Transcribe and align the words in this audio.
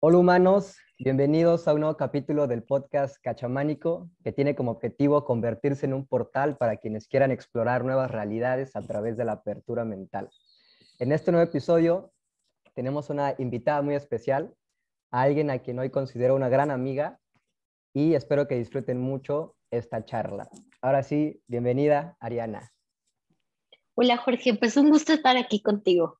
Hola 0.00 0.18
humanos, 0.18 0.76
bienvenidos 0.98 1.66
a 1.66 1.72
un 1.72 1.80
nuevo 1.80 1.96
capítulo 1.96 2.46
del 2.46 2.62
podcast 2.62 3.16
Cachamánico, 3.22 4.10
que 4.22 4.32
tiene 4.32 4.54
como 4.54 4.72
objetivo 4.72 5.24
convertirse 5.24 5.86
en 5.86 5.94
un 5.94 6.06
portal 6.06 6.58
para 6.58 6.76
quienes 6.76 7.08
quieran 7.08 7.30
explorar 7.30 7.84
nuevas 7.84 8.10
realidades 8.10 8.76
a 8.76 8.82
través 8.82 9.16
de 9.16 9.24
la 9.24 9.32
apertura 9.32 9.84
mental. 9.84 10.28
En 10.98 11.12
este 11.12 11.32
nuevo 11.32 11.48
episodio 11.48 12.12
tenemos 12.74 13.08
una 13.08 13.34
invitada 13.38 13.80
muy 13.80 13.94
especial, 13.94 14.54
a 15.10 15.22
alguien 15.22 15.50
a 15.50 15.60
quien 15.60 15.78
hoy 15.78 15.90
considero 15.90 16.34
una 16.34 16.48
gran 16.48 16.70
amiga 16.70 17.18
y 17.94 18.14
espero 18.14 18.46
que 18.46 18.56
disfruten 18.56 19.00
mucho 19.00 19.56
esta 19.70 20.04
charla. 20.04 20.50
Ahora 20.82 21.02
sí, 21.02 21.42
bienvenida 21.46 22.16
Ariana. 22.20 22.70
Hola 23.94 24.18
Jorge, 24.18 24.54
pues 24.54 24.76
un 24.76 24.90
gusto 24.90 25.12
estar 25.14 25.36
aquí 25.36 25.62
contigo 25.62 26.18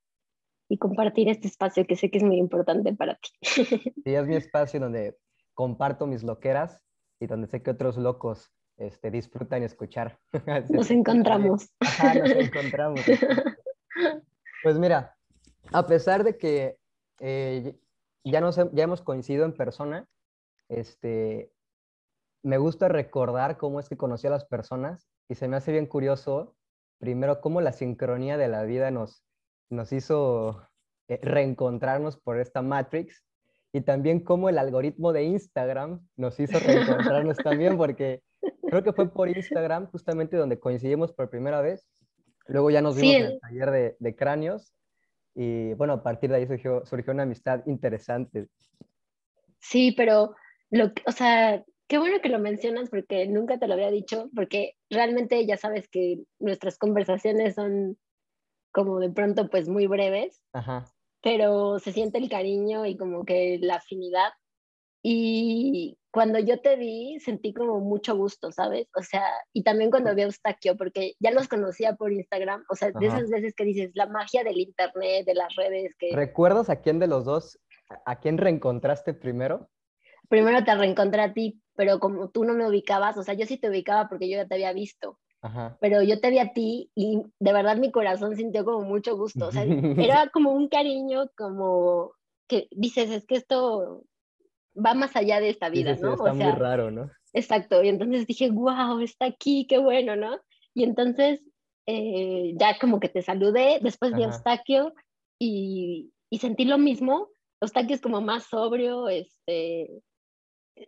y 0.69 0.79
compartir 0.79 1.29
este 1.29 1.49
espacio 1.49 1.87
que 1.87 1.97
sé 1.97 2.11
que 2.11 2.19
es 2.19 2.25
muy 2.25 2.39
importante 2.39 2.95
para 2.95 3.17
ti. 3.17 3.31
Sí, 4.05 4.15
es 4.15 4.27
mi 4.27 4.37
espacio 4.37 4.81
donde 4.81 5.17
comparto 5.55 6.07
mis 6.07 6.23
loqueras 6.23 6.83
y 7.21 7.27
donde 7.27 7.47
sé 7.47 7.63
que 7.63 7.71
otros 7.71 7.97
locos 7.97 8.53
este, 8.77 9.11
disfrutan 9.11 9.63
escuchar. 9.63 10.19
Nos 10.71 10.91
encontramos. 10.91 11.71
nos 11.81 12.31
encontramos. 12.31 13.01
Pues 14.63 14.79
mira, 14.79 15.17
a 15.73 15.87
pesar 15.87 16.25
de 16.25 16.37
que 16.37 16.79
eh, 17.21 17.79
ya, 18.25 18.41
nos, 18.41 18.57
ya 18.57 18.85
hemos 18.85 19.03
coincidido 19.03 19.45
en 19.45 19.53
persona, 19.53 20.09
este, 20.69 21.53
me 22.43 22.59
gusta 22.59 22.89
recordar 22.89 23.57
cómo 23.57 23.81
es 23.81 23.89
que 23.89 23.97
conocí 23.97 24.27
a 24.27 24.31
las 24.31 24.45
personas 24.45 25.09
y 25.29 25.35
se 25.35 25.49
me 25.49 25.57
hace 25.57 25.73
bien 25.73 25.87
curioso, 25.87 26.57
primero, 26.99 27.41
cómo 27.41 27.61
la 27.61 27.73
sincronía 27.73 28.37
de 28.37 28.49
la 28.49 28.65
vida 28.65 28.91
nos, 28.91 29.23
nos 29.75 29.93
hizo 29.93 30.67
eh, 31.09 31.21
reencontrarnos 31.23 32.17
por 32.17 32.41
esta 32.41 32.63
Matrix 32.63 33.25
y 33.73 33.81
también 33.81 34.21
cómo 34.21 34.49
el 34.49 34.59
algoritmo 34.59 35.13
de 35.13 35.25
Instagram 35.25 36.01
nos 36.17 36.39
hizo 36.41 36.59
reencontrarnos 36.61 37.37
también, 37.39 37.77
porque 37.77 38.23
creo 38.69 38.83
que 38.83 38.93
fue 38.93 39.13
por 39.13 39.29
Instagram 39.29 39.91
justamente 39.91 40.37
donde 40.37 40.59
coincidimos 40.59 41.13
por 41.13 41.29
primera 41.29 41.61
vez. 41.61 41.89
Luego 42.47 42.71
ya 42.71 42.81
nos 42.81 42.97
vimos 42.97 43.15
en 43.15 43.25
el 43.25 43.41
taller 43.41 43.97
de, 43.99 44.17
cráneos 44.17 44.75
y 45.35 45.75
bueno, 45.75 45.95
a 45.95 46.03
partir 46.03 46.31
de 46.31 46.37
ahí 46.37 46.47
surgió, 46.47 46.87
surgió 46.87 47.13
una 47.13 47.25
amistad 47.25 47.63
interesante. 47.67 48.47
Sí, 49.59 49.93
pero 49.97 50.37
lo, 50.71 50.93
o 51.07 51.13
sea, 51.13 51.65
qué 51.89 51.99
bueno 51.99 52.21
que 52.23 52.29
lo 52.29 52.39
mencionas 52.39 52.91
porque 52.91 53.27
nunca 53.27 53.59
te 53.59 53.67
lo 53.67 53.75
había 53.75 53.91
dicho, 53.91 54.31
porque 54.35 54.77
realmente 54.91 55.45
ya 55.47 55.57
sabes 55.57 55.89
que 55.89 56.21
nuestras 56.39 56.79
conversaciones 56.79 57.55
son 57.55 57.99
como 58.75 58.99
de 58.99 59.09
pronto 59.09 59.49
pues 59.49 59.69
muy 59.69 59.87
breves, 59.87 60.43
pero 61.23 61.79
se 61.79 61.93
siente 61.93 62.19
el 62.19 62.29
cariño 62.29 62.85
y 62.85 62.97
como 62.97 63.25
que 63.25 63.59
la 63.63 63.77
afinidad. 63.77 64.33
Y 65.01 65.97
cuando 66.11 66.41
yo 66.41 66.61
te 66.61 66.77
vi, 66.77 67.21
sentí 67.21 67.55
como 67.55 67.79
mucho 67.79 68.17
gusto, 68.17 68.51
¿sabes? 68.51 68.89
O 68.97 69.03
sea, 69.03 69.23
y 69.53 69.63
también 69.63 69.91
cuando 69.91 70.15
vi 70.15 70.23
a 70.23 70.25
Eustaquio, 70.25 70.77
porque 70.77 71.15
ya 71.21 71.31
los 71.31 71.47
conocía 71.47 71.95
por 71.95 72.13
Instagram, 72.13 72.65
o 72.69 72.75
sea, 72.75 72.91
de 72.91 73.07
esas 73.07 73.31
veces 73.31 73.55
que 73.55 73.65
dices, 73.65 73.93
la 73.95 74.07
magia 74.07 74.43
del 74.43 74.59
internet, 74.59 75.25
de 75.25 75.35
las 75.35 75.55
redes. 75.55 75.95
que 75.97 76.11
¿Recuerdas 76.13 76.69
a 76.69 76.81
quién 76.81 76.99
de 76.99 77.07
los 77.07 77.25
dos, 77.25 77.61
a 78.05 78.19
quién 78.19 78.39
reencontraste 78.39 79.15
primero? 79.15 79.71
Primero 80.29 80.65
te 80.65 80.75
reencontré 80.75 81.23
a 81.23 81.33
ti, 81.33 81.63
pero 81.77 82.01
como 82.01 82.31
tú 82.31 82.45
no 82.45 82.55
me 82.55 82.67
ubicabas, 82.67 83.17
o 83.19 83.23
sea, 83.23 83.35
yo 83.35 83.47
sí 83.47 83.57
te 83.57 83.69
ubicaba 83.69 84.09
porque 84.09 84.29
yo 84.29 84.37
ya 84.37 84.49
te 84.49 84.55
había 84.55 84.73
visto, 84.73 85.21
pero 85.81 86.03
yo 86.03 86.21
te 86.21 86.31
vi 86.31 86.39
a 86.39 86.53
ti 86.53 86.91
y 86.95 87.23
de 87.39 87.53
verdad 87.53 87.77
mi 87.77 87.91
corazón 87.91 88.37
sintió 88.37 88.65
como 88.65 88.83
mucho 88.83 89.17
gusto, 89.17 89.49
o 89.49 89.53
sea, 89.53 89.65
era 90.17 90.29
como 90.31 90.53
un 90.53 90.69
cariño, 90.69 91.31
como 91.37 92.13
que 92.49 92.69
dices, 92.71 93.11
es 93.11 93.27
que 93.27 93.37
esto 93.37 94.05
va 94.75 94.95
más 94.95 95.17
allá 95.17 95.41
de 95.41 95.51
esta 95.51 95.69
vida, 95.69 95.97
¿no? 95.97 96.15
Está 96.15 96.33
muy 96.33 96.53
raro, 96.53 96.91
¿no? 96.91 97.11
Exacto, 97.33 97.83
y 97.83 97.89
entonces 97.89 98.27
dije, 98.27 98.51
wow, 98.51 99.01
está 99.01 99.27
aquí, 99.27 99.67
qué 99.69 99.79
bueno, 99.79 100.17
¿no? 100.17 100.39
Y 100.75 100.85
entonces 100.85 101.41
eh, 101.87 102.55
ya 102.57 102.79
como 102.79 103.01
que 103.01 103.09
te 103.09 103.23
saludé, 103.23 103.79
después 103.83 104.15
vi 104.15 104.23
a 104.23 104.27
Eustaquio 104.27 104.95
y, 105.39 106.13
y 106.31 106.39
sentí 106.39 106.65
lo 106.65 106.79
mismo, 106.79 107.29
Eustaquio 107.61 107.95
es 107.95 108.01
como 108.01 108.21
más 108.21 108.45
sobrio, 108.45 109.09
este, 109.09 109.91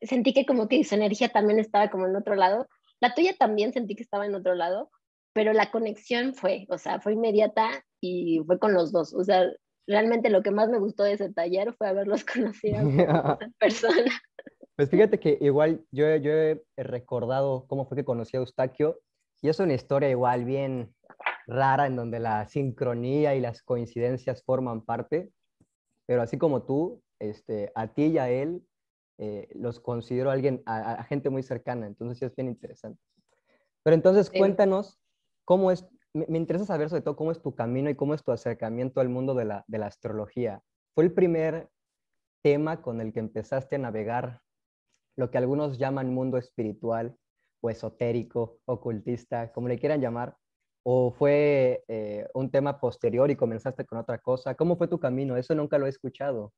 sentí 0.02 0.32
que 0.32 0.46
como 0.46 0.68
que 0.68 0.82
su 0.84 0.94
energía 0.94 1.28
también 1.28 1.58
estaba 1.58 1.90
como 1.90 2.06
en 2.06 2.16
otro 2.16 2.34
lado. 2.34 2.66
La 3.00 3.14
tuya 3.14 3.34
también 3.38 3.72
sentí 3.72 3.94
que 3.94 4.02
estaba 4.02 4.26
en 4.26 4.34
otro 4.34 4.54
lado, 4.54 4.90
pero 5.32 5.52
la 5.52 5.70
conexión 5.70 6.34
fue, 6.34 6.66
o 6.70 6.78
sea, 6.78 7.00
fue 7.00 7.12
inmediata 7.12 7.84
y 8.00 8.40
fue 8.46 8.58
con 8.58 8.72
los 8.72 8.92
dos. 8.92 9.14
O 9.14 9.22
sea, 9.22 9.46
realmente 9.86 10.30
lo 10.30 10.42
que 10.42 10.50
más 10.50 10.68
me 10.68 10.78
gustó 10.78 11.04
de 11.04 11.12
ese 11.12 11.32
taller 11.32 11.74
fue 11.74 11.88
haberlos 11.88 12.24
conocido 12.64 12.78
en 13.40 13.52
persona. 13.58 14.10
Pues 14.76 14.90
fíjate 14.90 15.18
que 15.18 15.38
igual 15.40 15.82
yo, 15.90 16.16
yo 16.16 16.32
he 16.32 16.62
recordado 16.76 17.64
cómo 17.66 17.86
fue 17.86 17.96
que 17.96 18.04
conocí 18.04 18.36
a 18.36 18.40
Eustaquio 18.40 19.00
y 19.40 19.48
es 19.48 19.58
una 19.58 19.72
historia 19.72 20.10
igual 20.10 20.44
bien 20.44 20.94
rara 21.46 21.86
en 21.86 21.96
donde 21.96 22.20
la 22.20 22.46
sincronía 22.46 23.34
y 23.34 23.40
las 23.40 23.62
coincidencias 23.62 24.42
forman 24.44 24.84
parte, 24.84 25.30
pero 26.04 26.20
así 26.20 26.36
como 26.36 26.64
tú, 26.64 27.02
este, 27.18 27.72
a 27.74 27.88
ti 27.88 28.08
y 28.08 28.18
a 28.18 28.28
él 28.28 28.62
eh, 29.18 29.48
los 29.54 29.80
considero 29.80 30.30
alguien, 30.30 30.62
a, 30.66 31.02
gente 31.04 31.30
muy 31.30 31.42
cercana, 31.42 31.86
entonces 31.86 32.18
sí 32.18 32.24
es 32.24 32.34
bien 32.36 32.48
interesante. 32.48 33.00
Pero 33.82 33.94
entonces 33.94 34.30
cuéntanos 34.30 34.98
cómo 35.44 35.70
es, 35.70 35.86
me, 36.12 36.36
interesa 36.36 36.66
saber 36.66 36.90
sobre 36.90 37.02
todo 37.02 37.16
cómo 37.16 37.32
es 37.32 37.40
tu 37.40 37.54
camino 37.54 37.88
y 37.88 37.94
cómo 37.94 38.14
es 38.14 38.22
tu 38.22 38.32
acercamiento 38.32 39.00
al 39.00 39.08
mundo 39.08 39.34
de 39.34 39.46
la, 39.46 39.64
de 39.68 39.78
la 39.78 39.86
astrología. 39.86 40.62
¿Fue 40.94 41.04
el 41.04 41.12
primer 41.12 41.70
tema 42.42 42.82
con 42.82 43.00
el 43.00 43.12
que 43.12 43.20
empezaste 43.20 43.76
a 43.76 43.78
navegar 43.78 44.40
lo 45.16 45.30
que 45.30 45.38
algunos 45.38 45.78
llaman 45.78 46.12
mundo 46.12 46.36
espiritual 46.36 47.16
o 47.62 47.70
esotérico, 47.70 48.58
ocultista, 48.66 49.50
como 49.52 49.68
le 49.68 49.78
quieran 49.78 50.00
llamar? 50.00 50.36
¿O 50.82 51.10
fue 51.10 51.84
eh, 51.88 52.28
un 52.34 52.50
tema 52.50 52.80
posterior 52.80 53.30
y 53.30 53.36
comenzaste 53.36 53.84
con 53.84 53.98
otra 53.98 54.18
cosa? 54.18 54.54
¿Cómo 54.54 54.76
fue 54.76 54.88
tu 54.88 55.00
camino? 55.00 55.36
Eso 55.36 55.54
nunca 55.54 55.78
lo 55.78 55.86
he 55.86 55.88
escuchado. 55.88 56.52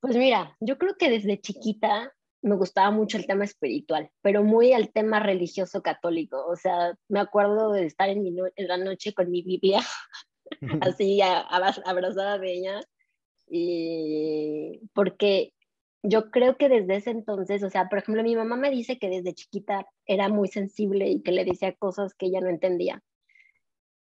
Pues 0.00 0.16
mira, 0.16 0.56
yo 0.60 0.78
creo 0.78 0.96
que 0.96 1.10
desde 1.10 1.40
chiquita 1.40 2.12
me 2.42 2.54
gustaba 2.54 2.90
mucho 2.90 3.18
el 3.18 3.26
tema 3.26 3.44
espiritual, 3.44 4.10
pero 4.22 4.44
muy 4.44 4.72
al 4.72 4.92
tema 4.92 5.20
religioso 5.20 5.82
católico. 5.82 6.44
O 6.46 6.56
sea, 6.56 6.96
me 7.08 7.20
acuerdo 7.20 7.72
de 7.72 7.86
estar 7.86 8.08
en, 8.08 8.24
la 8.56 8.76
noche 8.76 9.14
con 9.14 9.30
mi 9.30 9.42
Biblia, 9.42 9.80
así 10.80 11.20
abrazada 11.22 12.38
de 12.38 12.52
ella, 12.52 12.80
y 13.48 14.80
porque 14.94 15.52
yo 16.02 16.30
creo 16.30 16.56
que 16.56 16.68
desde 16.68 16.96
ese 16.96 17.10
entonces, 17.10 17.62
o 17.62 17.70
sea, 17.70 17.88
por 17.88 17.98
ejemplo, 17.98 18.22
mi 18.22 18.36
mamá 18.36 18.56
me 18.56 18.70
dice 18.70 18.98
que 18.98 19.08
desde 19.08 19.34
chiquita 19.34 19.86
era 20.04 20.28
muy 20.28 20.48
sensible 20.48 21.08
y 21.08 21.22
que 21.22 21.32
le 21.32 21.44
decía 21.44 21.74
cosas 21.74 22.14
que 22.14 22.26
ella 22.26 22.40
no 22.40 22.48
entendía. 22.48 23.02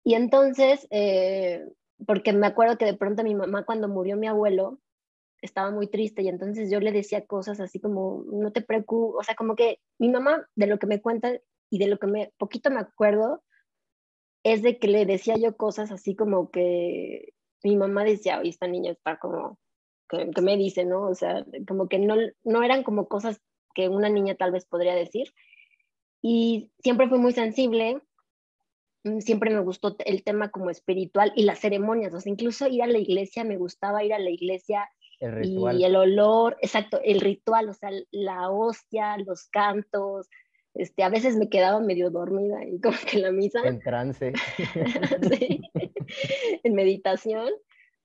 Y 0.04 0.14
entonces, 0.14 0.86
eh, 0.90 1.64
porque 2.06 2.32
me 2.32 2.46
acuerdo 2.46 2.78
que 2.78 2.86
de 2.86 2.96
pronto 2.96 3.22
mi 3.22 3.34
mamá 3.34 3.64
cuando 3.64 3.88
murió 3.88 4.16
mi 4.16 4.26
abuelo, 4.26 4.80
estaba 5.42 5.70
muy 5.70 5.88
triste 5.88 6.22
y 6.22 6.28
entonces 6.28 6.70
yo 6.70 6.80
le 6.80 6.92
decía 6.92 7.26
cosas 7.26 7.60
así 7.60 7.80
como, 7.80 8.24
no 8.32 8.52
te 8.52 8.62
preocupes, 8.62 9.20
o 9.20 9.22
sea, 9.24 9.34
como 9.34 9.56
que 9.56 9.80
mi 9.98 10.08
mamá, 10.08 10.48
de 10.54 10.66
lo 10.66 10.78
que 10.78 10.86
me 10.86 11.02
cuenta 11.02 11.32
y 11.68 11.78
de 11.78 11.88
lo 11.88 11.98
que 11.98 12.06
me 12.06 12.32
poquito 12.38 12.70
me 12.70 12.80
acuerdo, 12.80 13.42
es 14.44 14.62
de 14.62 14.78
que 14.78 14.88
le 14.88 15.04
decía 15.04 15.36
yo 15.36 15.56
cosas 15.56 15.90
así 15.90 16.16
como 16.16 16.50
que 16.50 17.34
mi 17.64 17.76
mamá 17.76 18.04
decía, 18.04 18.38
oye, 18.40 18.50
esta 18.50 18.66
niña 18.66 18.92
está 18.92 19.18
como, 19.18 19.58
que, 20.08 20.42
me 20.42 20.56
dice, 20.56 20.84
¿no? 20.84 21.08
O 21.08 21.14
sea, 21.14 21.44
como 21.66 21.88
que 21.88 21.98
no, 21.98 22.16
no 22.44 22.62
eran 22.62 22.82
como 22.82 23.08
cosas 23.08 23.40
que 23.74 23.88
una 23.88 24.08
niña 24.08 24.34
tal 24.34 24.52
vez 24.52 24.66
podría 24.66 24.94
decir. 24.94 25.32
Y 26.20 26.70
siempre 26.78 27.08
fui 27.08 27.18
muy 27.18 27.32
sensible, 27.32 28.00
mm, 29.04 29.20
siempre 29.20 29.50
me 29.50 29.60
gustó 29.60 29.96
el 30.04 30.22
tema 30.22 30.50
como 30.50 30.70
espiritual 30.70 31.32
y 31.36 31.44
las 31.44 31.60
ceremonias, 31.60 32.14
o 32.14 32.20
sea, 32.20 32.30
incluso 32.30 32.68
ir 32.68 32.82
a 32.82 32.86
la 32.86 32.98
iglesia, 32.98 33.44
me 33.44 33.56
gustaba 33.56 34.04
ir 34.04 34.14
a 34.14 34.18
la 34.18 34.30
iglesia 34.30 34.88
y 35.42 35.84
el 35.84 35.96
olor, 35.96 36.56
exacto, 36.60 37.00
el 37.04 37.20
ritual, 37.20 37.68
o 37.68 37.74
sea, 37.74 37.90
la 38.10 38.50
hostia, 38.50 39.16
los 39.18 39.48
cantos. 39.48 40.28
Este, 40.74 41.02
a 41.02 41.10
veces 41.10 41.36
me 41.36 41.48
quedaba 41.48 41.80
medio 41.80 42.10
dormida 42.10 42.64
y 42.64 42.80
como 42.80 42.96
que 43.08 43.18
la 43.18 43.30
misa. 43.30 43.60
En 43.64 43.78
trance. 43.80 44.32
sí, 45.38 45.60
en 46.64 46.74
meditación, 46.74 47.50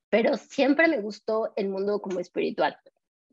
pero 0.10 0.38
siempre 0.38 0.88
me 0.88 1.02
gustó 1.02 1.54
el 1.56 1.69
mundo 1.69 2.02
como 2.02 2.19
espiritual. 2.19 2.78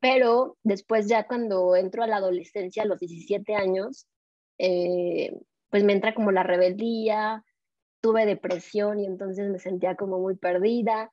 Pero 0.01 0.57
después 0.63 1.09
ya 1.09 1.27
cuando 1.27 1.77
entro 1.77 2.03
a 2.03 2.07
la 2.07 2.17
adolescencia, 2.17 2.85
a 2.85 2.87
los 2.87 3.01
17 3.01 3.55
años, 3.55 4.07
eh, 4.59 5.37
pues 5.71 5.85
me 5.85 5.93
entra 5.93 6.15
como 6.15 6.31
la 6.31 6.43
rebeldía, 6.43 7.45
tuve 8.01 8.25
depresión 8.25 9.01
y 9.01 9.07
entonces 9.07 9.51
me 9.51 9.59
sentía 9.59 9.97
como 9.97 10.21
muy 10.21 10.37
perdida. 10.37 11.13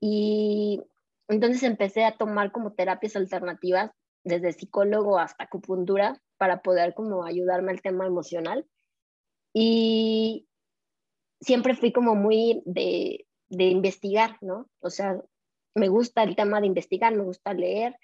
Y 0.00 0.82
entonces 1.28 1.62
empecé 1.62 2.04
a 2.04 2.16
tomar 2.16 2.52
como 2.52 2.72
terapias 2.72 3.16
alternativas, 3.16 3.90
desde 4.24 4.52
psicólogo 4.52 5.18
hasta 5.18 5.44
acupuntura, 5.44 6.20
para 6.38 6.62
poder 6.62 6.94
como 6.94 7.24
ayudarme 7.24 7.72
al 7.72 7.82
tema 7.82 8.06
emocional. 8.06 8.66
Y 9.52 10.48
siempre 11.40 11.74
fui 11.74 11.92
como 11.92 12.14
muy 12.14 12.62
de, 12.64 13.26
de 13.48 13.64
investigar, 13.64 14.36
¿no? 14.40 14.68
O 14.80 14.90
sea, 14.90 15.20
me 15.74 15.88
gusta 15.88 16.22
el 16.22 16.36
tema 16.36 16.60
de 16.60 16.66
investigar, 16.66 17.14
me 17.14 17.24
gusta 17.24 17.54
leer 17.54 17.96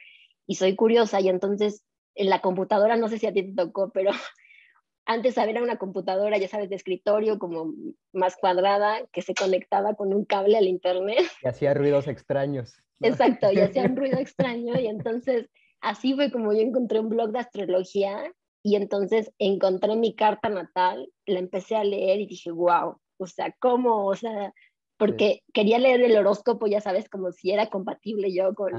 y 0.46 0.56
soy 0.56 0.76
curiosa 0.76 1.20
y 1.20 1.28
entonces 1.28 1.84
en 2.14 2.30
la 2.30 2.40
computadora, 2.40 2.96
no 2.96 3.08
sé 3.08 3.18
si 3.18 3.26
a 3.26 3.32
ti 3.32 3.42
te 3.42 3.54
tocó, 3.54 3.90
pero 3.90 4.10
antes 5.06 5.36
había 5.38 5.62
una 5.62 5.78
computadora, 5.78 6.38
ya 6.38 6.48
sabes, 6.48 6.70
de 6.70 6.76
escritorio 6.76 7.38
como 7.38 7.72
más 8.12 8.36
cuadrada 8.36 9.06
que 9.12 9.22
se 9.22 9.34
conectaba 9.34 9.94
con 9.94 10.14
un 10.14 10.24
cable 10.24 10.56
al 10.56 10.66
internet. 10.66 11.24
Y 11.42 11.48
hacía 11.48 11.74
ruidos 11.74 12.06
extraños. 12.08 12.83
Exacto, 13.00 13.50
y 13.52 13.58
hacía 13.58 13.84
un 13.84 13.96
ruido 13.96 14.18
extraño 14.20 14.78
y 14.78 14.86
entonces 14.86 15.48
así 15.80 16.14
fue 16.14 16.30
como 16.30 16.52
yo 16.52 16.60
encontré 16.60 17.00
un 17.00 17.08
blog 17.08 17.32
de 17.32 17.40
astrología 17.40 18.32
y 18.62 18.76
entonces 18.76 19.30
encontré 19.38 19.94
mi 19.96 20.14
carta 20.14 20.48
natal, 20.48 21.10
la 21.26 21.38
empecé 21.38 21.76
a 21.76 21.84
leer 21.84 22.20
y 22.20 22.26
dije, 22.26 22.50
wow, 22.50 22.98
o 23.18 23.26
sea, 23.26 23.54
¿cómo? 23.60 24.06
O 24.06 24.14
sea, 24.14 24.54
porque 24.96 25.42
quería 25.52 25.78
leer 25.78 26.00
el 26.00 26.16
horóscopo, 26.16 26.66
ya 26.66 26.80
sabes, 26.80 27.08
como 27.10 27.30
si 27.30 27.50
era 27.50 27.68
compatible 27.68 28.32
yo 28.32 28.54
con 28.54 28.72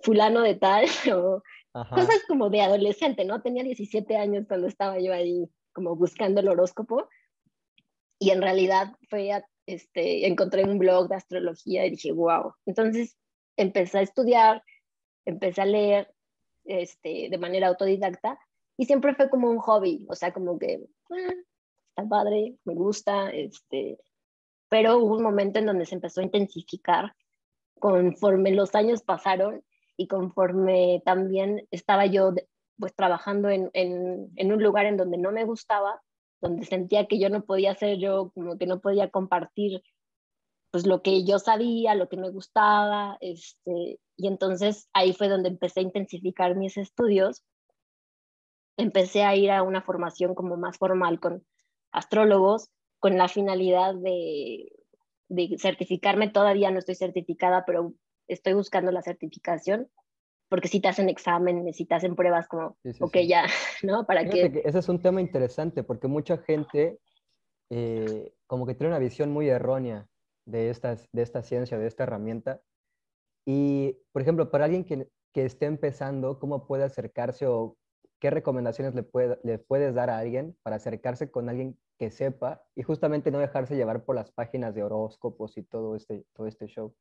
fulano 0.00 0.42
de 0.42 0.54
tal, 0.56 0.84
o 1.14 1.42
cosas 1.90 2.22
como 2.28 2.50
de 2.50 2.60
adolescente, 2.60 3.24
¿no? 3.24 3.40
Tenía 3.40 3.62
17 3.62 4.16
años 4.16 4.44
cuando 4.46 4.66
estaba 4.66 4.98
yo 5.00 5.12
ahí 5.12 5.48
como 5.72 5.96
buscando 5.96 6.40
el 6.40 6.48
horóscopo 6.48 7.08
y 8.18 8.30
en 8.30 8.42
realidad 8.42 8.92
fue, 9.08 9.30
este, 9.66 10.26
encontré 10.26 10.64
un 10.64 10.78
blog 10.78 11.08
de 11.08 11.16
astrología 11.16 11.86
y 11.86 11.90
dije, 11.90 12.12
wow. 12.12 12.52
Entonces 12.66 13.16
empecé 13.58 13.98
a 13.98 14.02
estudiar, 14.02 14.62
empecé 15.26 15.60
a 15.60 15.66
leer 15.66 16.14
este, 16.64 17.28
de 17.30 17.38
manera 17.38 17.68
autodidacta 17.68 18.38
y 18.76 18.86
siempre 18.86 19.14
fue 19.14 19.28
como 19.28 19.50
un 19.50 19.58
hobby, 19.58 20.06
o 20.08 20.14
sea, 20.14 20.32
como 20.32 20.58
que 20.58 20.86
ah, 21.10 21.34
está 21.90 22.08
padre, 22.08 22.56
me 22.64 22.74
gusta, 22.74 23.30
este, 23.30 23.98
pero 24.68 24.98
hubo 24.98 25.16
un 25.16 25.22
momento 25.22 25.58
en 25.58 25.66
donde 25.66 25.86
se 25.86 25.96
empezó 25.96 26.20
a 26.20 26.24
intensificar 26.24 27.14
conforme 27.78 28.52
los 28.52 28.74
años 28.74 29.02
pasaron 29.02 29.64
y 29.96 30.06
conforme 30.06 31.02
también 31.04 31.66
estaba 31.70 32.06
yo 32.06 32.32
pues 32.78 32.94
trabajando 32.94 33.50
en, 33.50 33.70
en, 33.72 34.30
en, 34.36 34.52
un 34.52 34.62
lugar 34.62 34.86
en 34.86 34.96
donde 34.96 35.18
no 35.18 35.32
me 35.32 35.44
gustaba, 35.44 36.00
donde 36.40 36.64
sentía 36.64 37.06
que 37.06 37.18
yo 37.18 37.28
no 37.28 37.44
podía 37.44 37.74
ser 37.74 37.98
yo, 37.98 38.30
como 38.34 38.56
que 38.56 38.66
no 38.66 38.80
podía 38.80 39.10
compartir 39.10 39.82
pues 40.70 40.86
lo 40.86 41.02
que 41.02 41.24
yo 41.24 41.38
sabía, 41.38 41.94
lo 41.94 42.08
que 42.08 42.16
me 42.16 42.30
gustaba, 42.30 43.16
este, 43.20 44.00
y 44.16 44.26
entonces 44.26 44.88
ahí 44.92 45.12
fue 45.12 45.28
donde 45.28 45.48
empecé 45.48 45.80
a 45.80 45.84
intensificar 45.84 46.56
mis 46.56 46.76
estudios, 46.76 47.42
empecé 48.76 49.24
a 49.24 49.34
ir 49.34 49.50
a 49.50 49.62
una 49.62 49.82
formación 49.82 50.34
como 50.34 50.56
más 50.56 50.76
formal 50.76 51.20
con 51.20 51.44
astrólogos, 51.90 52.70
con 53.00 53.16
la 53.16 53.28
finalidad 53.28 53.94
de, 53.94 54.70
de 55.28 55.56
certificarme, 55.58 56.28
todavía 56.28 56.70
no 56.70 56.78
estoy 56.78 56.96
certificada, 56.96 57.64
pero 57.64 57.94
estoy 58.26 58.52
buscando 58.52 58.92
la 58.92 59.02
certificación, 59.02 59.88
porque 60.50 60.68
si 60.68 60.80
te 60.80 60.88
hacen 60.88 61.08
exámenes, 61.08 61.76
si 61.76 61.86
te 61.86 61.94
hacen 61.94 62.14
pruebas 62.14 62.46
como, 62.46 62.76
ok, 63.00 63.16
ya, 63.26 63.46
¿no? 63.82 64.04
Para 64.04 64.28
que... 64.28 64.62
Ese 64.64 64.78
es 64.78 64.88
un 64.88 65.00
tema 65.00 65.20
interesante, 65.20 65.82
porque 65.82 66.08
mucha 66.08 66.38
gente 66.38 66.98
eh, 67.70 68.34
como 68.46 68.66
que 68.66 68.74
tiene 68.74 68.88
una 68.88 68.98
visión 68.98 69.30
muy 69.30 69.48
errónea 69.48 70.06
de, 70.48 70.70
estas, 70.70 71.08
de 71.12 71.22
esta 71.22 71.42
ciencia, 71.42 71.78
de 71.78 71.86
esta 71.86 72.04
herramienta. 72.04 72.60
Y, 73.44 73.96
por 74.12 74.22
ejemplo, 74.22 74.50
para 74.50 74.64
alguien 74.64 74.84
que, 74.84 75.08
que 75.32 75.44
esté 75.44 75.66
empezando, 75.66 76.38
¿cómo 76.38 76.66
puede 76.66 76.84
acercarse 76.84 77.46
o 77.46 77.76
qué 78.18 78.30
recomendaciones 78.30 78.94
le, 78.94 79.02
puede, 79.02 79.38
le 79.44 79.58
puedes 79.58 79.94
dar 79.94 80.10
a 80.10 80.18
alguien 80.18 80.56
para 80.62 80.76
acercarse 80.76 81.30
con 81.30 81.48
alguien 81.48 81.78
que 81.98 82.10
sepa 82.10 82.62
y 82.74 82.82
justamente 82.82 83.30
no 83.30 83.38
dejarse 83.38 83.76
llevar 83.76 84.04
por 84.04 84.16
las 84.16 84.32
páginas 84.32 84.74
de 84.74 84.82
horóscopos 84.82 85.56
y 85.56 85.62
todo 85.62 85.96
este, 85.96 86.24
todo 86.32 86.46
este 86.46 86.66
show? 86.66 86.94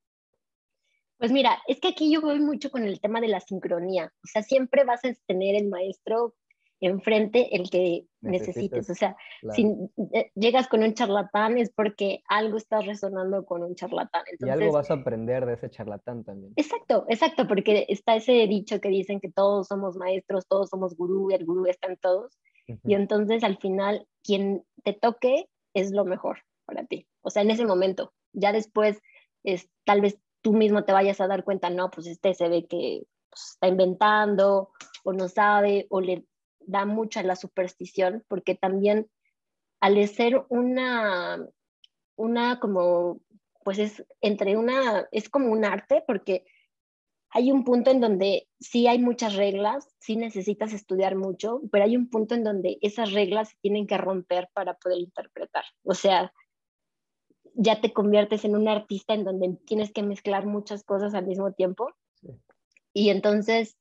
Pues 1.18 1.32
mira, 1.32 1.58
es 1.68 1.80
que 1.80 1.88
aquí 1.88 2.12
yo 2.12 2.22
voy 2.22 2.40
mucho 2.40 2.70
con 2.70 2.84
el 2.84 3.00
tema 3.02 3.20
de 3.22 3.28
la 3.28 3.40
sincronía. 3.40 4.14
O 4.24 4.28
sea, 4.28 4.44
siempre 4.44 4.84
vas 4.84 5.04
a 5.04 5.14
tener 5.26 5.56
el 5.56 5.68
maestro 5.68 6.36
enfrente 6.80 7.56
el 7.56 7.70
que 7.70 8.06
necesites. 8.22 8.90
O 8.90 8.96
sea, 8.96 9.16
si 9.52 9.66
eh, 10.14 10.32
llegas 10.36 10.68
con 10.68 10.84
un 10.84 10.94
charlatán 10.94 11.58
es 11.58 11.72
porque 11.72 12.22
algo 12.28 12.58
estás 12.58 12.86
resonando 12.86 13.46
con 13.46 13.64
un 13.64 13.76
charlatán. 13.76 14.24
y 14.40 14.50
algo 14.50 14.72
vas 14.72 14.92
a 14.92 14.96
aprender 14.96 15.46
de 15.46 15.54
ese 15.54 15.70
charlatán 15.70 16.24
también. 16.24 16.54
Exacto, 16.56 17.06
exacto, 17.10 17.48
porque 17.48 17.86
está 17.90 18.16
ese 18.16 18.48
dicho 18.48 18.80
que 18.80 18.90
dicen 18.90 19.20
que 19.20 19.32
todos 19.32 19.68
somos 19.68 19.96
maestros, 19.96 20.48
todos 20.48 20.70
somos 20.70 20.96
gurú, 20.96 21.32
el 21.32 21.46
gurú 21.46 21.66
está 21.66 21.88
en 21.88 21.98
todos. 21.98 22.38
Y 22.84 22.96
entonces 22.96 23.44
al 23.44 23.58
final 23.58 24.06
quien 24.24 24.64
te 24.84 24.94
toque 24.94 25.48
es 25.74 25.92
lo 25.92 26.04
mejor 26.04 26.40
para 26.66 26.86
ti. 26.86 27.08
O 27.22 27.30
sea, 27.30 27.42
en 27.42 27.52
ese 27.52 27.66
momento. 27.66 28.14
Ya 28.34 28.52
después 28.52 29.02
es, 29.44 29.70
tal 29.86 30.02
vez 30.02 30.20
tú 30.42 30.54
mismo 30.54 30.84
te 30.84 30.92
vayas 30.92 31.22
a 31.22 31.28
dar 31.28 31.44
cuenta, 31.44 31.70
no, 31.70 31.90
pues 31.90 32.08
este 32.08 32.34
se 32.34 32.50
ve 32.50 32.68
que 32.68 33.04
pues, 33.30 33.52
está 33.52 33.68
inventando 33.68 34.70
o 35.04 35.14
no 35.14 35.28
sabe 35.28 35.88
o 35.90 36.02
le 36.02 36.26
da 36.68 36.86
mucha 36.86 37.24
la 37.24 37.36
superstición, 37.36 38.24
porque 38.28 38.54
también 38.54 39.10
al 39.80 40.08
ser 40.08 40.46
una, 40.50 41.44
una 42.16 42.60
como, 42.60 43.22
pues 43.64 43.80
es 43.80 44.06
entre 44.22 44.58
una, 44.58 45.08
es 45.12 45.30
como 45.30 45.52
un 45.52 45.66
arte, 45.66 46.04
porque 46.06 46.46
hay 47.30 47.52
un 47.52 47.64
punto 47.64 47.92
en 47.92 48.02
donde 48.02 48.48
sí 48.60 48.88
hay 48.88 49.00
muchas 49.00 49.36
reglas, 49.36 49.88
sí 50.00 50.16
necesitas 50.16 50.74
estudiar 50.74 51.16
mucho, 51.16 51.62
pero 51.72 51.86
hay 51.86 51.96
un 51.98 52.10
punto 52.10 52.36
en 52.36 52.44
donde 52.44 52.78
esas 52.82 53.14
reglas 53.14 53.50
se 53.50 53.56
tienen 53.62 53.88
que 53.88 53.98
romper 53.98 54.50
para 54.54 54.76
poder 54.76 55.00
interpretar. 55.00 55.66
O 55.84 55.94
sea, 55.94 56.34
ya 57.54 57.82
te 57.82 57.92
conviertes 57.94 58.46
en 58.46 58.56
un 58.56 58.68
artista 58.68 59.14
en 59.14 59.24
donde 59.24 59.58
tienes 59.66 59.92
que 59.92 60.04
mezclar 60.04 60.46
muchas 60.46 60.84
cosas 60.84 61.14
al 61.14 61.26
mismo 61.28 61.54
tiempo. 61.54 61.90
Y 62.94 63.10
entonces 63.10 63.78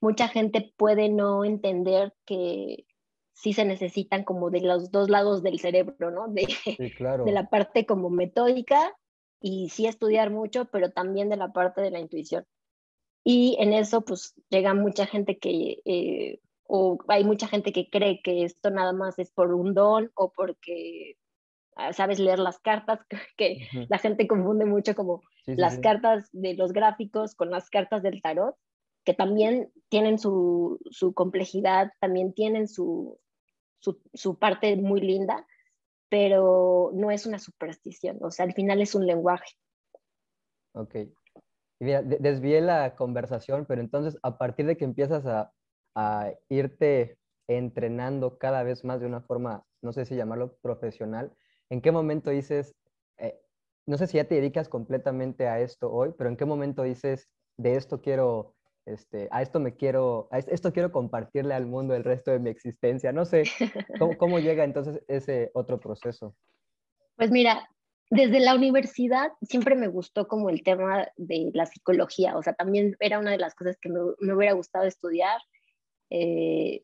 mucha 0.00 0.28
gente 0.28 0.72
puede 0.76 1.08
no 1.08 1.44
entender 1.44 2.14
que 2.24 2.86
sí 3.32 3.52
se 3.52 3.64
necesitan 3.64 4.24
como 4.24 4.50
de 4.50 4.60
los 4.60 4.90
dos 4.90 5.10
lados 5.10 5.42
del 5.42 5.58
cerebro, 5.60 6.10
¿no? 6.10 6.28
De, 6.28 6.46
de 7.24 7.32
la 7.32 7.48
parte 7.48 7.86
como 7.86 8.10
metódica 8.10 8.94
y 9.40 9.68
sí 9.68 9.86
estudiar 9.86 10.30
mucho, 10.30 10.66
pero 10.66 10.90
también 10.90 11.28
de 11.28 11.36
la 11.36 11.52
parte 11.52 11.80
de 11.82 11.90
la 11.90 12.00
intuición. 12.00 12.46
Y 13.24 13.56
en 13.58 13.72
eso 13.72 14.02
pues 14.02 14.34
llega 14.50 14.72
mucha 14.74 15.06
gente 15.06 15.38
que, 15.38 15.82
eh, 15.84 16.40
o 16.64 16.98
hay 17.08 17.24
mucha 17.24 17.48
gente 17.48 17.72
que 17.72 17.90
cree 17.90 18.22
que 18.22 18.44
esto 18.44 18.70
nada 18.70 18.92
más 18.92 19.18
es 19.18 19.30
por 19.30 19.52
un 19.52 19.74
don 19.74 20.10
o 20.14 20.32
porque 20.32 21.16
Ah, 21.76 21.92
sabes 21.92 22.18
leer 22.18 22.38
las 22.38 22.58
cartas, 22.58 23.00
que 23.36 23.68
la 23.90 23.98
gente 23.98 24.26
confunde 24.26 24.64
mucho 24.64 24.94
como 24.94 25.22
las 25.44 25.78
cartas 25.78 26.28
de 26.32 26.54
los 26.54 26.72
gráficos 26.72 27.34
con 27.34 27.50
las 27.50 27.70
cartas 27.70 28.02
del 28.02 28.20
tarot, 28.22 28.56
que 29.06 29.14
también 29.14 29.72
tienen 29.88 30.18
su, 30.18 30.78
su 30.90 31.14
complejidad, 31.14 31.92
también 32.00 32.34
tienen 32.34 32.68
su, 32.68 33.18
su, 34.12 34.38
parte 34.38 34.76
muy 34.76 35.00
linda, 35.00 35.46
pero 36.10 36.90
no 36.92 37.10
es 37.10 37.24
una 37.24 37.38
superstición, 37.38 38.18
o 38.20 38.30
sea, 38.30 38.44
al 38.44 38.52
final 38.52 38.82
es 38.82 38.94
un 38.94 39.06
lenguaje. 39.06 39.54
Ok. 40.72 40.96
Desvié 41.78 42.60
la 42.60 42.96
conversación, 42.96 43.64
pero 43.66 43.80
entonces 43.80 44.18
a 44.22 44.36
partir 44.36 44.66
de 44.66 44.76
que 44.76 44.84
empiezas 44.84 45.24
a, 45.24 45.52
a 45.94 46.32
irte 46.50 47.16
entrenando 47.48 48.36
cada 48.36 48.62
vez 48.62 48.84
más 48.84 49.00
de 49.00 49.06
una 49.06 49.22
forma, 49.22 49.64
no 49.82 49.92
sé 49.94 50.04
si 50.04 50.16
llamarlo 50.16 50.56
profesional, 50.62 51.32
¿En 51.68 51.80
qué 51.80 51.90
momento 51.90 52.30
dices, 52.30 52.74
eh, 53.18 53.40
no 53.86 53.98
sé 53.98 54.06
si 54.06 54.16
ya 54.18 54.24
te 54.24 54.36
dedicas 54.36 54.68
completamente 54.68 55.48
a 55.48 55.60
esto 55.60 55.90
hoy, 55.90 56.12
pero 56.16 56.30
en 56.30 56.36
qué 56.36 56.44
momento 56.44 56.82
dices, 56.82 57.28
de 57.56 57.76
esto 57.76 58.00
quiero, 58.00 58.54
este, 58.86 59.28
a 59.30 59.42
esto 59.42 59.60
me 59.60 59.74
quiero, 59.74 60.28
a 60.30 60.38
esto 60.38 60.72
quiero 60.72 60.92
compartirle 60.92 61.54
al 61.54 61.66
mundo 61.66 61.94
el 61.94 62.04
resto 62.04 62.30
de 62.30 62.38
mi 62.38 62.50
existencia? 62.50 63.12
No 63.12 63.24
sé, 63.24 63.42
¿cómo, 63.98 64.16
cómo 64.18 64.38
llega 64.38 64.64
entonces 64.64 65.02
ese 65.08 65.50
otro 65.54 65.78
proceso? 65.78 66.34
Pues 67.16 67.30
mira, 67.30 67.68
desde 68.10 68.40
la 68.40 68.54
universidad 68.54 69.32
siempre 69.42 69.74
me 69.74 69.88
gustó 69.88 70.28
como 70.28 70.48
el 70.48 70.62
tema 70.62 71.08
de 71.16 71.50
la 71.52 71.66
psicología, 71.66 72.36
o 72.36 72.42
sea, 72.42 72.54
también 72.54 72.96
era 73.00 73.18
una 73.18 73.32
de 73.32 73.38
las 73.38 73.54
cosas 73.54 73.76
que 73.80 73.88
me, 73.88 74.00
me 74.20 74.34
hubiera 74.34 74.52
gustado 74.52 74.84
estudiar, 74.84 75.40
eh, 76.10 76.80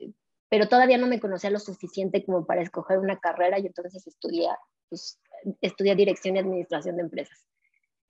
pero 0.49 0.69
todavía 0.69 0.99
no 0.99 1.07
me 1.07 1.21
conocía 1.21 1.51
lo 1.51 1.61
suficiente 1.61 2.25
como 2.25 2.45
para 2.45 2.63
escoger 2.63 2.99
una 2.99 3.19
carrera 3.21 3.59
y 3.59 3.67
entonces 3.67 4.07
estudié, 4.07 4.49
pues, 4.89 5.21
estudié 5.61 5.95
dirección 5.95 6.37
y 6.37 6.41
administración 6.41 6.97
de 6.97 7.03
empresas. 7.03 7.47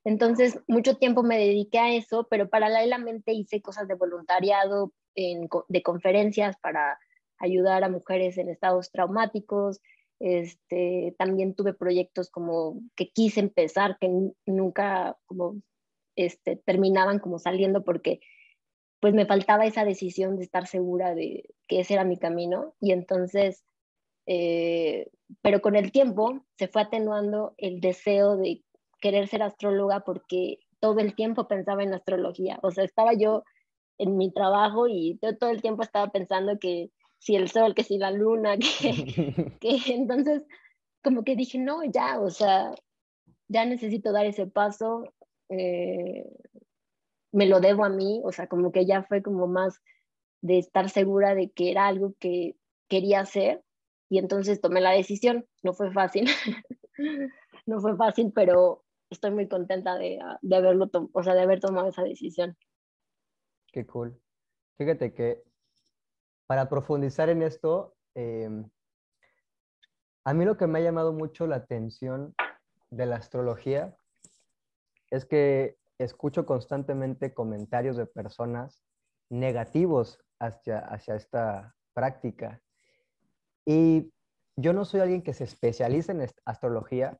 Entonces, 0.04 0.58
mucho 0.66 0.96
tiempo 0.96 1.22
me 1.22 1.38
dediqué 1.38 1.78
a 1.78 1.94
eso, 1.94 2.26
pero 2.28 2.48
paralelamente 2.48 3.32
hice 3.32 3.62
cosas 3.62 3.86
de 3.86 3.94
voluntariado, 3.94 4.92
de 5.14 5.82
conferencias 5.82 6.56
para 6.60 6.98
ayudar 7.38 7.84
a 7.84 7.88
mujeres 7.88 8.38
en 8.38 8.48
estados 8.48 8.90
traumáticos. 8.90 9.80
Este, 10.18 11.14
también 11.18 11.54
tuve 11.54 11.74
proyectos 11.74 12.30
como 12.30 12.80
que 12.96 13.10
quise 13.10 13.40
empezar, 13.40 13.98
que 14.00 14.08
nunca 14.46 15.16
como 15.26 15.60
este, 16.16 16.56
terminaban 16.56 17.18
como 17.18 17.38
saliendo 17.38 17.84
porque 17.84 18.20
pues 19.00 19.14
me 19.14 19.26
faltaba 19.26 19.66
esa 19.66 19.84
decisión 19.84 20.36
de 20.36 20.44
estar 20.44 20.68
segura 20.68 21.14
de 21.14 21.52
que 21.66 21.80
ese 21.80 21.94
era 21.94 22.04
mi 22.04 22.18
camino 22.18 22.74
y 22.80 22.92
entonces, 22.92 23.64
eh, 24.26 25.10
pero 25.42 25.60
con 25.60 25.74
el 25.74 25.90
tiempo 25.90 26.44
se 26.56 26.68
fue 26.68 26.82
atenuando 26.82 27.54
el 27.56 27.80
deseo 27.80 28.36
de 28.36 28.62
querer 29.02 29.28
ser 29.28 29.42
astróloga 29.42 30.00
porque 30.00 30.60
todo 30.80 31.00
el 31.00 31.14
tiempo 31.14 31.48
pensaba 31.48 31.82
en 31.82 31.92
astrología. 31.92 32.58
O 32.62 32.70
sea, 32.70 32.84
estaba 32.84 33.12
yo 33.12 33.42
en 33.98 34.16
mi 34.16 34.32
trabajo 34.32 34.88
y 34.88 35.18
todo 35.38 35.50
el 35.50 35.60
tiempo 35.60 35.82
estaba 35.82 36.10
pensando 36.10 36.58
que 36.58 36.90
si 37.18 37.36
el 37.36 37.50
sol, 37.50 37.74
que 37.74 37.84
si 37.84 37.98
la 37.98 38.10
luna, 38.10 38.56
que, 38.80 39.58
que 39.60 39.78
entonces 39.92 40.42
como 41.02 41.24
que 41.24 41.36
dije, 41.36 41.58
no, 41.58 41.84
ya, 41.84 42.20
o 42.20 42.30
sea, 42.30 42.74
ya 43.48 43.64
necesito 43.64 44.12
dar 44.12 44.24
ese 44.24 44.46
paso, 44.46 45.04
eh, 45.48 46.24
me 47.32 47.46
lo 47.46 47.60
debo 47.60 47.84
a 47.84 47.88
mí, 47.88 48.20
o 48.24 48.32
sea, 48.32 48.46
como 48.46 48.72
que 48.72 48.86
ya 48.86 49.02
fue 49.02 49.22
como 49.22 49.46
más 49.46 49.82
de 50.42 50.58
estar 50.58 50.88
segura 50.90 51.34
de 51.34 51.50
que 51.50 51.70
era 51.70 51.86
algo 51.86 52.14
que 52.18 52.56
quería 52.88 53.20
hacer 53.20 53.62
y 54.08 54.18
entonces 54.18 54.60
tomé 54.60 54.80
la 54.80 54.92
decisión, 54.92 55.46
no 55.62 55.72
fue 55.72 55.92
fácil, 55.92 56.26
no 57.66 57.80
fue 57.80 57.96
fácil, 57.96 58.32
pero 58.34 58.84
estoy 59.12 59.30
muy 59.30 59.48
contenta 59.48 59.96
de, 59.96 60.18
de 60.40 60.56
haberlo, 60.56 60.90
o 61.12 61.22
sea, 61.22 61.34
de 61.34 61.42
haber 61.42 61.60
tomado 61.60 61.88
esa 61.88 62.02
decisión. 62.02 62.56
Qué 63.72 63.86
cool. 63.86 64.20
Fíjate 64.76 65.14
que 65.14 65.42
para 66.46 66.68
profundizar 66.68 67.30
en 67.30 67.42
esto, 67.42 67.94
em, 68.14 68.68
a 70.24 70.34
mí 70.34 70.44
lo 70.44 70.56
que 70.56 70.66
me 70.66 70.78
ha 70.78 70.82
llamado 70.82 71.12
mucho 71.12 71.46
la 71.46 71.56
atención 71.56 72.34
de 72.90 73.06
la 73.06 73.16
astrología 73.16 73.96
es 75.10 75.24
que 75.24 75.78
escucho 75.98 76.44
constantemente 76.46 77.32
comentarios 77.32 77.96
de 77.96 78.06
personas 78.06 78.82
negativos 79.30 80.18
hacia, 80.38 80.78
hacia 80.78 81.14
esta 81.14 81.74
práctica. 81.94 82.60
Y 83.64 84.12
yo 84.56 84.72
no 84.72 84.84
soy 84.84 85.00
alguien 85.00 85.22
que 85.22 85.34
se 85.34 85.44
especialice 85.44 86.12
en 86.12 86.26
astrología, 86.44 87.18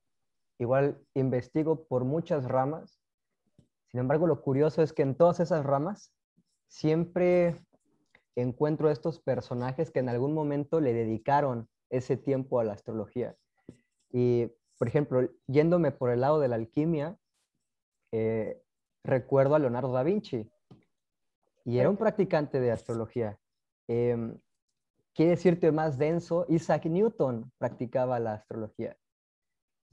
igual 0.59 1.01
investigo 1.15 1.85
por 1.85 2.05
muchas 2.05 2.45
ramas. 2.45 3.01
Sin 3.91 4.01
embargo, 4.01 4.27
lo 4.27 4.41
curioso 4.43 4.83
es 4.83 4.93
que 4.93 5.03
en 5.03 5.15
todas 5.15 5.41
esas 5.41 5.65
ramas 5.65 6.13
siempre 6.69 7.65
encuentro 8.37 8.91
estos 8.91 9.21
personajes 9.21 9.91
que 9.91 10.01
en 10.01 10.09
algún 10.09 10.33
momento 10.33 10.81
le 10.81 10.95
dedicaron 10.95 11.69
ese 11.91 12.17
tiempo 12.17 12.61
a 12.61 12.65
la 12.65 12.73
astrología. 12.73 13.37
Y, 14.11 14.51
por 14.79 14.89
ejemplo, 14.89 15.29
yéndome 15.47 15.93
por 15.93 16.11
el 16.11 16.21
lado 16.21 16.41
de 16.41 16.49
la 16.49 16.57
alquimia, 16.57 17.19
eh, 18.13 18.63
recuerdo 19.05 19.55
a 19.55 19.59
Leonardo 19.59 19.93
da 19.93 20.03
Vinci 20.03 20.51
y 21.65 21.79
era 21.79 21.91
un 21.91 21.97
practicante 21.97 22.61
de 22.61 22.73
astrología. 22.73 23.39
Eh, 23.89 24.35
quiere 25.15 25.33
decirte 25.33 25.73
más 25.73 25.99
denso, 25.99 26.47
Isaac 26.49 26.87
Newton 26.87 27.53
practicaba 27.59 28.19
la 28.19 28.35
astrología. 28.35 28.97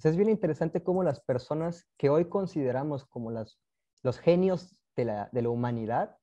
Es 0.04 0.16
bien 0.16 0.30
interesante 0.30 0.84
cómo 0.84 1.04
las 1.04 1.20
personas 1.20 1.88
que 1.98 2.10
hoy 2.10 2.26
consideramos 2.26 3.06
como 3.06 3.32
las, 3.32 3.60
los 4.02 4.20
genios 4.20 4.80
de 4.96 5.06
la, 5.06 5.30
de 5.32 5.42
la 5.42 5.50
humanidad 5.50 6.18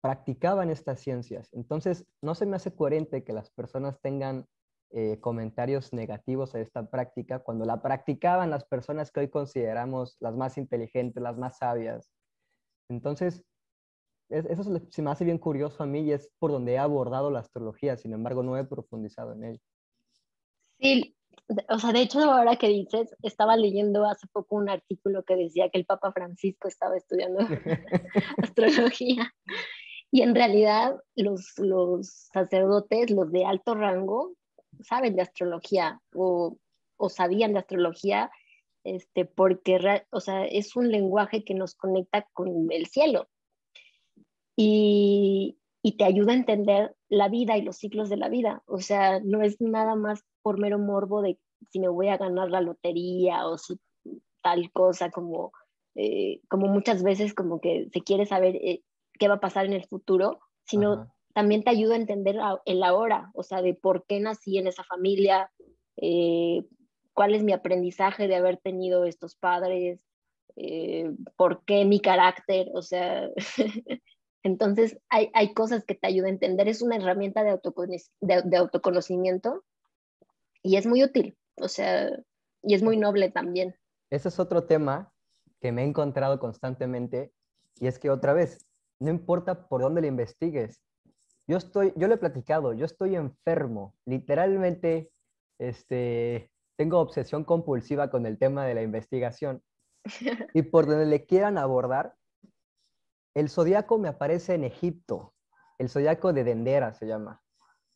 practicaban 0.00 0.70
estas 0.70 1.00
ciencias. 1.00 1.52
Entonces, 1.52 2.06
no 2.22 2.34
se 2.34 2.46
me 2.46 2.56
hace 2.56 2.74
coherente 2.74 3.24
que 3.24 3.32
las 3.32 3.50
personas 3.50 4.00
tengan 4.00 4.46
eh, 4.90 5.18
comentarios 5.20 5.92
negativos 5.92 6.54
a 6.54 6.60
esta 6.60 6.88
práctica 6.88 7.40
cuando 7.40 7.64
la 7.64 7.82
practicaban 7.82 8.50
las 8.50 8.64
personas 8.64 9.10
que 9.10 9.20
hoy 9.20 9.28
consideramos 9.28 10.16
las 10.20 10.36
más 10.36 10.56
inteligentes, 10.58 11.20
las 11.20 11.36
más 11.36 11.58
sabias. 11.58 12.08
Entonces, 12.88 13.42
eso 14.28 14.62
se 14.90 15.02
me 15.02 15.10
hace 15.10 15.24
bien 15.24 15.38
curioso 15.38 15.82
a 15.82 15.86
mí 15.86 16.02
y 16.02 16.12
es 16.12 16.30
por 16.38 16.52
donde 16.52 16.74
he 16.74 16.78
abordado 16.78 17.30
la 17.30 17.40
astrología, 17.40 17.96
sin 17.96 18.12
embargo 18.12 18.44
no 18.44 18.56
he 18.56 18.64
profundizado 18.64 19.32
en 19.32 19.44
ello. 19.44 19.60
Sí, 20.78 21.15
o 21.68 21.78
sea, 21.78 21.92
de 21.92 22.02
hecho 22.02 22.20
ahora 22.20 22.56
que 22.56 22.68
dices, 22.68 23.14
estaba 23.22 23.56
leyendo 23.56 24.04
hace 24.04 24.26
poco 24.28 24.56
un 24.56 24.68
artículo 24.68 25.24
que 25.24 25.36
decía 25.36 25.68
que 25.68 25.78
el 25.78 25.86
Papa 25.86 26.12
Francisco 26.12 26.68
estaba 26.68 26.96
estudiando 26.96 27.40
astrología 28.42 29.32
y 30.10 30.22
en 30.22 30.34
realidad 30.34 30.96
los, 31.14 31.52
los 31.58 32.08
sacerdotes, 32.32 33.10
los 33.10 33.30
de 33.32 33.44
alto 33.44 33.74
rango, 33.74 34.34
saben 34.82 35.16
de 35.16 35.22
astrología 35.22 36.00
o, 36.14 36.58
o 36.96 37.08
sabían 37.08 37.52
de 37.52 37.60
astrología, 37.60 38.30
este, 38.84 39.24
porque 39.24 40.04
o 40.10 40.20
sea, 40.20 40.44
es 40.44 40.76
un 40.76 40.90
lenguaje 40.90 41.44
que 41.44 41.54
nos 41.54 41.74
conecta 41.74 42.26
con 42.32 42.70
el 42.70 42.86
cielo 42.86 43.28
y, 44.56 45.58
y 45.82 45.96
te 45.96 46.04
ayuda 46.04 46.32
a 46.32 46.36
entender 46.36 46.96
la 47.08 47.28
vida 47.28 47.56
y 47.56 47.62
los 47.62 47.76
ciclos 47.76 48.08
de 48.08 48.16
la 48.16 48.28
vida. 48.28 48.62
O 48.66 48.80
sea, 48.80 49.20
no 49.20 49.42
es 49.42 49.60
nada 49.60 49.94
más 49.96 50.24
por 50.46 50.60
mero 50.60 50.78
morbo 50.78 51.22
de 51.22 51.40
si 51.72 51.80
me 51.80 51.88
voy 51.88 52.06
a 52.06 52.18
ganar 52.18 52.50
la 52.50 52.60
lotería 52.60 53.48
o 53.48 53.58
si 53.58 53.80
tal 54.44 54.70
cosa 54.70 55.10
como, 55.10 55.50
eh, 55.96 56.40
como 56.48 56.68
muchas 56.68 57.02
veces 57.02 57.34
como 57.34 57.60
que 57.60 57.88
se 57.92 58.00
quiere 58.02 58.26
saber 58.26 58.54
eh, 58.54 58.84
qué 59.18 59.26
va 59.26 59.34
a 59.34 59.40
pasar 59.40 59.66
en 59.66 59.72
el 59.72 59.84
futuro, 59.86 60.38
sino 60.64 61.12
también 61.34 61.64
te 61.64 61.70
ayuda 61.70 61.94
a 61.94 61.98
entender 61.98 62.36
el 62.64 62.84
ahora, 62.84 63.32
o 63.34 63.42
sea, 63.42 63.60
de 63.60 63.74
por 63.74 64.06
qué 64.06 64.20
nací 64.20 64.56
en 64.56 64.68
esa 64.68 64.84
familia, 64.84 65.50
eh, 65.96 66.64
cuál 67.12 67.34
es 67.34 67.42
mi 67.42 67.52
aprendizaje 67.52 68.28
de 68.28 68.36
haber 68.36 68.58
tenido 68.58 69.04
estos 69.04 69.34
padres, 69.34 69.98
eh, 70.54 71.10
por 71.36 71.64
qué 71.64 71.84
mi 71.84 71.98
carácter, 71.98 72.70
o 72.72 72.82
sea, 72.82 73.30
entonces 74.44 74.96
hay, 75.08 75.28
hay, 75.34 75.54
cosas 75.54 75.84
que 75.84 75.96
te 75.96 76.06
ayudan 76.06 76.28
a 76.28 76.34
entender, 76.34 76.68
es 76.68 76.82
una 76.82 76.94
herramienta 76.94 77.42
de, 77.42 77.58
de, 78.20 78.56
autoconocimiento 78.56 79.64
y 80.66 80.76
es 80.76 80.86
muy 80.86 81.04
útil, 81.04 81.36
o 81.56 81.68
sea, 81.68 82.10
y 82.62 82.74
es 82.74 82.82
muy 82.82 82.96
noble 82.96 83.30
también. 83.30 83.76
Ese 84.10 84.28
es 84.28 84.40
otro 84.40 84.64
tema 84.64 85.12
que 85.60 85.70
me 85.70 85.82
he 85.82 85.86
encontrado 85.86 86.40
constantemente 86.40 87.32
y 87.76 87.86
es 87.86 88.00
que 88.00 88.10
otra 88.10 88.32
vez, 88.32 88.66
no 88.98 89.10
importa 89.10 89.68
por 89.68 89.82
dónde 89.82 90.00
le 90.00 90.08
investigues. 90.08 90.82
Yo 91.46 91.58
estoy, 91.58 91.92
yo 91.96 92.08
le 92.08 92.14
he 92.14 92.18
platicado, 92.18 92.72
yo 92.72 92.84
estoy 92.84 93.14
enfermo, 93.14 93.94
literalmente, 94.06 95.12
este, 95.60 96.50
tengo 96.76 96.98
obsesión 96.98 97.44
compulsiva 97.44 98.10
con 98.10 98.26
el 98.26 98.36
tema 98.36 98.66
de 98.66 98.74
la 98.74 98.82
investigación. 98.82 99.62
Y 100.54 100.62
por 100.62 100.86
donde 100.86 101.06
le 101.06 101.26
quieran 101.26 101.58
abordar, 101.58 102.14
el 103.34 103.48
zodiaco 103.50 103.98
me 103.98 104.08
aparece 104.08 104.54
en 104.54 104.64
Egipto, 104.64 105.32
el 105.78 105.88
zodiaco 105.88 106.32
de 106.32 106.42
Dendera 106.42 106.92
se 106.94 107.06
llama. 107.06 107.42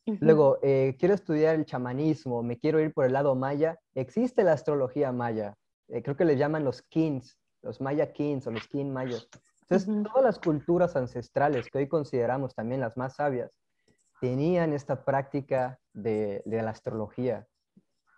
Luego, 0.05 0.57
eh, 0.63 0.95
quiero 0.99 1.13
estudiar 1.13 1.55
el 1.55 1.65
chamanismo, 1.65 2.41
me 2.43 2.57
quiero 2.57 2.79
ir 2.79 2.93
por 2.93 3.05
el 3.05 3.13
lado 3.13 3.35
maya. 3.35 3.79
Existe 3.93 4.43
la 4.43 4.53
astrología 4.53 5.11
maya, 5.11 5.55
eh, 5.89 6.01
creo 6.01 6.17
que 6.17 6.25
le 6.25 6.37
llaman 6.37 6.63
los 6.63 6.81
kings, 6.81 7.37
los 7.61 7.79
maya 7.81 8.11
kings 8.11 8.47
o 8.47 8.51
los 8.51 8.67
king 8.67 8.91
mayos. 8.91 9.29
Entonces, 9.61 10.03
todas 10.03 10.23
las 10.23 10.39
culturas 10.39 10.95
ancestrales 10.95 11.69
que 11.69 11.77
hoy 11.77 11.87
consideramos 11.87 12.53
también 12.55 12.81
las 12.81 12.97
más 12.97 13.15
sabias, 13.15 13.51
tenían 14.19 14.73
esta 14.73 15.05
práctica 15.05 15.79
de, 15.93 16.41
de 16.45 16.61
la 16.61 16.71
astrología. 16.71 17.47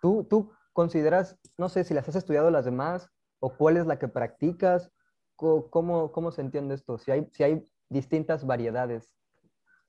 ¿Tú, 0.02 0.24
¿Tú 0.24 0.52
consideras, 0.72 1.38
no 1.56 1.68
sé 1.68 1.84
si 1.84 1.94
las 1.94 2.08
has 2.08 2.16
estudiado 2.16 2.50
las 2.50 2.64
demás 2.64 3.08
o 3.40 3.56
cuál 3.56 3.76
es 3.76 3.86
la 3.86 3.98
que 3.98 4.08
practicas? 4.08 4.90
¿Cómo, 5.36 6.12
cómo 6.12 6.30
se 6.30 6.40
entiende 6.40 6.74
esto? 6.74 6.98
Si 6.98 7.10
hay, 7.10 7.28
si 7.32 7.42
hay 7.42 7.66
distintas 7.88 8.46
variedades. 8.46 9.14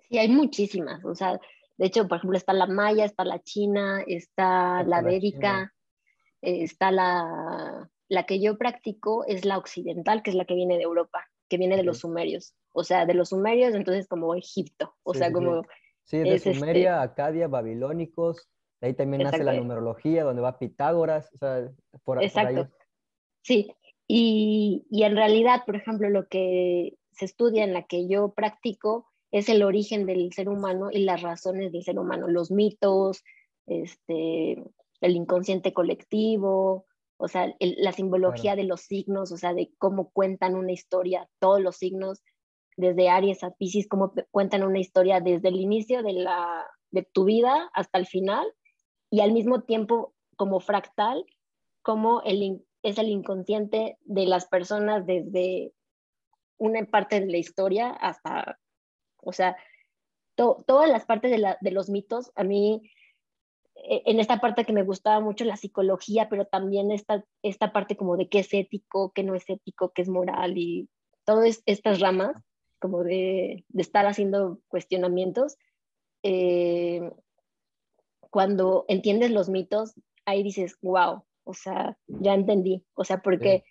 Sí, 0.10 0.18
hay 0.18 0.30
muchísimas. 0.30 1.04
O 1.06 1.16
sea, 1.16 1.40
de 1.78 1.86
hecho, 1.86 2.08
por 2.08 2.18
ejemplo, 2.18 2.38
está 2.38 2.54
la 2.54 2.68
maya, 2.68 3.06
está 3.06 3.26
la 3.26 3.42
china, 3.42 4.04
está, 4.08 4.84
la 4.84 5.02
védica, 5.02 5.74
está 6.42 6.92
la, 6.92 7.90
la 8.08 8.26
que 8.26 8.42
yo 8.42 8.58
practico 8.58 9.26
es 9.26 9.46
la 9.46 9.58
occidental, 9.58 10.24
que 10.24 10.30
es 10.30 10.36
la 10.36 10.46
que 10.46 10.56
viene 10.56 10.78
de 10.78 10.84
Europa 10.84 11.28
que 11.50 11.58
viene 11.58 11.78
de 11.78 11.84
los 11.84 12.00
sumerios. 12.00 12.54
O 12.72 12.84
sea, 12.84 13.06
de 13.06 13.14
los 13.14 13.30
sumerios, 13.30 13.74
entonces 13.74 14.08
como 14.08 14.36
Egipto. 14.36 14.96
O 15.04 15.14
sea, 15.14 15.32
como... 15.32 15.64
Sí, 16.04 16.20
de 16.20 16.36
este 16.36 16.54
Sumeria, 16.54 17.02
Acadia, 17.02 17.48
babilónicos. 17.48 18.48
De 18.80 18.88
ahí 18.88 18.94
también 18.94 19.24
nace 19.24 19.44
la 19.44 19.54
numerología, 19.54 20.24
donde 20.24 20.42
va 20.42 20.60
Pitágoras. 20.60 21.32
O 21.34 21.38
sea, 21.38 21.72
por, 22.04 22.24
Exacto. 22.24 22.70
Sí, 23.42 23.74
y, 24.08 24.86
y 24.92 25.04
en 25.04 25.16
realidad, 25.16 25.64
por 25.66 25.76
ejemplo, 25.76 26.10
lo 26.10 26.28
que 26.28 26.98
se 27.12 27.26
estudia 27.26 27.64
en 27.64 27.74
la 27.74 27.84
que 27.84 28.08
yo 28.08 28.34
practico 28.34 29.08
es 29.36 29.50
el 29.50 29.64
origen 29.64 30.06
del 30.06 30.32
ser 30.32 30.48
humano 30.48 30.88
y 30.94 31.00
las 31.00 31.22
razones 31.22 31.74
del 31.74 31.84
ser 31.84 32.00
humano, 32.00 32.30
los 32.30 32.52
mitos, 32.52 33.22
este, 33.68 34.64
el 35.02 35.16
inconsciente 35.18 35.74
colectivo, 35.74 36.86
o 37.18 37.28
sea, 37.28 37.54
la 37.60 37.92
simbología 37.92 38.56
de 38.56 38.64
los 38.64 38.84
signos, 38.84 39.34
o 39.34 39.38
sea, 39.38 39.54
de 39.54 39.74
cómo 39.78 40.10
cuentan 40.12 40.56
una 40.56 40.72
historia, 40.72 41.28
todos 41.40 41.60
los 41.60 41.76
signos, 41.76 42.24
desde 42.78 43.10
Aries 43.10 43.44
a 43.44 43.52
Pisces, 43.52 43.90
cómo 43.90 44.14
cuentan 44.32 44.64
una 44.64 44.80
historia 44.80 45.20
desde 45.20 45.50
el 45.50 45.58
inicio 45.58 46.02
de, 46.02 46.14
la, 46.14 46.66
de 46.92 47.04
tu 47.04 47.26
vida 47.26 47.70
hasta 47.74 48.00
el 48.00 48.06
final, 48.06 48.48
y 49.10 49.20
al 49.20 49.34
mismo 49.34 49.64
tiempo 49.64 50.14
como 50.38 50.62
fractal, 50.62 51.26
como 51.82 52.22
el, 52.22 52.64
es 52.84 52.98
el 52.98 53.10
inconsciente 53.10 53.98
de 54.06 54.28
las 54.28 54.48
personas 54.48 55.06
desde 55.06 55.74
una 56.58 56.86
parte 56.86 57.20
de 57.20 57.28
la 57.28 57.38
historia 57.38 57.90
hasta, 57.90 58.58
o 59.26 59.34
sea, 59.34 59.58
todas 60.36 60.90
las 60.90 61.06
partes 61.06 61.32
de, 61.32 61.38
la, 61.38 61.58
de 61.62 61.72
los 61.72 61.90
mitos, 61.90 62.32
a 62.36 62.44
mí 62.44 62.90
e, 63.76 64.04
en 64.06 64.20
esta 64.20 64.40
parte 64.40 64.66
que 64.66 64.74
me 64.74 64.84
gustaba 64.84 65.20
mucho 65.20 65.46
la 65.46 65.58
psicología, 65.58 66.30
pero 66.30 66.46
también 66.46 66.92
esta, 66.92 67.26
esta 67.42 67.74
parte 67.74 67.96
como 67.98 68.18
de 68.18 68.30
qué 68.30 68.40
es 68.40 68.54
ético, 68.54 69.12
qué 69.14 69.24
no 69.24 69.36
es 69.36 69.50
ético, 69.50 69.92
qué 69.94 70.02
es 70.02 70.10
moral 70.10 70.58
y 70.58 70.90
todas 71.26 71.62
estas 71.66 72.00
ramas 72.00 72.36
como 72.80 73.04
de, 73.04 73.66
de 73.70 73.82
estar 73.82 74.06
haciendo 74.06 74.60
cuestionamientos. 74.68 75.58
Eh, 76.24 77.12
cuando 78.30 78.86
entiendes 78.88 79.32
los 79.32 79.50
mitos, 79.50 79.94
ahí 80.26 80.44
dices, 80.44 80.78
wow, 80.82 81.24
o 81.44 81.54
sea, 81.54 81.98
ya 82.08 82.34
entendí, 82.34 82.84
o 82.94 83.04
sea, 83.04 83.22
porque 83.22 83.64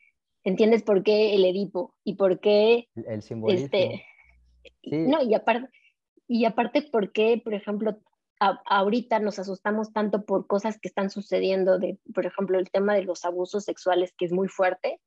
entiendes 0.42 0.82
por 0.82 1.02
qué 1.02 1.34
el 1.34 1.44
Edipo 1.44 1.94
y 2.04 2.14
por 2.14 2.40
qué... 2.40 2.88
El 2.94 3.23
simbolismo. 3.23 3.64
Este, 3.66 4.04
No, 4.83 5.23
y 5.23 5.35
aparte, 5.35 5.68
y 6.26 6.44
aparte 6.44 6.83
por 6.83 7.12
qué, 7.12 7.40
por 7.42 7.54
ejemplo, 7.54 7.99
ahorita 8.38 9.21
nos 9.21 9.38
asustamos 9.38 9.92
tanto 9.92 10.25
por 10.25 10.47
cosas 10.47 10.78
que 10.78 10.88
están 10.88 11.11
sucediendo, 11.11 11.78
de, 11.78 11.99
por 12.14 12.26
ejemplo, 12.26 12.59
el 12.59 12.71
tema 12.71 12.94
de 12.94 13.04
los 13.04 13.25
abusos 13.25 13.64
sexuales, 13.64 14.12
que 14.16 14.26
es 14.26 14.33
muy 14.33 14.49
fuerte, 14.49 15.00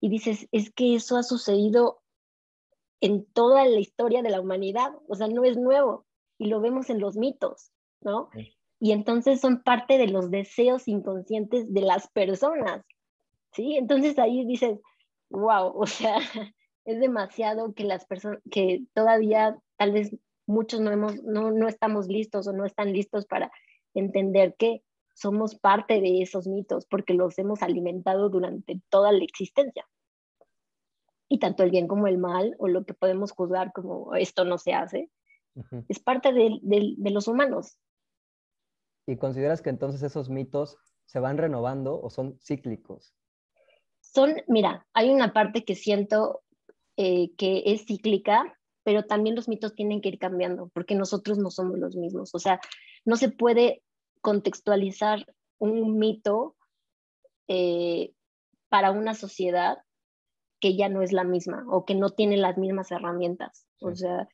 y 0.00 0.08
dices, 0.08 0.48
es 0.52 0.72
que 0.72 0.94
eso 0.94 1.16
ha 1.16 1.22
sucedido 1.22 2.02
en 3.00 3.26
toda 3.32 3.64
la 3.66 3.78
historia 3.78 4.22
de 4.22 4.30
la 4.30 4.40
humanidad, 4.40 4.92
o 5.08 5.14
sea, 5.14 5.28
no 5.28 5.44
es 5.44 5.56
nuevo, 5.56 6.06
y 6.38 6.46
lo 6.46 6.60
vemos 6.60 6.90
en 6.90 7.00
los 7.00 7.16
mitos, 7.16 7.72
¿no? 8.00 8.30
Y 8.78 8.92
entonces 8.92 9.40
son 9.40 9.62
parte 9.62 9.98
de 9.98 10.08
los 10.08 10.30
deseos 10.30 10.88
inconscientes 10.88 11.72
de 11.72 11.82
las 11.82 12.08
personas, 12.08 12.84
¿sí? 13.52 13.76
Entonces 13.76 14.18
ahí 14.18 14.46
dices, 14.46 14.78
wow, 15.28 15.72
o 15.74 15.86
sea, 15.86 16.18
es 16.92 17.00
demasiado 17.00 17.72
que 17.74 17.84
las 17.84 18.04
personas, 18.04 18.40
que 18.50 18.84
todavía 18.94 19.58
tal 19.76 19.92
vez 19.92 20.16
muchos 20.46 20.80
no, 20.80 20.90
hemos, 20.90 21.22
no, 21.22 21.50
no 21.50 21.68
estamos 21.68 22.08
listos 22.08 22.46
o 22.48 22.52
no 22.52 22.64
están 22.64 22.92
listos 22.92 23.26
para 23.26 23.50
entender 23.94 24.54
que 24.56 24.82
somos 25.14 25.54
parte 25.54 26.00
de 26.00 26.22
esos 26.22 26.46
mitos 26.46 26.86
porque 26.86 27.14
los 27.14 27.38
hemos 27.38 27.62
alimentado 27.62 28.28
durante 28.28 28.80
toda 28.88 29.12
la 29.12 29.24
existencia. 29.24 29.86
Y 31.28 31.38
tanto 31.38 31.62
el 31.62 31.70
bien 31.70 31.86
como 31.86 32.08
el 32.08 32.18
mal, 32.18 32.56
o 32.58 32.66
lo 32.66 32.84
que 32.84 32.94
podemos 32.94 33.30
juzgar 33.30 33.72
como 33.72 34.14
esto 34.16 34.44
no 34.44 34.58
se 34.58 34.72
hace, 34.72 35.10
es 35.88 36.00
parte 36.00 36.32
de, 36.32 36.58
de, 36.62 37.10
los 37.10 37.28
humanos. 37.28 37.76
¿Y 39.06 39.16
consideras 39.16 39.62
que 39.62 39.70
entonces 39.70 40.02
esos 40.02 40.28
mitos 40.28 40.76
se 41.04 41.20
van 41.20 41.38
renovando 41.38 42.00
o 42.00 42.10
son 42.10 42.38
cíclicos? 42.40 43.14
Son, 44.00 44.34
mira, 44.48 44.86
hay 44.92 45.10
una 45.10 45.32
parte 45.32 45.64
que 45.64 45.76
siento 45.76 46.42
eh, 47.02 47.30
que 47.38 47.62
es 47.64 47.86
cíclica, 47.86 48.54
pero 48.82 49.04
también 49.04 49.34
los 49.34 49.48
mitos 49.48 49.74
tienen 49.74 50.02
que 50.02 50.10
ir 50.10 50.18
cambiando, 50.18 50.68
porque 50.74 50.94
nosotros 50.94 51.38
no 51.38 51.50
somos 51.50 51.78
los 51.78 51.96
mismos. 51.96 52.34
O 52.34 52.38
sea, 52.38 52.60
no 53.06 53.16
se 53.16 53.30
puede 53.30 53.82
contextualizar 54.20 55.24
un 55.58 55.98
mito 55.98 56.56
eh, 57.48 58.12
para 58.68 58.90
una 58.90 59.14
sociedad 59.14 59.78
que 60.60 60.76
ya 60.76 60.90
no 60.90 61.00
es 61.00 61.12
la 61.12 61.24
misma 61.24 61.64
o 61.70 61.86
que 61.86 61.94
no 61.94 62.10
tiene 62.10 62.36
las 62.36 62.58
mismas 62.58 62.90
herramientas. 62.90 63.64
O 63.80 63.94
sea, 63.94 64.28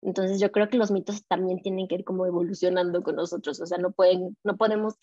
entonces 0.00 0.38
yo 0.38 0.52
creo 0.52 0.68
que 0.68 0.78
los 0.78 0.92
mitos 0.92 1.26
también 1.26 1.60
tienen 1.60 1.88
que 1.88 1.96
ir 1.96 2.04
como 2.04 2.24
evolucionando 2.24 3.02
con 3.02 3.16
nosotros. 3.16 3.60
O 3.60 3.66
sea, 3.66 3.78
no, 3.78 3.90
pueden, 3.90 4.36
no 4.44 4.56
podemos 4.56 4.94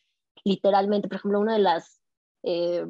literalmente, 0.45 1.09
por 1.09 1.17
ejemplo, 1.17 1.41
una 1.41 1.55
de 1.55 1.59
las, 1.59 1.99
eh, 2.43 2.85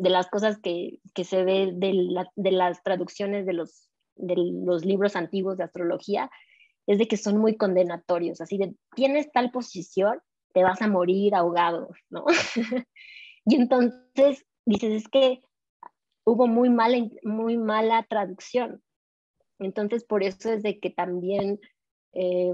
de 0.00 0.08
las 0.08 0.28
cosas 0.28 0.58
que, 0.58 0.98
que 1.14 1.24
se 1.24 1.44
ve 1.44 1.72
de, 1.74 2.50
las 2.50 2.82
traducciones 2.82 3.44
de 3.44 3.52
los 3.52 3.90
de 4.16 4.34
los 4.36 4.84
libros 4.84 5.14
antiguos 5.14 5.58
de 5.58 5.64
astrología 5.64 6.30
es 6.86 6.98
de 6.98 7.06
que 7.06 7.18
son 7.18 7.36
muy 7.36 7.56
condenatorios, 7.56 8.40
así 8.40 8.56
de 8.56 8.74
tienes 8.96 9.30
tal 9.30 9.50
posición, 9.50 10.18
te 10.52 10.62
vas 10.62 10.80
a 10.80 10.88
morir 10.88 11.34
ahogado, 11.34 11.90
¿no? 12.08 12.24
y 13.44 13.56
entonces 13.56 14.46
dices, 14.64 15.02
es 15.02 15.08
que 15.08 15.42
hubo 16.24 16.46
muy 16.46 16.70
mala, 16.70 17.06
muy 17.22 17.58
mala 17.58 18.06
traducción. 18.08 18.82
Entonces, 19.58 20.04
por 20.04 20.22
eso 20.22 20.50
es 20.50 20.62
de 20.62 20.80
que 20.80 20.90
también 20.90 21.60
eh, 22.14 22.52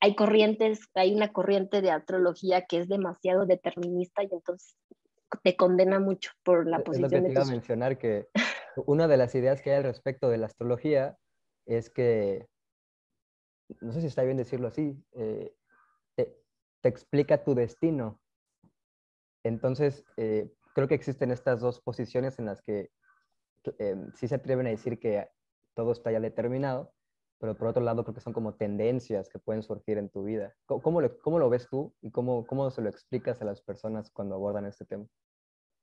hay 0.00 0.14
corrientes, 0.14 0.80
hay 0.94 1.14
una 1.14 1.32
corriente 1.32 1.80
de 1.80 1.90
astrología 1.90 2.66
que 2.66 2.78
es 2.78 2.88
demasiado 2.88 3.46
determinista 3.46 4.22
y 4.22 4.28
entonces 4.30 4.76
te 5.42 5.56
condena 5.56 6.00
mucho 6.00 6.32
por 6.42 6.66
la 6.66 6.80
posición 6.80 7.06
es 7.06 7.12
lo 7.12 7.18
que 7.18 7.26
te 7.26 7.32
iba 7.32 7.42
a 7.42 7.44
mencionar 7.50 7.98
que 7.98 8.28
una 8.86 9.08
de 9.08 9.16
las 9.16 9.34
ideas 9.34 9.62
que 9.62 9.70
hay 9.70 9.78
al 9.78 9.84
respecto 9.84 10.28
de 10.28 10.38
la 10.38 10.46
astrología 10.46 11.16
es 11.66 11.90
que, 11.90 12.48
no 13.80 13.92
sé 13.92 14.00
si 14.00 14.06
está 14.06 14.22
bien 14.22 14.36
decirlo 14.36 14.68
así, 14.68 15.02
eh, 15.12 15.54
te, 16.16 16.42
explica 16.82 17.44
tu 17.44 17.54
destino. 17.54 18.20
Entonces, 19.44 20.04
eh, 20.16 20.50
creo 20.74 20.88
que 20.88 20.94
existen 20.94 21.30
estas 21.30 21.60
dos 21.60 21.80
posiciones 21.80 22.38
en 22.38 22.46
las 22.46 22.62
que 22.62 22.90
eh, 23.78 23.96
sí 24.14 24.28
se 24.28 24.34
atreven 24.34 24.66
a 24.66 24.70
decir 24.70 24.98
que 24.98 25.28
todo 25.74 25.92
está 25.92 26.10
ya 26.10 26.20
determinado, 26.20 26.92
pero 27.40 27.56
por 27.56 27.68
otro 27.68 27.82
lado 27.82 28.04
creo 28.04 28.14
que 28.14 28.20
son 28.20 28.34
como 28.34 28.54
tendencias 28.54 29.28
que 29.30 29.38
pueden 29.38 29.62
surgir 29.62 29.96
en 29.96 30.10
tu 30.10 30.22
vida. 30.22 30.54
¿Cómo, 30.66 31.00
lo, 31.00 31.18
cómo 31.20 31.38
lo, 31.38 31.48
ves 31.48 31.66
tú 31.68 31.92
y 32.02 32.10
cómo, 32.10 32.46
cómo 32.46 32.70
se 32.70 32.82
lo 32.82 32.90
explicas 32.90 33.40
a 33.40 33.46
las 33.46 33.62
personas 33.62 34.10
cuando 34.10 34.34
abordan 34.34 34.66
este 34.66 34.84
tema? 34.84 35.06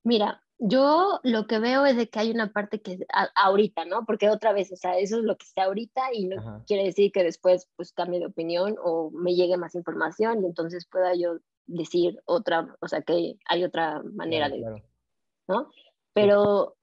Mira, 0.03 0.41
yo 0.59 1.19
lo 1.23 1.47
que 1.47 1.59
veo 1.59 1.85
es 1.85 1.97
de 1.97 2.09
que 2.09 2.19
hay 2.19 2.31
una 2.31 2.53
parte 2.53 2.79
que 2.79 2.99
ahorita, 3.35 3.85
¿no? 3.85 4.05
Porque 4.05 4.29
otra 4.29 4.53
vez, 4.53 4.71
o 4.71 4.75
sea, 4.75 4.97
eso 4.99 5.17
es 5.17 5.23
lo 5.23 5.35
que 5.35 5.45
está 5.45 5.63
ahorita 5.63 6.13
y 6.13 6.25
no 6.25 6.63
quiere 6.65 6.83
decir 6.83 7.11
que 7.11 7.23
después 7.23 7.67
pues 7.75 7.91
cambie 7.91 8.19
de 8.19 8.27
opinión 8.27 8.75
o 8.81 9.09
me 9.11 9.35
llegue 9.35 9.57
más 9.57 9.75
información 9.75 10.43
y 10.43 10.45
entonces 10.45 10.87
pueda 10.87 11.15
yo 11.15 11.39
decir 11.65 12.21
otra, 12.25 12.77
o 12.79 12.87
sea, 12.87 13.01
que 13.01 13.37
hay 13.45 13.63
otra 13.63 14.01
manera 14.03 14.47
de, 14.47 14.81
¿no? 15.47 15.71
Pero 16.13 16.77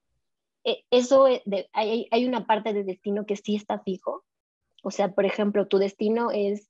e, 0.65 0.83
eso, 0.91 1.25
de, 1.45 1.69
hay, 1.73 2.07
hay 2.11 2.27
una 2.27 2.45
parte 2.45 2.73
de 2.73 2.83
destino 2.83 3.25
que 3.25 3.37
sí 3.37 3.55
está 3.55 3.79
fijo. 3.79 4.23
O 4.85 4.91
sea, 4.91 5.15
por 5.15 5.25
ejemplo, 5.25 5.67
tu 5.67 5.79
destino 5.79 6.29
es 6.29 6.69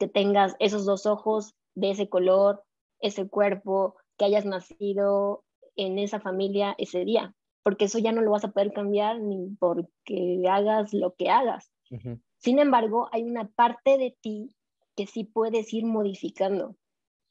que 0.00 0.08
tengas 0.08 0.56
esos 0.58 0.84
dos 0.84 1.06
ojos 1.06 1.54
de 1.76 1.92
ese 1.92 2.08
color, 2.08 2.64
ese 2.98 3.28
cuerpo, 3.28 3.94
que 4.18 4.24
hayas 4.24 4.44
nacido 4.44 5.44
en 5.76 6.00
esa 6.00 6.18
familia 6.18 6.74
ese 6.76 7.04
día, 7.04 7.36
porque 7.62 7.84
eso 7.84 8.00
ya 8.00 8.10
no 8.10 8.20
lo 8.20 8.32
vas 8.32 8.42
a 8.42 8.50
poder 8.50 8.72
cambiar 8.72 9.20
ni 9.20 9.54
porque 9.60 10.42
hagas 10.50 10.92
lo 10.92 11.14
que 11.14 11.30
hagas. 11.30 11.70
Sin 12.38 12.58
embargo, 12.58 13.08
hay 13.12 13.22
una 13.22 13.46
parte 13.46 13.96
de 13.96 14.16
ti 14.20 14.56
que 14.96 15.06
sí 15.06 15.22
puedes 15.22 15.72
ir 15.72 15.84
modificando, 15.84 16.74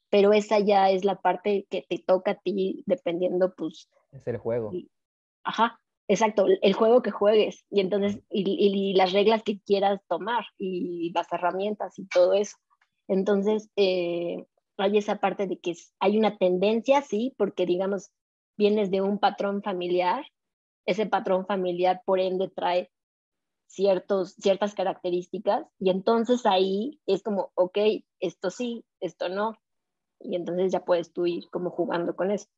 pero 0.08 0.32
esa 0.32 0.60
ya 0.60 0.88
es 0.88 1.04
la 1.04 1.20
parte 1.20 1.66
que 1.68 1.84
te 1.86 1.98
toca 1.98 2.30
a 2.30 2.40
ti 2.40 2.84
dependiendo, 2.86 3.54
pues... 3.54 3.90
Es 4.12 4.26
el 4.26 4.38
juego. 4.38 4.72
ajá, 5.44 5.78
exacto, 6.12 6.46
el 6.60 6.72
juego 6.74 7.00
que 7.00 7.10
juegues 7.10 7.64
y 7.70 7.80
entonces, 7.80 8.18
y, 8.28 8.92
las 8.94 9.12
reglas 9.12 9.42
que 9.42 9.60
quieras 9.60 10.00
tomar 10.08 10.44
y 10.58 11.10
las 11.14 11.32
herramientas 11.32 11.98
y 11.98 12.06
todo 12.06 12.34
eso. 12.34 12.58
Entonces, 13.08 13.70
eh, 13.76 14.44
hay 14.76 14.98
esa 14.98 15.16
parte 15.20 15.46
de 15.46 15.58
que 15.58 15.74
hay 16.00 16.18
una 16.18 16.36
tendencia, 16.36 17.00
sí, 17.00 17.34
porque 17.38 17.64
digamos, 17.64 18.10
vienes 18.58 18.90
de 18.90 19.00
un 19.00 19.18
patrón 19.18 19.62
familiar, 19.62 20.26
ese 20.84 21.06
patrón 21.06 21.46
familiar 21.46 22.02
por 22.04 22.20
ende 22.20 22.50
trae 22.50 22.90
ciertos, 23.66 24.34
ciertas 24.34 24.74
características 24.74 25.66
y 25.78 25.88
entonces 25.88 26.44
ahí 26.44 27.00
es 27.06 27.22
como, 27.22 27.52
ok, 27.54 27.78
esto 28.20 28.50
sí, 28.50 28.84
esto 29.00 29.30
no, 29.30 29.56
y 30.20 30.36
entonces 30.36 30.72
ya 30.72 30.84
puedes 30.84 31.10
tú 31.14 31.26
ir 31.26 31.48
como 31.50 31.70
jugando 31.70 32.14
con 32.14 32.30
eso. 32.30 32.48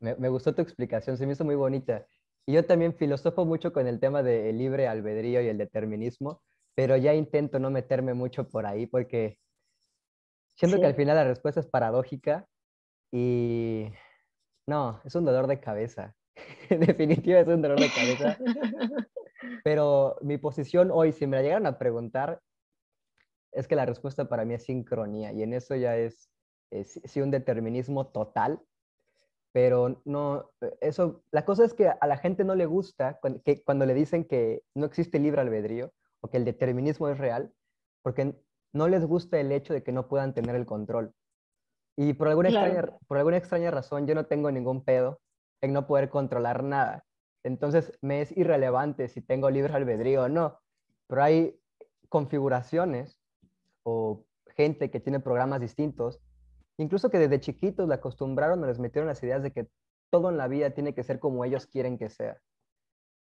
Me, 0.00 0.14
me 0.16 0.28
gustó 0.28 0.54
tu 0.54 0.62
explicación, 0.62 1.16
se 1.16 1.26
me 1.26 1.32
hizo 1.32 1.44
muy 1.44 1.54
bonita. 1.54 2.06
Y 2.46 2.52
yo 2.52 2.64
también 2.64 2.94
filosofo 2.94 3.44
mucho 3.44 3.72
con 3.72 3.86
el 3.86 3.98
tema 3.98 4.22
del 4.22 4.56
libre 4.58 4.86
albedrío 4.86 5.42
y 5.42 5.48
el 5.48 5.58
determinismo, 5.58 6.42
pero 6.74 6.96
ya 6.96 7.14
intento 7.14 7.58
no 7.58 7.70
meterme 7.70 8.14
mucho 8.14 8.48
por 8.48 8.66
ahí 8.66 8.86
porque 8.86 9.38
siento 10.54 10.78
que 10.78 10.86
al 10.86 10.94
final 10.94 11.16
la 11.16 11.24
respuesta 11.24 11.60
es 11.60 11.66
paradójica 11.66 12.46
y 13.12 13.86
no, 14.66 15.00
es 15.04 15.14
un 15.14 15.24
dolor 15.24 15.46
de 15.46 15.60
cabeza. 15.60 16.14
Definitivamente 16.70 17.50
es 17.50 17.56
un 17.56 17.62
dolor 17.62 17.80
de 17.80 17.90
cabeza. 17.90 18.38
Pero 19.64 20.16
mi 20.22 20.38
posición 20.38 20.90
hoy, 20.90 21.12
si 21.12 21.26
me 21.26 21.36
la 21.36 21.42
llegaran 21.42 21.66
a 21.66 21.78
preguntar, 21.78 22.40
es 23.52 23.66
que 23.66 23.76
la 23.76 23.86
respuesta 23.86 24.28
para 24.28 24.44
mí 24.44 24.54
es 24.54 24.64
sincronía 24.64 25.32
y 25.32 25.42
en 25.42 25.54
eso 25.54 25.74
ya 25.76 25.96
es, 25.96 26.30
sí 26.70 27.20
un 27.20 27.30
determinismo 27.30 28.08
total, 28.08 28.60
pero 29.56 30.02
no, 30.04 30.50
eso, 30.82 31.22
la 31.30 31.46
cosa 31.46 31.64
es 31.64 31.72
que 31.72 31.88
a 31.88 32.06
la 32.06 32.18
gente 32.18 32.44
no 32.44 32.54
le 32.54 32.66
gusta 32.66 33.18
cuando, 33.22 33.40
que, 33.42 33.62
cuando 33.64 33.86
le 33.86 33.94
dicen 33.94 34.26
que 34.26 34.62
no 34.74 34.84
existe 34.84 35.18
libre 35.18 35.40
albedrío 35.40 35.94
o 36.20 36.28
que 36.28 36.36
el 36.36 36.44
determinismo 36.44 37.08
es 37.08 37.16
real, 37.16 37.54
porque 38.02 38.34
no 38.74 38.86
les 38.86 39.06
gusta 39.06 39.40
el 39.40 39.50
hecho 39.50 39.72
de 39.72 39.82
que 39.82 39.92
no 39.92 40.08
puedan 40.08 40.34
tener 40.34 40.56
el 40.56 40.66
control. 40.66 41.14
Y 41.96 42.12
por 42.12 42.28
alguna, 42.28 42.50
extraña, 42.50 42.98
por 43.08 43.16
alguna 43.16 43.38
extraña 43.38 43.70
razón 43.70 44.06
yo 44.06 44.14
no 44.14 44.26
tengo 44.26 44.50
ningún 44.50 44.84
pedo 44.84 45.22
en 45.62 45.72
no 45.72 45.86
poder 45.86 46.10
controlar 46.10 46.62
nada. 46.62 47.06
Entonces 47.42 47.98
me 48.02 48.20
es 48.20 48.36
irrelevante 48.36 49.08
si 49.08 49.22
tengo 49.22 49.48
libre 49.48 49.72
albedrío 49.72 50.24
o 50.24 50.28
no. 50.28 50.60
Pero 51.06 51.22
hay 51.22 51.58
configuraciones 52.10 53.18
o 53.84 54.26
gente 54.54 54.90
que 54.90 55.00
tiene 55.00 55.18
programas 55.18 55.62
distintos, 55.62 56.20
incluso 56.78 57.10
que 57.10 57.18
desde 57.18 57.40
chiquitos 57.40 57.88
le 57.88 57.94
acostumbraron 57.94 58.62
o 58.62 58.66
les 58.66 58.78
metieron 58.78 59.08
las 59.08 59.22
ideas 59.22 59.42
de 59.42 59.52
que 59.52 59.68
todo 60.10 60.30
en 60.30 60.36
la 60.36 60.48
vida 60.48 60.70
tiene 60.70 60.94
que 60.94 61.02
ser 61.02 61.18
como 61.18 61.44
ellos 61.44 61.66
quieren 61.66 61.98
que 61.98 62.10
sea. 62.10 62.38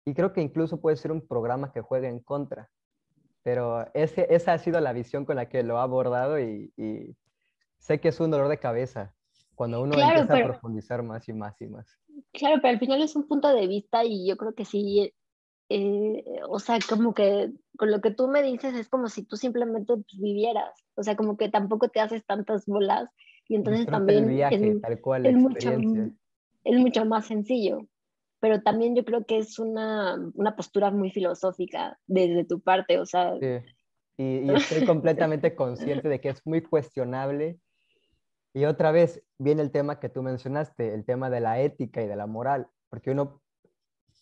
Y 0.05 0.13
creo 0.13 0.33
que 0.33 0.41
incluso 0.41 0.81
puede 0.81 0.97
ser 0.97 1.11
un 1.11 1.25
programa 1.27 1.71
que 1.71 1.81
juegue 1.81 2.07
en 2.07 2.19
contra. 2.19 2.69
Pero 3.43 3.85
ese, 3.93 4.27
esa 4.29 4.53
ha 4.53 4.57
sido 4.57 4.79
la 4.79 4.93
visión 4.93 5.25
con 5.25 5.35
la 5.35 5.49
que 5.49 5.63
lo 5.63 5.77
ha 5.77 5.83
abordado 5.83 6.39
y, 6.39 6.71
sé 7.79 7.99
que 7.99 8.09
es 8.09 8.19
un 8.19 8.29
dolor 8.29 8.47
de 8.47 8.59
cabeza 8.59 9.15
cuando 9.55 9.81
uno 9.81 9.97
empieza 9.97 10.37
a 10.37 10.43
profundizar 10.43 11.01
más 11.01 11.27
y 11.27 11.33
más 11.33 11.59
y 11.61 11.67
más. 11.67 11.87
Claro, 12.31 12.57
pero 12.61 12.73
al 12.73 12.79
final 12.79 13.01
es 13.01 13.15
un 13.15 13.27
punto 13.27 13.53
de 13.53 13.67
vista 13.67 14.03
y 14.03 14.27
yo 14.27 14.37
creo 14.37 14.53
que 14.53 14.65
sí, 14.65 15.13
eh, 15.69 16.23
o 16.47 16.59
sea, 16.59 16.77
como 16.87 17.13
que 17.13 17.51
con 17.77 17.89
lo 17.89 18.01
que 18.01 18.11
tú 18.11 18.27
me 18.27 18.43
dices 18.43 18.75
es 18.75 18.87
como 18.87 19.07
si 19.07 19.23
tú 19.23 19.35
simplemente 19.35 19.93
vivieras, 20.13 20.83
o 20.95 21.03
sea, 21.03 21.15
como 21.15 21.37
que 21.37 21.49
tampoco 21.49 21.89
te 21.89 21.99
haces 21.99 22.23
tantas 22.25 22.65
bolas 22.65 23.09
y 23.47 23.55
entonces 23.55 23.85
también 23.85 24.29
es, 24.29 24.81
tal 24.81 25.01
cual, 25.01 25.25
es, 25.25 25.35
mucho, 25.35 25.71
es 26.63 26.79
mucho 26.79 27.05
más 27.05 27.25
sencillo 27.25 27.85
pero 28.41 28.61
también 28.63 28.95
yo 28.95 29.05
creo 29.05 29.23
que 29.23 29.37
es 29.37 29.59
una, 29.59 30.17
una 30.33 30.55
postura 30.55 30.89
muy 30.89 31.11
filosófica 31.11 31.97
desde 32.07 32.43
tu 32.43 32.59
parte, 32.59 32.99
o 32.99 33.05
sea... 33.05 33.37
Sí. 33.39 33.63
Y, 34.17 34.51
estoy 34.51 34.85
completamente 34.85 35.55
consciente 35.55 36.09
de 36.09 36.19
que 36.19 36.29
es 36.29 36.45
muy 36.45 36.61
cuestionable. 36.61 37.59
Y 38.53 38.65
otra 38.65 38.91
vez 38.91 39.23
viene 39.37 39.61
el 39.61 39.71
tema 39.71 39.99
que 39.99 40.09
tú 40.09 40.23
mencionaste, 40.23 40.93
el 40.93 41.05
tema 41.05 41.29
de 41.29 41.39
la 41.39 41.61
ética 41.61 42.01
y 42.01 42.07
de 42.07 42.15
la 42.15 42.25
moral, 42.25 42.67
porque 42.89 43.11
uno, 43.11 43.41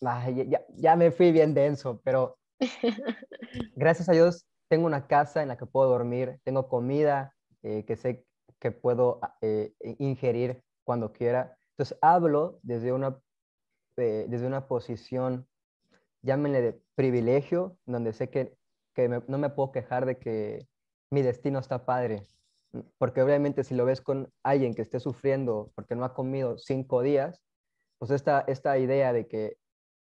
ya, 0.00 0.64
ya 0.76 0.96
me 0.96 1.10
fui 1.10 1.32
bien 1.32 1.54
denso, 1.54 2.00
pero 2.04 2.38
gracias 3.74 4.08
a 4.08 4.12
Dios 4.12 4.46
tengo 4.68 4.86
una 4.86 5.06
casa 5.06 5.42
en 5.42 5.48
la 5.48 5.56
que 5.56 5.66
puedo 5.66 5.88
dormir, 5.88 6.38
tengo 6.44 6.68
comida 6.68 7.34
eh, 7.62 7.84
que 7.86 7.96
sé 7.96 8.24
que 8.60 8.70
puedo 8.70 9.20
eh, 9.40 9.72
ingerir 9.98 10.62
cuando 10.84 11.12
quiera. 11.12 11.56
Entonces 11.72 11.98
hablo 12.00 12.58
desde 12.62 12.92
una 12.92 13.18
desde 13.96 14.46
una 14.46 14.66
posición, 14.66 15.46
llámenle 16.22 16.62
de 16.62 16.82
privilegio, 16.94 17.76
donde 17.86 18.12
sé 18.12 18.30
que, 18.30 18.56
que 18.94 19.08
no 19.08 19.38
me 19.38 19.50
puedo 19.50 19.72
quejar 19.72 20.06
de 20.06 20.18
que 20.18 20.66
mi 21.10 21.22
destino 21.22 21.58
está 21.58 21.84
padre. 21.84 22.22
Porque 22.98 23.22
obviamente 23.22 23.64
si 23.64 23.74
lo 23.74 23.84
ves 23.84 24.00
con 24.00 24.32
alguien 24.42 24.74
que 24.74 24.82
esté 24.82 25.00
sufriendo 25.00 25.72
porque 25.74 25.96
no 25.96 26.04
ha 26.04 26.14
comido 26.14 26.56
cinco 26.58 27.02
días, 27.02 27.42
pues 27.98 28.10
esta, 28.12 28.44
esta 28.46 28.78
idea 28.78 29.12
de 29.12 29.26
que 29.26 29.56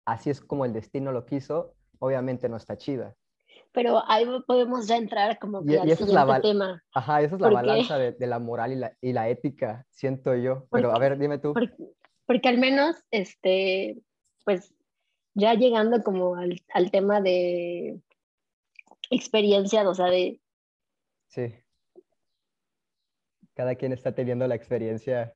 así 0.06 0.30
es 0.30 0.40
como 0.40 0.64
el 0.64 0.72
destino 0.72 1.12
lo 1.12 1.26
quiso, 1.26 1.74
obviamente 1.98 2.48
no 2.48 2.56
está 2.56 2.76
chida. 2.76 3.14
Pero 3.74 4.02
ahí 4.06 4.24
podemos 4.46 4.86
ya 4.86 4.96
entrar 4.96 5.36
como 5.40 5.64
que 5.64 5.76
al 5.76 5.90
siguiente 5.96 6.40
tema. 6.42 6.80
Ajá, 6.94 7.22
esa 7.22 7.34
es 7.34 7.40
la 7.40 7.50
balanza 7.50 7.98
de, 7.98 8.12
de, 8.12 8.26
la 8.28 8.38
moral 8.38 8.72
y 8.72 8.76
la, 8.76 8.96
y 9.00 9.12
la 9.12 9.28
ética, 9.28 9.84
siento 9.90 10.36
yo. 10.36 10.68
Pero 10.70 10.94
a 10.94 10.98
ver, 11.00 11.18
dime 11.18 11.38
tú. 11.38 11.54
Porque 12.24 12.48
al 12.48 12.58
menos, 12.58 12.96
este, 13.10 13.98
pues 14.44 14.72
ya 15.34 15.54
llegando 15.54 16.04
como 16.04 16.36
al, 16.36 16.62
al 16.72 16.92
tema 16.92 17.20
de 17.20 18.00
experiencia, 19.10 19.88
o 19.88 19.94
sea, 19.94 20.06
de... 20.06 20.40
Sí. 21.26 21.52
Cada 23.54 23.74
quien 23.74 23.92
está 23.92 24.14
teniendo 24.14 24.46
la 24.46 24.54
experiencia 24.54 25.34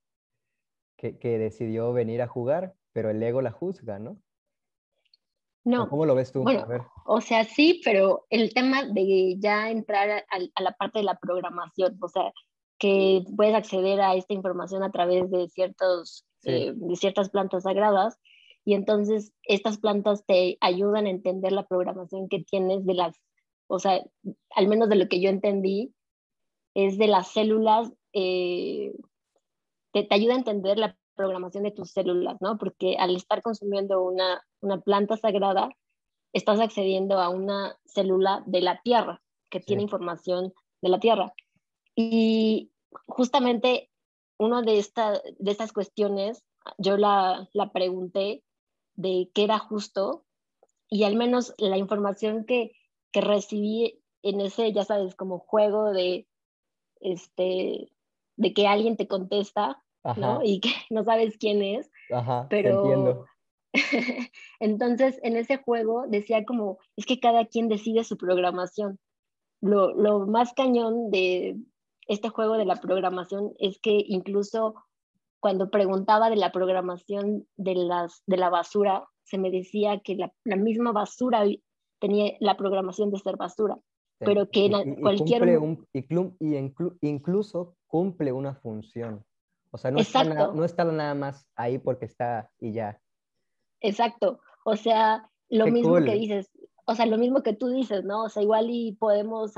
que, 0.96 1.18
que 1.18 1.38
decidió 1.38 1.92
venir 1.92 2.22
a 2.22 2.28
jugar, 2.28 2.74
pero 2.92 3.10
el 3.10 3.20
ego 3.20 3.42
la 3.42 3.50
juzga, 3.50 3.98
¿no? 3.98 4.16
No. 5.64 5.88
¿Cómo 5.88 6.06
lo 6.06 6.14
ves 6.14 6.32
tú? 6.32 6.42
Bueno, 6.42 6.66
o 7.04 7.20
sea, 7.20 7.44
sí, 7.44 7.80
pero 7.84 8.26
el 8.30 8.54
tema 8.54 8.84
de 8.84 9.36
ya 9.38 9.70
entrar 9.70 10.10
a, 10.10 10.24
a, 10.54 10.62
la 10.62 10.72
parte 10.72 11.00
de 11.00 11.04
la 11.04 11.18
programación, 11.18 11.98
o 12.00 12.08
sea, 12.08 12.32
que 12.78 13.24
puedes 13.36 13.54
acceder 13.54 14.00
a 14.00 14.14
esta 14.14 14.32
información 14.34 14.82
a 14.82 14.90
través 14.90 15.30
de 15.30 15.48
ciertos 15.48 16.24
eh, 16.44 16.72
de 16.74 16.96
ciertas 16.96 17.30
plantas 17.30 17.64
sagradas. 17.64 18.18
Y 18.64 18.74
entonces 18.74 19.32
estas 19.42 19.78
plantas 19.78 20.24
te 20.26 20.56
ayudan 20.60 21.06
a 21.06 21.10
entender 21.10 21.52
la 21.52 21.66
programación 21.66 22.28
que 22.28 22.44
tienes 22.44 22.84
de 22.86 22.94
las, 22.94 23.16
o 23.66 23.78
sea, 23.78 24.04
al 24.54 24.68
menos 24.68 24.88
de 24.88 24.96
lo 24.96 25.08
que 25.08 25.20
yo 25.20 25.30
entendí, 25.30 25.94
es 26.74 26.98
de 26.98 27.08
las 27.08 27.32
células, 27.32 27.92
eh, 28.12 28.92
te, 29.92 30.04
te 30.04 30.14
ayuda 30.14 30.34
a 30.34 30.38
entender 30.38 30.78
la 30.78 30.96
programación 31.16 31.64
de 31.64 31.72
tus 31.72 31.90
células, 31.90 32.36
¿no? 32.40 32.56
Porque 32.58 32.96
al 32.98 33.16
estar 33.16 33.42
consumiendo 33.42 34.02
una, 34.02 34.42
una 34.60 34.80
planta 34.80 35.16
sagrada, 35.16 35.70
estás 36.32 36.60
accediendo 36.60 37.18
a 37.18 37.28
una 37.28 37.76
célula 37.84 38.42
de 38.46 38.60
la 38.60 38.80
Tierra, 38.82 39.22
que 39.50 39.60
tiene 39.60 39.82
información 39.82 40.52
de 40.82 40.88
la 40.88 41.00
Tierra. 41.00 41.32
Y 41.94 42.70
justamente 43.06 43.90
una 44.38 44.62
de, 44.62 44.78
esta, 44.78 45.20
de 45.38 45.50
estas 45.50 45.72
cuestiones, 45.72 46.44
yo 46.76 46.96
la, 46.96 47.48
la 47.52 47.72
pregunté 47.72 48.44
de 48.94 49.30
qué 49.34 49.44
era 49.44 49.58
justo 49.58 50.24
y 50.88 51.04
al 51.04 51.16
menos 51.16 51.54
la 51.58 51.76
información 51.76 52.44
que, 52.44 52.72
que 53.12 53.20
recibí 53.20 54.02
en 54.22 54.40
ese, 54.40 54.72
ya 54.72 54.84
sabes, 54.84 55.14
como 55.14 55.38
juego 55.38 55.92
de, 55.92 56.26
este, 57.00 57.92
de 58.36 58.54
que 58.54 58.66
alguien 58.66 58.96
te 58.96 59.06
contesta, 59.06 59.82
¿no? 60.16 60.40
Y 60.42 60.60
que 60.60 60.70
no 60.90 61.04
sabes 61.04 61.36
quién 61.38 61.62
es. 61.62 61.90
Ajá, 62.10 62.46
pero... 62.48 63.26
Entonces, 64.60 65.18
en 65.22 65.36
ese 65.36 65.58
juego 65.58 66.04
decía 66.08 66.44
como, 66.44 66.78
es 66.96 67.06
que 67.06 67.20
cada 67.20 67.46
quien 67.46 67.68
decide 67.68 68.04
su 68.04 68.16
programación. 68.16 68.98
Lo, 69.60 69.92
lo 69.94 70.26
más 70.26 70.52
cañón 70.52 71.10
de, 71.10 71.56
este 72.08 72.30
juego 72.30 72.56
de 72.56 72.64
la 72.64 72.76
programación 72.76 73.52
es 73.58 73.78
que 73.80 74.02
incluso 74.06 74.74
cuando 75.40 75.70
preguntaba 75.70 76.30
de 76.30 76.36
la 76.36 76.50
programación 76.50 77.46
de, 77.56 77.74
las, 77.74 78.22
de 78.26 78.38
la 78.38 78.50
basura, 78.50 79.04
se 79.22 79.38
me 79.38 79.50
decía 79.50 80.00
que 80.00 80.16
la, 80.16 80.32
la 80.44 80.56
misma 80.56 80.90
basura 80.90 81.44
tenía 82.00 82.32
la 82.40 82.56
programación 82.56 83.10
de 83.10 83.18
ser 83.18 83.36
basura, 83.36 83.78
pero 84.18 84.48
que 84.48 84.70
cualquier... 85.00 85.60
y, 86.40 86.72
incluso 87.02 87.76
cumple 87.86 88.32
una 88.32 88.54
función. 88.54 89.24
O 89.70 89.78
sea, 89.78 89.90
no 89.90 90.00
está, 90.00 90.24
no 90.24 90.64
está, 90.64 90.84
nada 90.84 91.14
más 91.14 91.46
ahí 91.54 91.78
porque 91.78 92.06
está 92.06 92.50
y 92.58 92.72
ya. 92.72 93.00
Exacto. 93.80 94.40
O 94.64 94.76
sea, 94.76 95.30
lo 95.48 95.66
mismo 95.66 95.96
que 95.96 96.14
dices, 96.14 96.50
o 96.86 96.94
sea, 96.94 97.06
lo 97.06 97.18
mismo 97.18 97.42
que 97.42 97.54
tú 97.54 97.68
dices, 97.68 98.04
¿no? 98.04 98.24
O 98.24 98.28
sea, 98.28 98.42
igual 98.42 98.68
y 98.70 98.92
podemos 98.92 99.52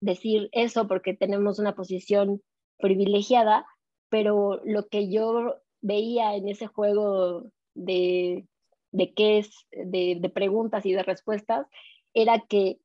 decir 0.00 0.48
eso 0.52 0.86
porque 0.86 1.14
tenemos 1.14 1.58
una 1.58 1.74
posición 1.74 2.42
privilegiada, 2.78 3.66
pero 4.08 4.60
lo 4.64 4.88
que 4.88 5.10
yo 5.10 5.56
veía 5.80 6.36
en 6.36 6.48
ese 6.48 6.66
juego 6.66 7.50
de, 7.74 8.46
de 8.92 9.14
qué 9.14 9.38
es, 9.38 9.66
de, 9.70 10.18
de, 10.20 10.28
preguntas 10.28 10.86
y 10.86 10.92
de 10.92 11.02
respuestas, 11.02 11.66
era 12.14 12.40
que, 12.48 12.78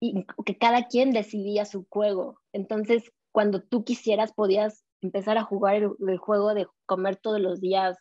que 0.00 0.58
cada 0.58 0.86
quien 0.86 1.12
decidía 1.12 1.64
su 1.64 1.86
juego. 1.88 2.40
Entonces, 2.52 3.10
cuando 3.32 3.62
tú 3.62 3.84
quisieras, 3.84 4.32
podías 4.32 4.84
empezar 5.00 5.38
a 5.38 5.44
jugar 5.44 5.76
el, 5.76 5.90
el 6.06 6.18
juego 6.18 6.54
de 6.54 6.66
comer 6.86 7.16
todos 7.16 7.40
los 7.40 7.60
días 7.60 7.96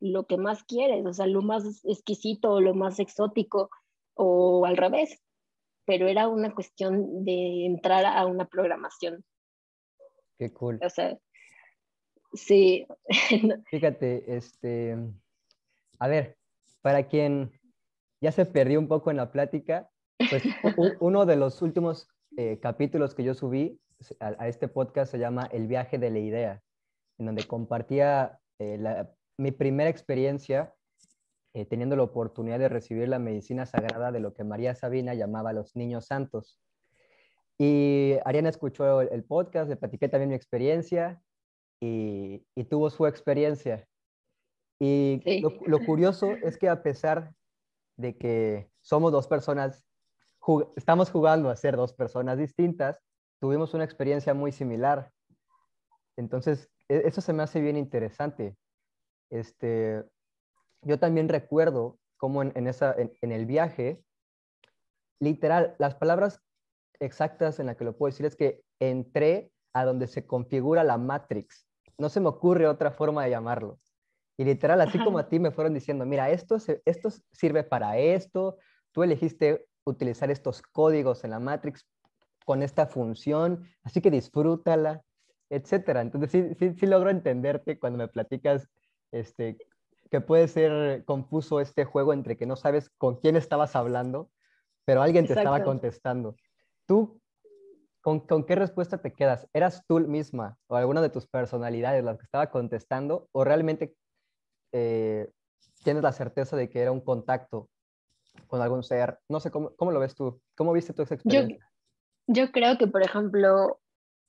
lo 0.00 0.26
que 0.26 0.36
más 0.36 0.64
quieres, 0.64 1.06
o 1.06 1.12
sea, 1.12 1.26
lo 1.26 1.42
más 1.42 1.84
exquisito, 1.84 2.60
lo 2.60 2.74
más 2.74 2.98
exótico, 2.98 3.70
o 4.14 4.66
al 4.66 4.76
revés 4.76 5.20
pero 5.90 6.06
era 6.06 6.28
una 6.28 6.54
cuestión 6.54 7.24
de 7.24 7.66
entrar 7.66 8.06
a 8.06 8.24
una 8.24 8.46
programación. 8.46 9.24
Qué 10.38 10.52
cool. 10.52 10.78
O 10.84 10.88
sea, 10.88 11.18
sí. 12.32 12.86
Fíjate, 13.70 14.36
este, 14.36 14.96
a 15.98 16.06
ver, 16.06 16.36
para 16.80 17.08
quien 17.08 17.50
ya 18.20 18.30
se 18.30 18.46
perdió 18.46 18.78
un 18.78 18.86
poco 18.86 19.10
en 19.10 19.16
la 19.16 19.32
plática, 19.32 19.90
pues 20.16 20.44
uno 21.00 21.26
de 21.26 21.34
los 21.34 21.60
últimos 21.60 22.08
eh, 22.36 22.60
capítulos 22.60 23.16
que 23.16 23.24
yo 23.24 23.34
subí 23.34 23.80
a, 24.20 24.46
este 24.46 24.68
podcast 24.68 25.10
se 25.10 25.18
llama 25.18 25.48
El 25.50 25.66
viaje 25.66 25.98
de 25.98 26.10
la 26.10 26.20
idea, 26.20 26.62
en 27.18 27.26
donde 27.26 27.48
compartía 27.48 28.38
eh, 28.60 28.78
mi 29.40 29.52
primera 29.52 29.88
experiencia 29.88 30.74
eh, 31.54 31.64
teniendo 31.64 31.96
la 31.96 32.02
oportunidad 32.02 32.58
de 32.58 32.68
recibir 32.68 33.08
la 33.08 33.18
medicina 33.18 33.64
sagrada 33.64 34.12
de 34.12 34.20
lo 34.20 34.34
que 34.34 34.44
María 34.44 34.74
Sabina 34.74 35.14
llamaba 35.14 35.54
los 35.54 35.74
niños 35.74 36.06
santos. 36.06 36.60
Y 37.58 38.16
Ariana 38.24 38.50
escuchó 38.50 39.00
el, 39.00 39.24
podcast, 39.24 39.70
le 39.70 39.76
platiqué 39.76 40.08
también 40.08 40.28
mi 40.28 40.36
experiencia 40.36 41.22
y, 41.80 42.44
tuvo 42.68 42.90
su 42.90 43.06
experiencia. 43.06 43.88
Y 44.78 45.40
lo, 45.40 45.84
curioso 45.84 46.32
es 46.42 46.58
que 46.58 46.68
a 46.68 46.82
pesar 46.82 47.34
de 47.96 48.16
que 48.16 48.70
somos 48.82 49.10
dos 49.10 49.26
personas, 49.26 49.84
estamos 50.76 51.10
jugando 51.10 51.48
a 51.48 51.56
ser 51.56 51.76
dos 51.76 51.94
personas 51.94 52.38
distintas, 52.38 53.00
tuvimos 53.40 53.72
una 53.72 53.84
experiencia 53.84 54.34
muy 54.34 54.52
similar. 54.52 55.10
Entonces, 56.16 56.70
e, 56.88 57.02
eso 57.06 57.22
se 57.22 57.32
me 57.32 57.42
hace 57.42 57.60
bien 57.60 57.76
interesante. 57.78 58.56
Este, 59.30 60.04
yo 60.82 60.98
también 60.98 61.28
recuerdo 61.28 61.98
cómo 62.16 62.42
en, 62.42 62.66
esa, 62.66 62.94
en, 62.96 63.32
el 63.32 63.46
viaje, 63.46 64.02
literal, 65.20 65.74
las 65.78 65.94
palabras 65.94 66.42
exactas 66.98 67.58
en 67.58 67.66
las 67.66 67.76
que 67.76 67.84
lo 67.84 67.96
puedo 67.96 68.10
decir 68.10 68.26
es 68.26 68.36
que 68.36 68.62
entré 68.78 69.50
a 69.72 69.84
donde 69.84 70.06
se 70.06 70.26
configura 70.26 70.84
la 70.84 70.98
Matrix. 70.98 71.66
No 71.96 72.08
se 72.08 72.20
me 72.20 72.28
ocurre 72.28 72.66
otra 72.66 72.90
forma 72.90 73.24
de 73.24 73.30
llamarlo. 73.30 73.78
Y 74.36 74.44
literal, 74.44 74.80
así 74.80 74.98
como 74.98 75.18
a 75.18 75.28
ti 75.28 75.38
me 75.38 75.50
fueron 75.50 75.74
diciendo, 75.74 76.04
mira, 76.06 76.30
esto, 76.30 76.56
esto 76.84 77.10
sirve 77.32 77.62
para 77.62 77.98
esto, 77.98 78.58
tú 78.90 79.02
elegiste 79.02 79.66
utilizar 79.84 80.30
estos 80.30 80.62
códigos 80.62 81.24
en 81.24 81.30
la 81.30 81.40
Matrix 81.40 81.86
con 82.44 82.62
esta 82.62 82.86
función, 82.86 83.64
así 83.82 84.00
que 84.00 84.10
disfrútala, 84.10 85.02
etcétera. 85.50 86.00
Entonces 86.00 86.30
sí, 86.30 86.54
sí, 86.58 86.74
sí 86.74 86.86
logro 86.86 87.10
entenderte 87.10 87.78
cuando 87.78 87.98
me 87.98 88.08
platicas 88.08 88.68
este, 89.12 89.58
que 90.10 90.20
puede 90.20 90.48
ser 90.48 91.04
confuso 91.04 91.60
este 91.60 91.84
juego 91.84 92.12
entre 92.12 92.36
que 92.36 92.46
no 92.46 92.56
sabes 92.56 92.90
con 92.98 93.16
quién 93.16 93.36
estabas 93.36 93.76
hablando, 93.76 94.30
pero 94.84 95.02
alguien 95.02 95.26
te 95.26 95.34
estaba 95.34 95.62
contestando. 95.62 96.34
¿Tú 96.86 97.20
con, 98.00 98.20
con, 98.20 98.44
qué 98.44 98.56
respuesta 98.56 98.98
te 98.98 99.12
quedas? 99.12 99.46
¿Eras 99.52 99.84
tú 99.86 100.00
misma 100.00 100.58
o 100.66 100.76
alguna 100.76 101.02
de 101.02 101.10
tus 101.10 101.26
personalidades 101.26 102.02
la 102.02 102.16
que 102.16 102.24
estaba 102.24 102.50
contestando 102.50 103.28
o 103.32 103.44
realmente 103.44 103.94
eh, 104.72 105.30
tienes 105.84 106.02
la 106.02 106.12
certeza 106.12 106.56
de 106.56 106.68
que 106.68 106.80
era 106.80 106.92
un 106.92 107.00
contacto 107.00 107.68
con 108.46 108.62
algún 108.62 108.82
ser? 108.82 109.20
No 109.28 109.38
sé, 109.38 109.50
¿cómo, 109.50 109.74
cómo 109.76 109.92
lo 109.92 110.00
ves 110.00 110.14
tú? 110.14 110.40
¿Cómo 110.56 110.72
viste 110.72 110.92
tu 110.92 111.02
experiencia? 111.02 111.58
Yo, 112.26 112.44
yo 112.44 112.52
creo 112.52 112.78
que, 112.78 112.86
por 112.86 113.02
ejemplo, 113.02 113.80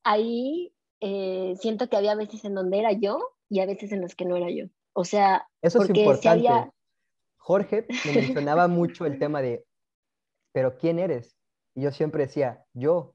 ahí 0.03 0.75
eh, 0.99 1.55
siento 1.57 1.89
que 1.89 1.97
había 1.97 2.15
veces 2.15 2.45
en 2.45 2.53
donde 2.53 2.79
era 2.79 2.91
yo 2.91 3.19
y 3.51 3.59
a 3.59 3.65
veces 3.65 3.91
en 3.91 4.01
las 4.01 4.15
que 4.15 4.23
no 4.23 4.37
era 4.37 4.49
yo. 4.49 4.65
O 4.93 5.03
sea, 5.03 5.45
eso 5.61 5.83
es 5.83 5.89
importante. 5.89 6.71
Jorge 7.37 7.85
me 8.05 8.13
mencionaba 8.13 8.69
mucho 8.69 9.05
el 9.05 9.19
tema 9.19 9.41
de, 9.41 9.65
pero 10.53 10.77
¿quién 10.77 10.99
eres? 10.99 11.35
Y 11.75 11.81
yo 11.81 11.91
siempre 11.91 12.25
decía, 12.25 12.63
yo. 12.73 13.13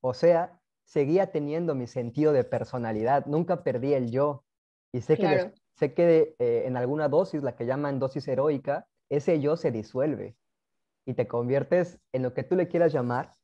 O 0.00 0.14
sea, 0.14 0.60
seguía 0.84 1.30
teniendo 1.30 1.76
mi 1.76 1.86
sentido 1.86 2.32
de 2.32 2.42
personalidad, 2.42 3.26
nunca 3.26 3.62
perdí 3.62 3.94
el 3.94 4.10
yo. 4.10 4.44
Y 4.92 5.00
sé 5.00 5.16
que, 5.16 5.52
sé 5.76 5.94
que 5.94 6.34
eh, 6.38 6.62
en 6.66 6.76
alguna 6.76 7.08
dosis, 7.08 7.42
la 7.42 7.54
que 7.54 7.66
llaman 7.66 8.00
dosis 8.00 8.26
heroica, 8.26 8.88
ese 9.08 9.40
yo 9.40 9.56
se 9.56 9.70
disuelve 9.70 10.36
y 11.06 11.14
te 11.14 11.28
conviertes 11.28 12.00
en 12.12 12.22
lo 12.22 12.34
que 12.34 12.42
tú 12.42 12.56
le 12.56 12.66
quieras 12.66 12.92
llamar, 12.92 13.34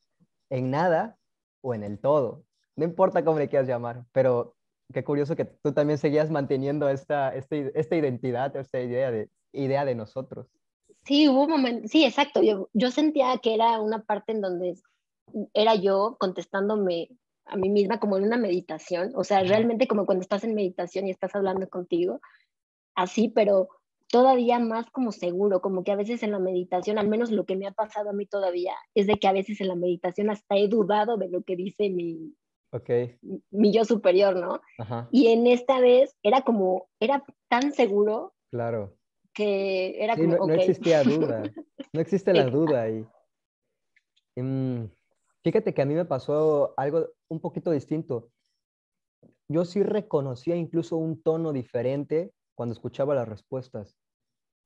en 0.50 0.70
nada 0.70 1.16
o 1.62 1.74
en 1.74 1.84
el 1.84 2.00
todo. 2.00 2.44
No 2.76 2.84
importa 2.84 3.24
cómo 3.24 3.38
le 3.38 3.48
quieras 3.48 3.68
llamar, 3.68 4.04
pero 4.12 4.56
qué 4.94 5.04
curioso 5.04 5.36
que 5.36 5.44
tú 5.44 5.74
también 5.74 5.98
seguías 5.98 6.30
manteniendo 6.30 6.88
esta, 6.88 7.34
este, 7.34 7.78
esta, 7.78 7.96
identidad, 7.96 8.56
esta 8.56 8.80
idea 8.80 9.10
de, 9.10 9.28
idea 9.52 9.84
de 9.84 9.94
nosotros. 9.94 10.46
Sí, 11.04 11.28
hubo 11.28 11.44
un 11.44 11.50
momento, 11.50 11.88
sí, 11.88 12.06
exacto. 12.06 12.42
Yo, 12.42 12.70
yo 12.72 12.90
sentía 12.90 13.36
que 13.42 13.52
era 13.54 13.78
una 13.80 14.02
parte 14.02 14.32
en 14.32 14.40
donde 14.40 14.74
era 15.52 15.74
yo 15.74 16.16
contestándome 16.18 17.10
a 17.44 17.56
mí 17.56 17.68
misma 17.68 18.00
como 18.00 18.16
en 18.16 18.24
una 18.24 18.38
meditación, 18.38 19.12
o 19.14 19.24
sea, 19.24 19.42
realmente 19.42 19.86
como 19.86 20.06
cuando 20.06 20.22
estás 20.22 20.44
en 20.44 20.54
meditación 20.54 21.06
y 21.06 21.10
estás 21.10 21.34
hablando 21.34 21.68
contigo, 21.68 22.20
así, 22.94 23.28
pero 23.28 23.68
todavía 24.08 24.58
más 24.60 24.90
como 24.90 25.12
seguro, 25.12 25.60
como 25.60 25.84
que 25.84 25.92
a 25.92 25.96
veces 25.96 26.22
en 26.22 26.30
la 26.30 26.38
meditación, 26.38 26.98
al 26.98 27.08
menos 27.08 27.30
lo 27.30 27.44
que 27.44 27.56
me 27.56 27.66
ha 27.66 27.72
pasado 27.72 28.10
a 28.10 28.12
mí 28.14 28.24
todavía, 28.24 28.74
es 28.94 29.06
de 29.06 29.18
que 29.18 29.28
a 29.28 29.32
veces 29.32 29.60
en 29.60 29.68
la 29.68 29.74
meditación 29.74 30.30
hasta 30.30 30.56
he 30.56 30.68
dudado 30.68 31.18
de 31.18 31.28
lo 31.28 31.42
que 31.42 31.56
dice 31.56 31.90
mi, 31.90 32.34
Okay. 32.74 33.16
mi 33.52 33.72
yo 33.72 33.84
superior, 33.84 34.34
¿no? 34.34 34.60
Y 35.12 35.28
en 35.28 35.46
esta 35.46 35.78
vez 35.78 36.16
era 36.24 36.42
como, 36.42 36.88
era 36.98 37.24
tan 37.48 37.72
seguro. 37.72 38.34
Claro. 38.50 38.96
Que 39.32 40.02
era 40.02 40.16
como. 40.16 40.36
No, 40.36 40.46
no, 40.48 40.54
existía 40.54 41.04
duda. 41.04 41.42
No 41.92 42.00
existe 42.00 42.32
la 42.32 42.46
duda 42.46 42.82
ahí. 42.82 43.06
Mm, 44.34 44.86
fíjate 45.44 45.72
que 45.72 45.82
a 45.82 45.84
mí 45.84 45.94
me 45.94 46.04
pasó 46.04 46.74
algo 46.76 47.08
un 47.28 47.38
poquito 47.38 47.70
distinto. 47.70 48.30
Yo 49.48 49.64
sí 49.64 49.84
reconocía 49.84 50.56
incluso 50.56 50.96
un 50.96 51.22
tono 51.22 51.52
diferente 51.52 52.32
cuando 52.56 52.72
escuchaba 52.72 53.14
las 53.14 53.28
respuestas. 53.28 53.96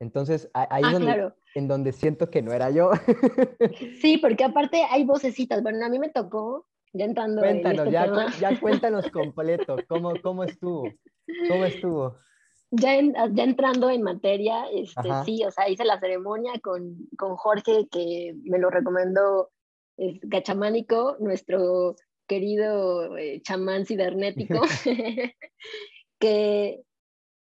Entonces, 0.00 0.50
ahí 0.54 0.82
es 0.94 1.06
ah, 1.06 1.34
en 1.54 1.68
donde 1.68 1.92
siento 1.92 2.30
que 2.30 2.40
no 2.40 2.52
era 2.52 2.70
yo. 2.70 2.92
Sí, 4.00 4.16
porque 4.16 4.44
aparte 4.44 4.84
hay 4.88 5.04
vocecitas. 5.04 5.62
Bueno, 5.62 5.84
a 5.84 5.90
mí 5.90 5.98
me 5.98 6.08
tocó 6.08 6.66
ya 6.92 7.04
entrando 7.04 7.40
Cuéntanos, 7.40 7.86
este 7.86 7.92
ya, 7.92 8.26
ya 8.40 8.60
cuéntanos 8.60 9.10
completo, 9.12 9.76
¿cómo, 9.88 10.12
cómo 10.22 10.44
estuvo? 10.44 10.90
¿Cómo 11.48 11.64
estuvo? 11.64 12.16
Ya, 12.70 13.00
ya 13.32 13.44
entrando 13.44 13.88
en 13.88 14.02
materia, 14.02 14.66
este, 14.72 15.08
sí, 15.24 15.42
o 15.44 15.50
sea, 15.50 15.68
hice 15.68 15.84
la 15.84 15.98
ceremonia 15.98 16.52
con, 16.62 16.96
con 17.16 17.36
Jorge, 17.36 17.88
que 17.90 18.34
me 18.44 18.58
lo 18.58 18.68
recomendó 18.68 19.50
es 19.98 20.18
Gachamánico, 20.22 21.16
nuestro 21.18 21.96
querido 22.28 23.16
eh, 23.16 23.42
chamán 23.42 23.84
cibernético, 23.84 24.60
que 26.20 26.82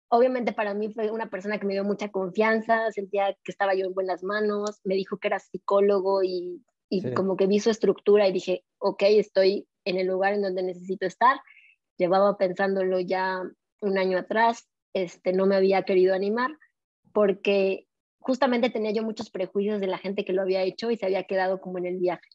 obviamente 0.10 0.52
para 0.52 0.74
mí 0.74 0.92
fue 0.94 1.10
una 1.10 1.30
persona 1.30 1.58
que 1.58 1.66
me 1.66 1.74
dio 1.74 1.84
mucha 1.84 2.10
confianza, 2.10 2.92
sentía 2.92 3.34
que 3.44 3.52
estaba 3.52 3.74
yo 3.76 3.86
en 3.86 3.94
buenas 3.94 4.24
manos, 4.24 4.82
me 4.84 4.96
dijo 4.96 5.18
que 5.18 5.28
era 5.28 5.40
psicólogo 5.40 6.22
y 6.24 6.62
y 6.90 7.14
como 7.14 7.38
que 7.38 7.48
vi 7.48 7.60
su 7.60 7.70
estructura 7.70 8.28
y 8.28 8.34
dije, 8.34 8.64
ok, 8.78 9.04
estoy 9.04 9.68
en 9.86 9.98
el 9.98 10.08
lugar 10.08 10.34
en 10.34 10.42
donde 10.42 10.64
necesito 10.64 11.06
estar. 11.06 11.40
Llevaba 11.98 12.38
pensándolo 12.38 13.00
ya 13.00 13.42
un 13.82 13.98
año 13.98 14.18
atrás, 14.18 14.68
este, 14.94 15.34
no 15.34 15.46
me 15.46 15.56
había 15.56 15.84
querido 15.84 16.14
animar 16.14 16.52
porque 17.14 17.88
justamente 18.20 18.70
tenía 18.70 18.92
yo 18.92 19.04
muchos 19.04 19.30
prejuicios 19.30 19.80
de 19.80 19.88
la 19.88 19.98
gente 19.98 20.24
que 20.24 20.34
lo 20.34 20.42
había 20.42 20.64
hecho 20.64 20.92
y 20.92 20.98
se 20.98 21.06
había 21.06 21.24
quedado 21.24 21.62
como 21.62 21.78
en 21.78 21.86
el 21.86 21.98
viaje. 21.98 22.30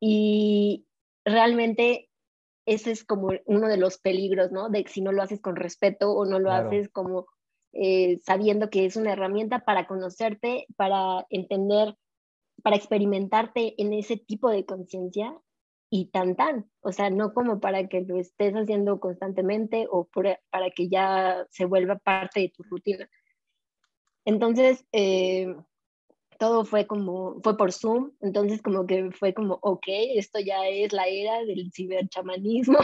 Y 0.00 0.86
realmente 1.24 2.08
ese 2.66 2.90
es 2.90 3.04
como 3.04 3.30
uno 3.46 3.68
de 3.68 3.76
los 3.76 3.98
peligros, 3.98 4.52
¿no? 4.52 4.68
De 4.68 4.84
si 4.88 5.00
no 5.00 5.12
lo 5.12 5.22
haces 5.22 5.40
con 5.40 5.56
respeto 5.56 6.12
o 6.12 6.26
no 6.26 6.38
lo 6.38 6.50
haces 6.50 6.88
como 6.88 7.26
eh, 7.72 8.18
sabiendo 8.24 8.70
que 8.70 8.86
es 8.86 8.96
una 8.96 9.12
herramienta 9.12 9.60
para 9.60 9.86
conocerte, 9.86 10.66
para 10.76 11.26
entender 11.30 11.94
para 12.62 12.76
experimentarte 12.76 13.74
en 13.80 13.92
ese 13.92 14.16
tipo 14.16 14.50
de 14.50 14.64
conciencia 14.64 15.36
y 15.88 16.06
tan 16.06 16.34
tan, 16.34 16.68
o 16.80 16.92
sea, 16.92 17.10
no 17.10 17.32
como 17.32 17.60
para 17.60 17.88
que 17.88 18.00
lo 18.00 18.18
estés 18.18 18.54
haciendo 18.54 18.98
constantemente 18.98 19.86
o 19.90 20.08
para 20.50 20.70
que 20.70 20.88
ya 20.88 21.46
se 21.50 21.64
vuelva 21.64 21.96
parte 21.96 22.40
de 22.40 22.48
tu 22.48 22.64
rutina. 22.64 23.08
Entonces, 24.24 24.84
eh, 24.90 25.54
todo 26.38 26.64
fue 26.64 26.86
como, 26.86 27.40
fue 27.42 27.56
por 27.56 27.72
Zoom, 27.72 28.12
entonces 28.20 28.60
como 28.62 28.86
que 28.86 29.10
fue 29.12 29.32
como, 29.32 29.58
ok, 29.62 29.84
esto 30.16 30.40
ya 30.40 30.66
es 30.68 30.92
la 30.92 31.06
era 31.06 31.44
del 31.44 31.70
ciberchamanismo. 31.72 32.78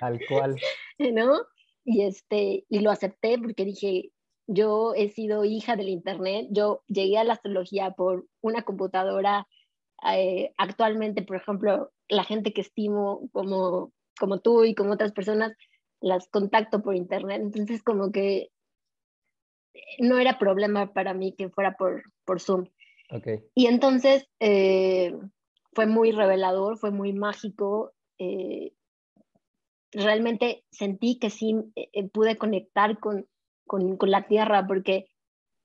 Tal 0.00 0.18
cual. 0.26 0.56
¿No? 0.98 1.36
Y, 1.84 2.02
este, 2.02 2.64
y 2.68 2.80
lo 2.80 2.90
acepté 2.90 3.38
porque 3.38 3.64
dije, 3.64 4.10
yo 4.50 4.94
he 4.94 5.08
sido 5.08 5.44
hija 5.44 5.76
del 5.76 5.88
Internet, 5.88 6.48
yo 6.50 6.82
llegué 6.88 7.18
a 7.18 7.24
la 7.24 7.34
astrología 7.34 7.92
por 7.92 8.26
una 8.40 8.62
computadora. 8.62 9.46
Eh, 10.12 10.52
actualmente, 10.56 11.22
por 11.22 11.36
ejemplo, 11.36 11.92
la 12.08 12.24
gente 12.24 12.52
que 12.52 12.60
estimo 12.60 13.28
como, 13.32 13.92
como 14.18 14.40
tú 14.40 14.64
y 14.64 14.74
como 14.74 14.92
otras 14.92 15.12
personas, 15.12 15.52
las 16.00 16.28
contacto 16.28 16.82
por 16.82 16.96
Internet. 16.96 17.42
Entonces, 17.42 17.82
como 17.82 18.10
que 18.10 18.50
no 20.00 20.18
era 20.18 20.38
problema 20.38 20.92
para 20.92 21.14
mí 21.14 21.32
que 21.32 21.48
fuera 21.48 21.76
por, 21.76 22.02
por 22.24 22.40
Zoom. 22.40 22.66
Okay. 23.08 23.44
Y 23.54 23.66
entonces 23.66 24.26
eh, 24.40 25.16
fue 25.74 25.86
muy 25.86 26.10
revelador, 26.10 26.76
fue 26.76 26.90
muy 26.90 27.12
mágico. 27.12 27.92
Eh, 28.18 28.72
realmente 29.92 30.64
sentí 30.72 31.20
que 31.20 31.30
sí 31.30 31.54
pude 32.12 32.36
conectar 32.36 32.98
con, 32.98 33.28
con, 33.70 33.96
con 33.96 34.10
la 34.10 34.26
tierra, 34.26 34.66
porque 34.66 35.06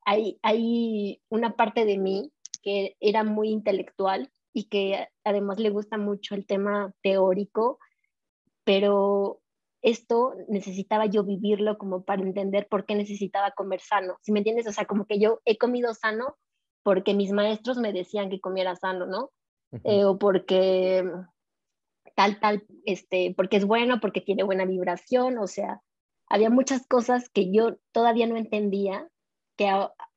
hay, 0.06 0.38
hay 0.44 1.24
una 1.28 1.56
parte 1.56 1.86
de 1.86 1.98
mí 1.98 2.32
que 2.62 2.96
era 3.00 3.24
muy 3.24 3.50
intelectual 3.50 4.30
y 4.54 4.66
que 4.66 5.08
además 5.24 5.58
le 5.58 5.72
gusta 5.72 5.98
mucho 5.98 6.36
el 6.36 6.46
tema 6.46 6.94
teórico, 7.02 7.80
pero 8.64 9.42
esto 9.82 10.36
necesitaba 10.48 11.08
yo 11.08 11.24
vivirlo 11.24 11.80
como 11.80 12.04
para 12.04 12.22
entender 12.22 12.68
por 12.70 12.86
qué 12.86 12.94
necesitaba 12.94 13.50
comer 13.58 13.82
sano. 13.82 14.18
Si 14.22 14.32
me 14.32 14.42
entiendes? 14.42 14.68
O 14.68 14.72
sea, 14.72 14.86
como 14.86 15.08
que 15.08 15.18
yo 15.18 15.42
he 15.44 15.58
comido 15.58 15.92
sano 15.96 16.38
porque 16.84 17.16
mis 17.16 17.32
maestros 17.32 17.78
me 17.80 17.92
decían 17.92 18.30
que 18.30 18.40
comiera 18.40 18.76
sano, 18.76 19.08
¿no? 19.08 19.32
Eh, 19.84 20.06
o 20.06 20.20
porque 20.20 21.04
tal, 22.16 22.40
tal, 22.40 22.68
este, 22.86 23.34
porque 23.36 23.58
es 23.58 23.66
bueno, 23.66 24.00
porque 24.00 24.22
tiene 24.22 24.44
buena 24.44 24.66
vibración, 24.66 25.40
o 25.40 25.48
sea, 25.48 25.82
había 26.28 26.50
muchas 26.50 26.86
cosas 26.88 27.30
que 27.30 27.52
yo 27.52 27.78
todavía 27.92 28.28
no 28.28 28.38
entendía, 28.38 29.10
que 29.58 29.70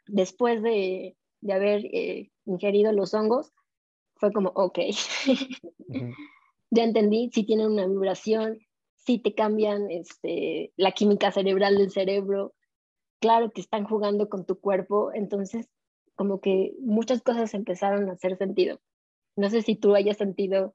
después 0.06 0.62
de, 0.62 1.16
de 1.40 1.52
haber 1.52 1.84
eh, 1.86 2.30
ingerido 2.46 2.92
los 2.92 3.14
hongos, 3.14 3.52
fue 4.16 4.32
como, 4.32 4.50
ok, 4.50 4.78
ya 6.70 6.84
entendí, 6.84 7.30
si 7.32 7.44
tienen 7.44 7.72
una 7.72 7.86
vibración, 7.86 8.58
si 8.96 9.18
te 9.18 9.34
cambian 9.34 9.90
este, 9.90 10.72
la 10.76 10.92
química 10.92 11.30
cerebral 11.30 11.78
del 11.78 11.90
cerebro, 11.90 12.54
claro 13.20 13.50
que 13.50 13.60
están 13.60 13.84
jugando 13.84 14.28
con 14.28 14.44
tu 14.44 14.58
cuerpo, 14.58 15.12
entonces 15.14 15.68
como 16.16 16.40
que 16.40 16.74
muchas 16.80 17.22
cosas 17.22 17.54
empezaron 17.54 18.08
a 18.08 18.14
hacer 18.14 18.36
sentido. 18.38 18.80
No 19.36 19.50
sé 19.50 19.62
si 19.62 19.76
tú 19.76 19.94
hayas 19.94 20.16
sentido 20.16 20.72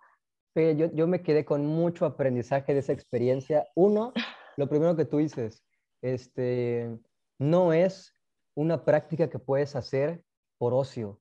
yo, 0.55 0.91
yo 0.93 1.07
me 1.07 1.21
quedé 1.21 1.45
con 1.45 1.65
mucho 1.65 2.05
aprendizaje 2.05 2.73
de 2.73 2.79
esa 2.79 2.93
experiencia. 2.93 3.67
Uno, 3.75 4.13
lo 4.57 4.67
primero 4.67 4.95
que 4.95 5.05
tú 5.05 5.17
dices, 5.17 5.63
este, 6.01 6.99
no 7.39 7.73
es 7.73 8.15
una 8.55 8.83
práctica 8.85 9.29
que 9.29 9.39
puedes 9.39 9.75
hacer 9.75 10.23
por 10.57 10.73
ocio. 10.73 11.19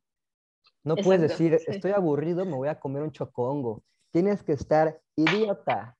No 0.84 0.96
puedes 0.96 1.22
decir, 1.22 1.58
estoy 1.66 1.92
aburrido, 1.92 2.44
me 2.44 2.54
voy 2.54 2.68
a 2.68 2.80
comer 2.80 3.02
un 3.02 3.12
chocongo. 3.12 3.84
Tienes 4.10 4.42
que 4.42 4.52
estar 4.52 5.00
idiota 5.16 5.96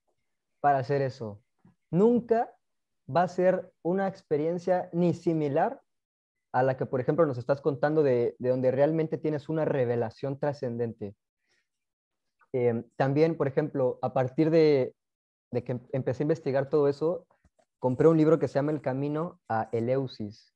para 0.59 0.79
hacer 0.79 1.01
eso. 1.01 1.41
Nunca 1.89 2.53
va 3.13 3.23
a 3.23 3.27
ser 3.27 3.71
una 3.81 4.07
experiencia 4.07 4.89
ni 4.91 5.13
similar 5.13 5.81
a 6.51 6.63
la 6.63 6.77
que, 6.77 6.85
por 6.85 7.01
ejemplo, 7.01 7.25
nos 7.25 7.37
estás 7.37 7.61
contando 7.61 8.03
de, 8.03 8.35
donde 8.39 8.71
realmente 8.71 9.17
tienes 9.17 9.49
una 9.49 9.65
revelación 9.65 10.37
trascendente. 10.37 11.15
Em, 12.51 12.83
también, 12.95 13.35
por 13.35 13.47
ejemplo, 13.47 13.97
a 14.01 14.13
partir 14.13 14.51
de, 14.51 14.95
de, 15.53 15.63
que 15.63 15.79
empecé 15.91 16.23
a 16.23 16.25
investigar 16.25 16.69
todo 16.69 16.87
eso, 16.87 17.25
compré 17.79 18.07
un 18.07 18.17
libro 18.17 18.39
que 18.39 18.47
se 18.47 18.55
llama 18.55 18.71
El 18.71 18.81
Camino 18.81 19.39
a 19.47 19.69
Eleusis. 19.71 20.53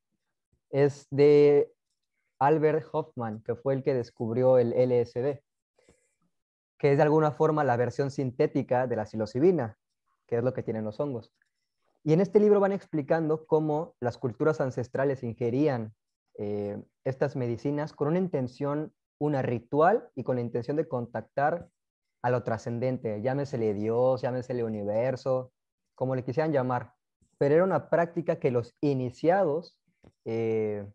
Es 0.70 1.06
de 1.10 1.72
Albert 2.38 2.86
Hoffman, 2.92 3.42
que 3.42 3.54
fue 3.54 3.74
el 3.74 3.82
que 3.82 3.94
descubrió 3.94 4.58
el 4.58 4.70
LSD, 4.70 5.40
que 6.78 6.92
es 6.92 6.96
de 6.96 7.02
alguna 7.02 7.32
forma 7.32 7.64
la 7.64 7.76
versión 7.76 8.10
sintética 8.10 8.86
de 8.86 8.96
la 8.96 9.06
psilocibina, 9.06 9.78
que 10.26 10.36
es 10.36 10.44
lo 10.44 10.52
que 10.52 10.62
tienen 10.62 10.84
los 10.84 11.00
hongos. 11.00 11.32
Y 12.04 12.12
en 12.12 12.20
este 12.20 12.40
libro 12.40 12.60
van 12.60 12.72
explicando 12.72 13.46
cómo 13.46 13.94
las 14.00 14.18
culturas 14.18 14.60
ancestrales 14.60 15.22
ingerían 15.22 15.94
eh, 16.34 16.80
estas 17.04 17.34
medicinas 17.34 17.92
con 17.92 18.08
una 18.08 18.18
intención, 18.18 18.92
una 19.18 19.42
ritual 19.42 20.08
y 20.14 20.22
con 20.22 20.36
la 20.36 20.42
intención 20.42 20.76
de 20.76 20.86
contactar 20.86 21.68
a 22.22 22.30
lo 22.30 22.42
trascendente, 22.42 23.20
llámesele 23.22 23.74
Dios, 23.74 24.22
llámesele 24.22 24.64
universo, 24.64 25.52
como 25.94 26.14
le 26.14 26.24
quisieran 26.24 26.52
llamar. 26.52 26.94
Pero 27.38 27.54
era 27.54 27.64
una 27.64 27.88
práctica 27.90 28.38
que 28.40 28.50
los 28.50 28.76
iniciados, 28.80 29.78
eh, 30.24 30.86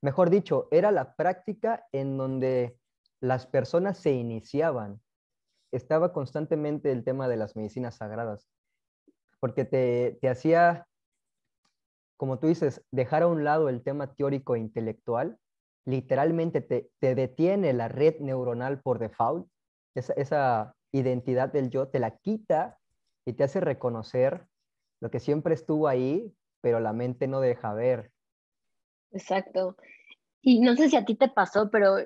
mejor 0.00 0.30
dicho, 0.30 0.68
era 0.70 0.92
la 0.92 1.16
práctica 1.16 1.86
en 1.92 2.16
donde 2.16 2.78
las 3.20 3.46
personas 3.46 3.98
se 3.98 4.12
iniciaban. 4.12 5.00
Estaba 5.72 6.12
constantemente 6.12 6.92
el 6.92 7.04
tema 7.04 7.26
de 7.26 7.36
las 7.36 7.56
medicinas 7.56 7.96
sagradas 7.96 8.48
porque 9.44 9.66
te, 9.66 10.26
hacía, 10.26 10.88
como 12.16 12.38
tú 12.38 12.46
dices, 12.46 12.82
dejar 12.90 13.24
a 13.24 13.26
un 13.26 13.44
lado 13.44 13.68
el 13.68 13.82
tema 13.82 14.14
teórico 14.14 14.56
e 14.56 14.58
intelectual, 14.58 15.38
literalmente 15.84 16.62
te, 16.62 16.90
detiene 17.14 17.74
la 17.74 17.88
red 17.88 18.20
neuronal 18.20 18.80
por 18.80 18.98
default, 18.98 19.46
esa, 19.94 20.74
identidad 20.92 21.52
del 21.52 21.70
yo, 21.70 21.88
te 21.88 21.98
la 21.98 22.18
quita 22.18 22.78
y 23.26 23.32
te 23.32 23.42
hace 23.42 23.60
reconocer 23.60 24.46
lo 25.00 25.10
que 25.10 25.18
siempre 25.18 25.54
estuvo 25.54 25.88
ahí, 25.88 26.32
pero 26.60 26.78
la 26.78 26.92
mente 26.92 27.26
no 27.26 27.40
deja 27.40 27.74
ver. 27.74 28.12
Exacto. 29.10 29.76
Y 30.40 30.60
no 30.60 30.76
sé 30.76 30.88
si 30.88 30.96
a 30.96 31.04
ti 31.04 31.16
te 31.16 31.28
pasó, 31.28 31.68
pero 31.70 31.96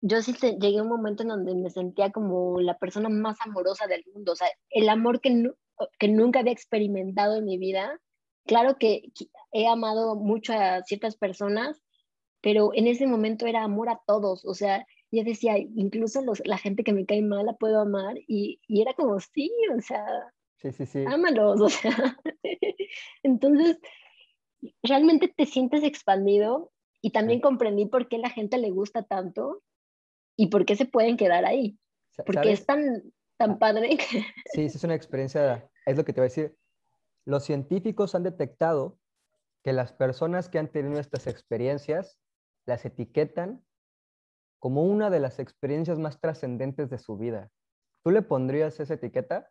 yo 0.00 0.22
sí 0.22 0.32
llegué 0.32 0.78
a 0.78 0.82
un 0.82 0.88
momento 0.88 1.22
en 1.22 1.30
donde 1.30 1.54
me 1.54 1.70
sentía 1.70 2.12
como 2.12 2.60
la 2.60 2.78
persona 2.78 3.08
más 3.08 3.36
amorosa 3.40 3.86
del 3.86 4.04
mundo. 4.14 4.32
O 4.32 4.36
sea, 4.36 4.48
el 4.70 4.88
amor 4.88 5.20
que, 5.20 5.50
que 5.98 6.08
nunca 6.08 6.40
había 6.40 6.52
experimentado 6.52 7.36
en 7.36 7.46
mi 7.46 7.58
vida. 7.58 8.00
Claro 8.44 8.76
que 8.78 9.10
he 9.50 9.66
amado 9.66 10.14
mucho 10.14 10.52
a 10.52 10.82
ciertas 10.84 11.16
personas, 11.16 11.82
pero 12.40 12.70
en 12.74 12.86
ese 12.86 13.08
momento 13.08 13.46
era 13.46 13.64
amor 13.64 13.88
a 13.88 14.00
todos. 14.06 14.44
O 14.44 14.54
sea, 14.54 14.86
yo 15.10 15.24
decía, 15.24 15.56
incluso 15.58 16.22
los, 16.22 16.42
la 16.44 16.58
gente 16.58 16.84
que 16.84 16.92
me 16.92 17.06
cae 17.06 17.22
mal 17.22 17.46
la 17.46 17.54
puedo 17.54 17.80
amar. 17.80 18.16
Y, 18.26 18.60
y 18.66 18.82
era 18.82 18.94
como, 18.94 19.18
sí, 19.20 19.50
o 19.76 19.80
sea, 19.80 20.04
sí, 20.56 20.72
sí, 20.72 20.86
sí. 20.86 21.04
ámalos. 21.06 21.60
O 21.62 21.68
sea, 21.68 22.18
entonces, 23.22 23.78
realmente 24.82 25.28
te 25.28 25.46
sientes 25.46 25.82
expandido 25.82 26.72
y 27.00 27.10
también 27.10 27.40
comprendí 27.40 27.86
por 27.86 28.08
qué 28.08 28.18
la 28.18 28.30
gente 28.30 28.58
le 28.58 28.70
gusta 28.70 29.02
tanto 29.02 29.62
y 30.36 30.48
por 30.48 30.64
qué 30.66 30.76
se 30.76 30.86
pueden 30.86 31.16
quedar 31.16 31.44
ahí. 31.44 31.78
Porque 32.24 32.52
es 32.52 32.64
tan, 32.66 33.02
tan 33.36 33.52
ah. 33.52 33.58
padre. 33.58 33.98
Sí, 34.52 34.64
es 34.64 34.82
una 34.84 34.94
experiencia, 34.94 35.68
es 35.84 35.96
lo 35.96 36.04
que 36.04 36.12
te 36.12 36.20
voy 36.20 36.26
a 36.26 36.30
decir. 36.30 36.56
Los 37.24 37.44
científicos 37.44 38.14
han 38.14 38.22
detectado 38.22 38.98
que 39.62 39.72
las 39.72 39.92
personas 39.92 40.48
que 40.48 40.58
han 40.58 40.70
tenido 40.70 41.00
estas 41.00 41.26
experiencias 41.26 42.18
las 42.66 42.84
etiquetan 42.84 43.65
como 44.58 44.84
una 44.84 45.10
de 45.10 45.20
las 45.20 45.38
experiencias 45.38 45.98
más 45.98 46.20
trascendentes 46.20 46.90
de 46.90 46.98
su 46.98 47.16
vida. 47.16 47.50
¿Tú 48.02 48.10
le 48.10 48.22
pondrías 48.22 48.78
esa 48.80 48.94
etiqueta? 48.94 49.50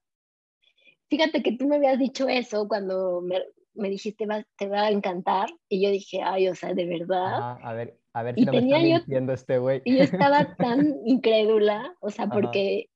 Fíjate 1.10 1.44
que 1.44 1.58
tú 1.58 1.68
me 1.68 1.76
habías 1.76 2.00
dicho 2.00 2.28
eso 2.28 2.68
cuando 2.68 3.22
me, 3.22 3.44
me 3.74 3.90
dijiste 3.90 4.26
te 4.58 4.68
va 4.68 4.84
a 4.84 4.92
encantar 4.92 5.50
y 5.70 5.84
yo 5.84 5.90
dije, 5.92 6.22
ay, 6.24 6.48
o 6.48 6.56
sea, 6.56 6.74
de 6.74 6.86
verdad. 6.86 7.58
a 7.62 7.74
ver, 7.74 8.00
a 8.14 8.24
ver 8.24 8.36
si 8.36 8.46
no 8.46 8.54
me 8.54 8.60
está 8.60 8.78
mintiendo 8.80 9.34
este 9.34 9.58
güey. 9.60 9.82
Y 9.86 9.98
yo 9.98 10.04
estaba 10.04 10.56
tan 10.58 10.96
incrédula, 11.06 11.96
o 12.00 12.10
sea, 12.10 12.28
porque 12.28 12.90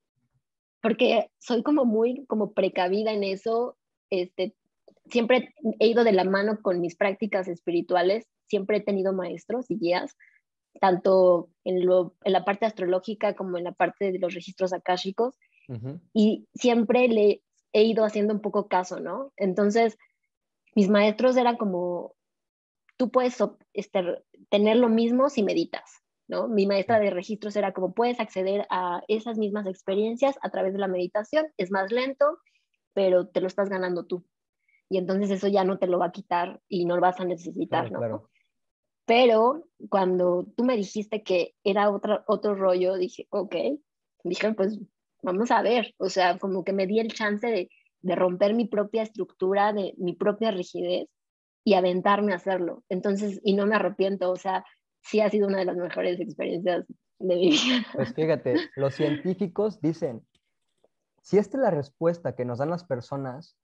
porque 0.82 1.30
soy 1.40 1.64
como 1.64 1.86
muy 1.86 2.26
como 2.26 2.54
precavida 2.54 3.12
en 3.12 3.24
eso, 3.24 3.78
este, 4.10 4.56
siempre 5.10 5.54
he 5.80 5.88
ido 5.88 6.04
de 6.04 6.14
la 6.14 6.24
mano 6.24 6.60
con 6.62 6.80
mis 6.80 6.96
prácticas 6.96 7.48
espirituales, 7.48 8.28
siempre 8.48 8.78
he 8.78 8.82
tenido 8.82 9.14
maestros 9.14 9.70
y 9.70 9.78
guías, 9.78 10.16
tanto 10.80 11.50
en, 11.64 11.86
lo, 11.86 12.16
en 12.24 12.34
la 12.34 12.46
parte 12.46 12.66
astrológica 12.66 13.36
como 13.36 13.58
en 13.58 13.64
la 13.66 13.72
parte 13.72 14.12
de 14.12 14.20
los 14.20 14.34
registros 14.34 14.74
akáshicos, 14.74 15.38
y 16.14 16.48
siempre 16.56 17.08
le 17.08 17.44
he 17.74 17.84
ido 17.84 18.04
haciendo 18.04 18.34
un 18.34 18.42
poco 18.42 18.68
caso, 18.68 19.00
¿no? 19.00 19.32
Entonces, 19.38 20.00
mis 20.74 20.90
maestros 20.90 21.38
eran 21.38 21.58
como, 21.58 22.16
tú 22.98 23.12
puedes 23.12 23.38
este, 23.74 24.24
tener 24.50 24.78
lo 24.78 24.90
mismo 24.90 25.30
si 25.30 25.44
meditas, 25.44 26.02
mi 26.50 26.68
maestra 26.68 27.00
de 27.00 27.10
registros 27.10 27.56
era 27.56 27.74
como 27.74 27.94
puedes 27.94 28.20
acceder 28.20 28.68
a 28.70 29.02
esas 29.08 29.38
mismas 29.38 29.66
experiencias 29.66 30.38
a 30.42 30.50
través 30.50 30.74
de 30.74 30.80
la 30.80 30.88
meditación, 30.88 31.48
es 31.58 31.72
más 31.72 31.92
lento, 31.92 32.40
pero 32.94 33.28
te 33.28 33.42
lo 33.42 33.48
estás 33.48 33.70
ganando 33.70 34.06
tú. 34.06 34.26
Y 34.90 34.98
entonces 34.98 35.32
eso 35.32 35.48
ya 35.48 35.64
no 35.64 35.78
te 35.78 35.88
lo 35.88 36.00
va 36.00 36.08
a 36.08 36.12
quitar 36.12 36.62
y 36.68 36.86
no 36.86 36.96
lo 36.96 37.02
vas 37.02 37.20
a 37.20 37.26
necesitar, 37.26 37.92
¿no? 37.92 38.30
Pero 39.10 39.64
cuando 39.90 40.46
tú 40.56 40.64
me 40.64 40.78
dijiste 40.78 41.24
que 41.24 41.56
era 41.64 41.90
otro, 41.90 42.24
otro 42.28 42.54
rollo, 42.54 42.94
dije, 42.94 43.26
ok, 43.32 43.56
dije, 44.24 44.54
pues 44.54 44.80
vamos 45.24 45.50
a 45.50 45.64
ver, 45.64 45.96
o 45.98 46.10
sea, 46.10 46.38
como 46.38 46.64
que 46.64 46.74
me 46.74 46.86
di 46.86 47.00
el 47.00 47.12
chance 47.12 47.48
de, 47.48 47.72
de 48.02 48.16
romper 48.16 48.54
mi 48.54 48.68
propia 48.68 49.02
estructura, 49.02 49.74
de 49.74 49.96
mi 49.98 50.14
propia 50.14 50.52
rigidez 50.52 51.10
y 51.64 51.74
aventarme 51.74 52.34
a 52.34 52.36
hacerlo. 52.36 52.84
Entonces, 52.88 53.42
y 53.44 53.56
no 53.56 53.66
me 53.66 53.78
arrepiento, 53.78 54.30
o 54.30 54.36
sea, 54.36 54.64
sí 55.02 55.22
ha 55.22 55.30
sido 55.32 55.48
una 55.48 55.58
de 55.58 55.66
las 55.66 55.78
mejores 55.78 56.20
experiencias 56.20 56.86
de 57.18 57.36
mi 57.36 57.50
vida. 57.50 57.88
Pues 57.92 58.14
fíjate, 58.14 58.58
los 58.76 58.94
científicos 58.94 59.82
dicen, 59.82 60.24
si 61.24 61.40
esta 61.40 61.58
es 61.58 61.64
la 61.64 61.72
respuesta 61.72 62.36
que 62.36 62.46
nos 62.46 62.60
dan 62.60 62.70
las 62.70 62.84
personas, 62.84 63.58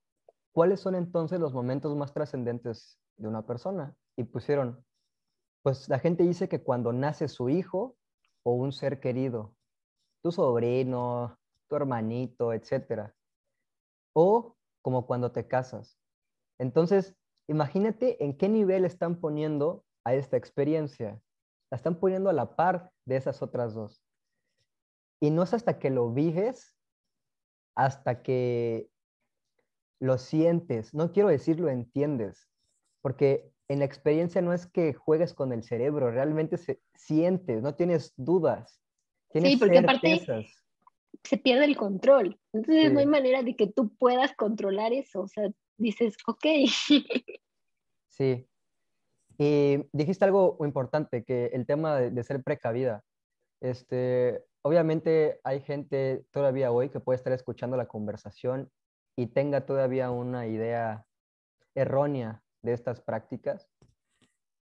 ¿cuáles 0.50 0.80
son 0.80 0.96
entonces 0.96 1.38
los 1.38 1.54
momentos 1.54 1.94
más 1.94 2.12
trascendentes 2.12 2.98
de 3.16 3.28
una 3.28 3.46
persona? 3.46 3.94
Y 4.16 4.24
pusieron, 4.24 4.84
pues 5.66 5.88
la 5.88 5.98
gente 5.98 6.22
dice 6.22 6.48
que 6.48 6.62
cuando 6.62 6.92
nace 6.92 7.26
su 7.26 7.48
hijo 7.48 7.96
o 8.44 8.52
un 8.52 8.70
ser 8.70 9.00
querido, 9.00 9.52
tu 10.22 10.30
sobrino, 10.30 11.40
tu 11.66 11.74
hermanito, 11.74 12.52
etc. 12.52 13.10
O 14.12 14.54
como 14.80 15.08
cuando 15.08 15.32
te 15.32 15.48
casas. 15.48 15.98
Entonces, 16.60 17.16
imagínate 17.48 18.22
en 18.24 18.36
qué 18.36 18.48
nivel 18.48 18.84
están 18.84 19.18
poniendo 19.18 19.84
a 20.04 20.14
esta 20.14 20.36
experiencia 20.36 21.20
la 21.72 21.76
están 21.76 21.98
poniendo 21.98 22.30
a 22.30 22.32
la 22.32 22.54
par 22.54 22.92
de 23.04 23.16
esas 23.16 23.42
otras 23.42 23.74
dos. 23.74 24.00
Y 25.20 25.32
no 25.32 25.42
es 25.42 25.52
hasta 25.52 25.80
que 25.80 25.90
lo 25.90 26.12
vives, 26.12 26.76
hasta 27.74 28.22
que 28.22 28.88
lo 30.00 30.16
sientes, 30.18 30.94
no 30.94 31.10
quiero 31.10 31.28
decir 31.28 31.58
lo 31.58 31.70
entiendes, 31.70 32.48
porque 33.02 33.52
en 33.68 33.80
la 33.80 33.84
experiencia 33.84 34.42
no 34.42 34.52
es 34.52 34.66
que 34.66 34.94
juegues 34.94 35.34
con 35.34 35.52
el 35.52 35.62
cerebro, 35.62 36.10
realmente 36.10 36.56
se, 36.56 36.80
sientes, 36.94 37.62
no 37.62 37.74
tienes 37.74 38.12
dudas. 38.16 38.80
Tienes 39.32 39.52
sí, 39.52 39.56
porque 39.56 39.78
aparte 39.78 40.46
se 41.24 41.36
pierde 41.38 41.64
el 41.64 41.76
control. 41.76 42.38
Entonces 42.52 42.92
no 42.92 43.00
hay 43.00 43.06
manera 43.06 43.42
de 43.42 43.56
que 43.56 43.66
tú 43.66 43.94
puedas 43.96 44.34
controlar 44.34 44.92
eso. 44.92 45.22
O 45.22 45.28
sea, 45.28 45.50
dices, 45.76 46.16
ok. 46.26 46.44
Sí, 48.08 48.48
y 49.38 49.84
dijiste 49.92 50.24
algo 50.24 50.56
importante, 50.60 51.24
que 51.24 51.46
el 51.46 51.66
tema 51.66 51.96
de, 51.96 52.24
ser 52.24 52.42
precavida. 52.42 53.04
Este, 53.60 54.42
obviamente 54.62 55.40
hay 55.44 55.60
gente 55.60 56.24
todavía 56.30 56.72
hoy 56.72 56.88
que 56.88 57.00
puede 57.00 57.16
estar 57.16 57.32
escuchando 57.34 57.76
la 57.76 57.88
conversación 57.88 58.70
y 59.16 59.26
tenga 59.26 59.66
todavía 59.66 60.10
una 60.10 60.46
idea 60.46 61.04
errónea 61.74 62.42
de 62.66 62.74
estas 62.74 63.00
prácticas. 63.00 63.68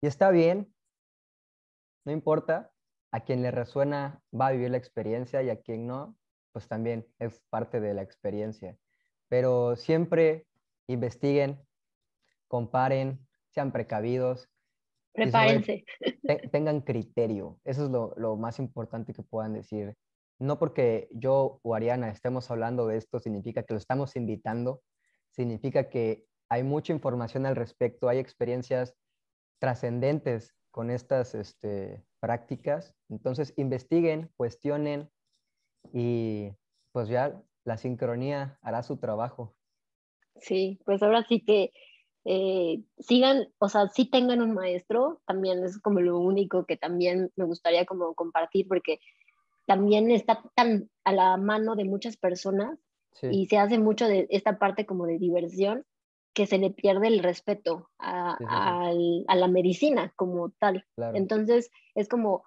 Y 0.02 0.08
está 0.08 0.32
bien, 0.32 0.74
no 2.06 2.14
importa, 2.14 2.72
a 3.12 3.20
quien 3.22 3.42
le 3.42 3.52
resuena 3.52 4.22
va 4.34 4.48
a 4.48 4.52
vivir 4.52 4.72
la 4.72 4.78
experiencia 4.78 5.44
y 5.44 5.50
a 5.50 5.62
quien 5.62 5.88
no, 5.88 6.16
pues 6.54 6.68
también 6.68 7.06
es 7.20 7.42
parte 7.50 7.80
de 7.82 7.94
la 7.94 8.02
experiencia. 8.02 8.78
Pero 9.28 9.76
siempre 9.76 10.48
investiguen, 10.88 11.60
comparen, 12.48 13.28
sean 13.50 13.72
precavidos. 13.72 14.50
Prepárense. 15.14 15.84
tengan 16.52 16.82
criterio. 16.82 17.60
Eso 17.66 17.86
es 17.86 17.92
lo, 17.92 18.14
lo 18.16 18.38
más 18.38 18.60
importante 18.60 19.14
que 19.14 19.24
puedan 19.24 19.54
decir. 19.54 19.96
No 20.40 20.58
porque 20.58 21.10
yo 21.12 21.60
o 21.64 21.76
Ariana 21.76 22.10
estemos 22.10 22.50
hablando 22.50 22.88
de 22.88 22.98
esto 22.98 23.20
significa 23.20 23.64
que 23.64 23.74
lo 23.74 23.78
estamos 23.78 24.16
invitando, 24.16 24.82
significa 25.32 25.90
que 25.90 26.29
hay 26.50 26.64
mucha 26.64 26.92
información 26.94 27.46
al 27.46 27.56
respecto, 27.56 28.10
hay 28.10 28.18
experiencias 28.18 28.96
trascendentes 29.60 30.56
con 30.72 30.90
estas 30.90 31.36
este, 31.36 32.04
prácticas. 32.20 32.96
Entonces, 33.10 33.54
investiguen, 33.58 34.32
cuestionen 34.36 35.10
y 35.94 36.52
pues 36.92 37.08
ya 37.08 37.42
la 37.66 37.78
sincronía 37.78 38.58
hará 38.62 38.84
su 38.84 38.98
trabajo. 38.98 39.56
Sí, 40.38 40.80
pues 40.86 41.04
ahora 41.04 41.24
sí 41.28 41.44
que 41.46 41.72
eh, 42.26 42.82
sigan, 42.98 43.48
o 43.60 43.70
sea, 43.70 43.88
sí 43.90 44.10
tengan 44.10 44.42
un 44.42 44.54
maestro, 44.54 45.22
también 45.26 45.64
es 45.64 45.80
como 45.80 46.00
lo 46.02 46.18
único 46.20 46.66
que 46.66 46.78
también 46.78 47.32
me 47.36 47.46
gustaría 47.46 47.86
como 47.86 48.16
compartir, 48.16 48.68
porque 48.68 49.00
también 49.68 50.10
está 50.10 50.42
tan 50.56 50.90
a 51.04 51.14
la 51.14 51.38
mano 51.38 51.76
de 51.76 51.86
muchas 51.86 52.18
personas 52.18 52.80
y 53.22 53.48
se 53.48 53.58
hace 53.58 53.78
mucho 53.78 54.08
de 54.08 54.28
esta 54.30 54.58
parte 54.58 54.86
como 54.86 55.06
de 55.06 55.20
diversión 55.20 55.86
que 56.40 56.48
se 56.48 56.58
le 56.58 56.70
pierde 56.70 57.08
el 57.08 57.22
respeto 57.22 57.90
a, 58.00 58.38
a 59.28 59.36
la 59.36 59.48
medicina 59.50 60.14
como 60.16 60.52
tal. 60.52 60.86
Entonces 61.14 61.70
es 61.96 62.08
como 62.08 62.46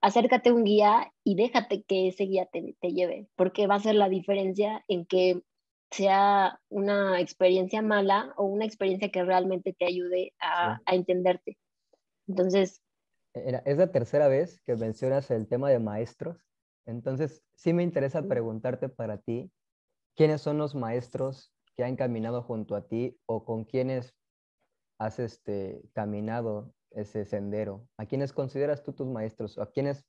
acércate 0.00 0.50
a 0.50 0.54
un 0.54 0.62
guía 0.62 1.12
y 1.24 1.34
déjate 1.34 1.82
que 1.82 2.06
ese 2.06 2.26
guía 2.26 2.46
te, 2.46 2.76
te, 2.80 2.92
lleve, 2.92 3.26
porque 3.34 3.66
va 3.66 3.74
a 3.74 3.80
ser 3.80 3.96
la 3.96 4.08
diferencia 4.08 4.84
en 4.86 5.04
que 5.04 5.42
sea 5.90 6.60
una 6.68 7.18
experiencia 7.18 7.82
mala 7.82 8.34
o 8.36 8.44
una 8.44 8.66
experiencia 8.66 9.10
que 9.10 9.24
realmente 9.24 9.72
te 9.76 9.84
ayude 9.84 10.32
a, 10.38 10.78
a 10.86 10.94
entenderte. 10.94 11.58
Entonces... 12.28 12.82
Es 13.34 13.78
la 13.78 13.90
tercera 13.90 14.28
vez 14.28 14.60
que 14.60 14.76
mencionas 14.76 15.28
el 15.32 15.48
tema 15.48 15.70
de 15.70 15.80
maestros, 15.80 16.38
entonces 16.86 17.42
sí 17.56 17.72
me 17.72 17.82
interesa 17.82 18.22
preguntarte 18.22 18.88
para 18.88 19.18
ti, 19.18 19.50
¿quiénes 20.14 20.40
son 20.40 20.56
los 20.56 20.76
maestros 20.76 21.52
que 21.76 21.84
han 21.84 21.96
caminado 21.96 22.42
junto 22.42 22.74
a 22.74 22.86
ti 22.86 23.18
o 23.26 23.44
con 23.44 23.64
quienes 23.64 24.14
has 24.98 25.18
este, 25.18 25.82
caminado 25.92 26.74
ese 26.90 27.24
sendero? 27.24 27.88
¿A 27.96 28.06
quiénes 28.06 28.32
consideras 28.32 28.82
tú 28.82 28.92
tus 28.92 29.08
maestros? 29.08 29.58
¿O 29.58 29.62
a 29.62 29.70
quiénes 29.70 30.04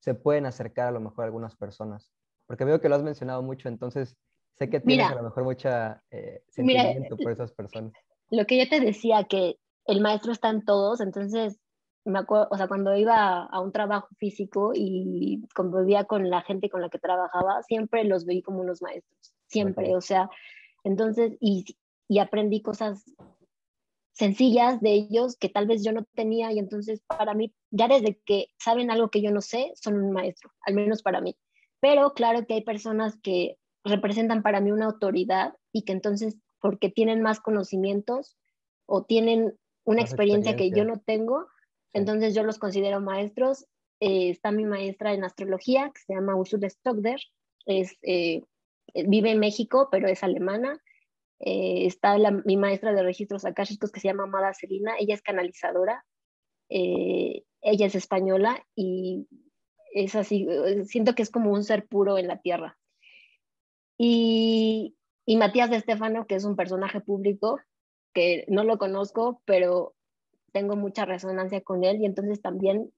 se 0.00 0.14
pueden 0.14 0.46
acercar 0.46 0.88
a 0.88 0.92
lo 0.92 1.00
mejor 1.00 1.24
algunas 1.24 1.56
personas? 1.56 2.12
Porque 2.46 2.64
veo 2.64 2.80
que 2.80 2.88
lo 2.88 2.96
has 2.96 3.02
mencionado 3.02 3.42
mucho, 3.42 3.68
entonces 3.68 4.16
sé 4.54 4.68
que 4.68 4.80
tienes 4.80 5.10
a 5.10 5.14
lo 5.14 5.22
mejor 5.22 5.44
mucha 5.44 6.02
eh, 6.10 6.42
sentimiento 6.48 7.16
por 7.16 7.32
esas 7.32 7.52
personas. 7.52 7.92
Lo 8.30 8.44
que 8.46 8.58
yo 8.58 8.68
te 8.68 8.80
decía, 8.80 9.24
que 9.24 9.56
el 9.86 10.00
maestro 10.00 10.32
está 10.32 10.50
en 10.50 10.64
todos, 10.64 11.00
entonces 11.00 11.60
me 12.04 12.18
acuerdo, 12.18 12.48
o 12.50 12.56
sea, 12.56 12.68
cuando 12.68 12.96
iba 12.96 13.44
a 13.44 13.60
un 13.60 13.72
trabajo 13.72 14.08
físico 14.16 14.72
y 14.74 15.42
convivía 15.54 16.04
con 16.04 16.30
la 16.30 16.42
gente 16.42 16.70
con 16.70 16.80
la 16.80 16.88
que 16.88 16.98
trabajaba, 16.98 17.62
siempre 17.62 18.04
los 18.04 18.24
veí 18.24 18.42
como 18.42 18.60
unos 18.60 18.82
maestros, 18.82 19.34
siempre, 19.46 19.94
o 19.94 20.00
sea, 20.00 20.30
entonces, 20.84 21.36
y, 21.40 21.64
y 22.08 22.18
aprendí 22.18 22.62
cosas 22.62 23.04
sencillas 24.12 24.80
de 24.80 24.92
ellos 24.92 25.36
que 25.36 25.48
tal 25.48 25.66
vez 25.66 25.82
yo 25.82 25.92
no 25.92 26.04
tenía 26.14 26.52
y 26.52 26.58
entonces 26.58 27.02
para 27.06 27.32
mí, 27.34 27.54
ya 27.70 27.88
desde 27.88 28.20
que 28.26 28.48
saben 28.58 28.90
algo 28.90 29.08
que 29.10 29.22
yo 29.22 29.30
no 29.30 29.40
sé, 29.40 29.72
son 29.76 29.96
un 29.96 30.12
maestro, 30.12 30.52
al 30.62 30.74
menos 30.74 31.02
para 31.02 31.20
mí. 31.20 31.36
Pero 31.80 32.12
claro 32.12 32.46
que 32.46 32.54
hay 32.54 32.62
personas 32.62 33.18
que 33.22 33.56
representan 33.84 34.42
para 34.42 34.60
mí 34.60 34.72
una 34.72 34.86
autoridad 34.86 35.54
y 35.72 35.82
que 35.82 35.92
entonces, 35.92 36.36
porque 36.60 36.90
tienen 36.90 37.22
más 37.22 37.40
conocimientos 37.40 38.36
o 38.86 39.04
tienen 39.04 39.58
una 39.84 40.02
experiencia, 40.02 40.56
que 40.56 40.70
yo 40.70 40.84
no 40.84 41.00
tengo, 41.00 41.46
entonces 41.92 42.34
yo 42.34 42.42
los 42.42 42.58
considero 42.58 43.00
maestros. 43.00 43.66
Eh, 44.00 44.30
está 44.30 44.50
mi 44.50 44.64
maestra 44.64 45.12
en 45.12 45.24
astrología, 45.24 45.90
que 45.94 46.00
se 46.00 46.14
llama 46.14 46.36
Ursula 46.36 46.68
Stockder, 46.68 47.20
es, 47.66 47.96
eh, 48.02 48.42
vive 48.94 49.30
en 49.30 49.38
México, 49.38 49.88
pero 49.90 50.08
es 50.08 50.22
alemana. 50.22 50.80
Eh, 51.40 51.86
está 51.86 52.16
mi 52.44 52.58
maestra 52.58 52.92
de 52.92 53.02
registros 53.02 53.46
akáshicos 53.46 53.90
que 53.90 54.00
se 54.00 54.08
llama 54.08 54.24
Amada 54.24 54.52
Selina, 54.52 54.92
ella 54.98 55.14
es 55.14 55.22
canalizadora, 55.22 56.04
eh, 56.68 57.44
ella 57.62 57.86
es 57.86 57.94
española 57.94 58.62
y 58.74 59.26
es 59.94 60.14
así, 60.14 60.46
eh, 60.50 60.84
siento 60.84 61.14
que 61.14 61.22
es 61.22 61.30
como 61.30 61.50
un 61.50 61.64
ser 61.64 61.86
puro 61.86 62.18
en 62.18 62.28
la 62.28 62.40
tierra. 62.42 62.78
Y, 63.96 64.96
y 65.24 65.36
Matías 65.38 65.70
de 65.70 65.76
Estefano, 65.76 66.26
que 66.26 66.34
es 66.34 66.44
un 66.44 66.56
personaje 66.56 67.00
público, 67.00 67.58
que 68.12 68.44
no 68.48 68.62
lo 68.62 68.76
conozco, 68.76 69.40
pero 69.46 69.94
tengo 70.52 70.76
mucha 70.76 71.06
resonancia 71.06 71.62
con 71.62 71.84
él 71.84 72.02
y 72.02 72.06
entonces 72.06 72.42
también 72.42 72.92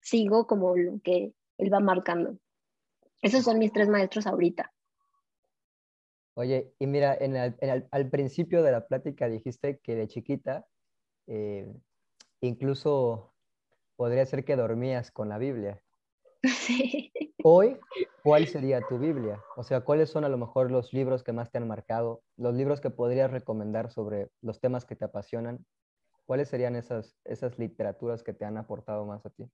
sigo 0.00 0.46
como 0.46 0.76
lo 0.76 1.00
que 1.02 1.32
él 1.58 1.72
va 1.72 1.80
marcando. 1.80 2.38
Esos 3.22 3.44
son 3.44 3.58
mis 3.58 3.72
tres 3.72 3.88
maestros 3.88 4.26
ahorita. 4.26 4.72
Oye, 6.34 6.72
y 6.78 6.86
mira, 6.86 7.16
en 7.18 7.36
al 7.36 8.10
principio 8.10 8.62
de 8.62 8.72
la 8.72 8.86
plática 8.86 9.28
dijiste 9.28 9.80
que 9.82 9.94
de 9.94 10.08
chiquita 10.08 10.66
eh, 11.26 11.72
incluso 12.40 13.34
podría 13.96 14.26
ser 14.26 14.44
que 14.44 14.56
dormías 14.56 15.10
con 15.10 15.28
la 15.28 15.38
Biblia. 15.38 15.82
Sí. 16.42 17.12
Hoy, 17.42 17.78
¿cuál 18.22 18.46
sería 18.46 18.80
tu 18.86 18.98
Biblia? 18.98 19.42
O 19.56 19.62
sea, 19.62 19.82
¿cuáles 19.82 20.10
son 20.10 20.24
a 20.24 20.28
lo 20.28 20.36
mejor 20.36 20.70
los 20.70 20.92
libros 20.92 21.22
que 21.22 21.32
más 21.32 21.50
te 21.50 21.58
han 21.58 21.68
marcado? 21.68 22.22
Los 22.36 22.54
libros 22.54 22.80
que 22.80 22.90
podrías 22.90 23.30
recomendar 23.30 23.90
sobre 23.90 24.30
los 24.42 24.60
temas 24.60 24.84
que 24.84 24.96
te 24.96 25.04
apasionan. 25.04 25.64
¿Cuáles 26.26 26.48
serían 26.48 26.76
esas, 26.76 27.18
esas 27.24 27.58
literaturas 27.58 28.22
que 28.22 28.34
te 28.34 28.44
han 28.44 28.56
aportado 28.56 29.04
más 29.06 29.24
a 29.24 29.30
ti? 29.30 29.50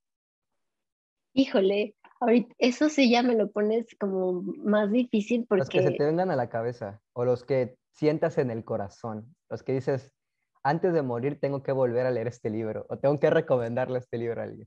Híjole, 1.38 1.94
ahorita 2.20 2.54
eso 2.56 2.88
sí 2.88 3.10
ya 3.10 3.22
me 3.22 3.34
lo 3.34 3.50
pones 3.50 3.94
como 4.00 4.40
más 4.64 4.90
difícil 4.90 5.44
porque... 5.46 5.58
Los 5.58 5.68
que 5.68 5.82
se 5.82 5.90
te 5.90 6.04
vengan 6.04 6.30
a 6.30 6.36
la 6.36 6.48
cabeza 6.48 7.02
o 7.12 7.26
los 7.26 7.44
que 7.44 7.76
sientas 7.92 8.38
en 8.38 8.50
el 8.50 8.64
corazón, 8.64 9.36
los 9.50 9.62
que 9.62 9.74
dices, 9.74 10.14
antes 10.62 10.94
de 10.94 11.02
morir 11.02 11.38
tengo 11.38 11.62
que 11.62 11.72
volver 11.72 12.06
a 12.06 12.10
leer 12.10 12.26
este 12.26 12.48
libro 12.48 12.86
o 12.88 12.96
tengo 12.96 13.20
que 13.20 13.28
recomendarle 13.28 13.98
este 13.98 14.16
libro 14.16 14.40
a 14.40 14.44
alguien. 14.44 14.66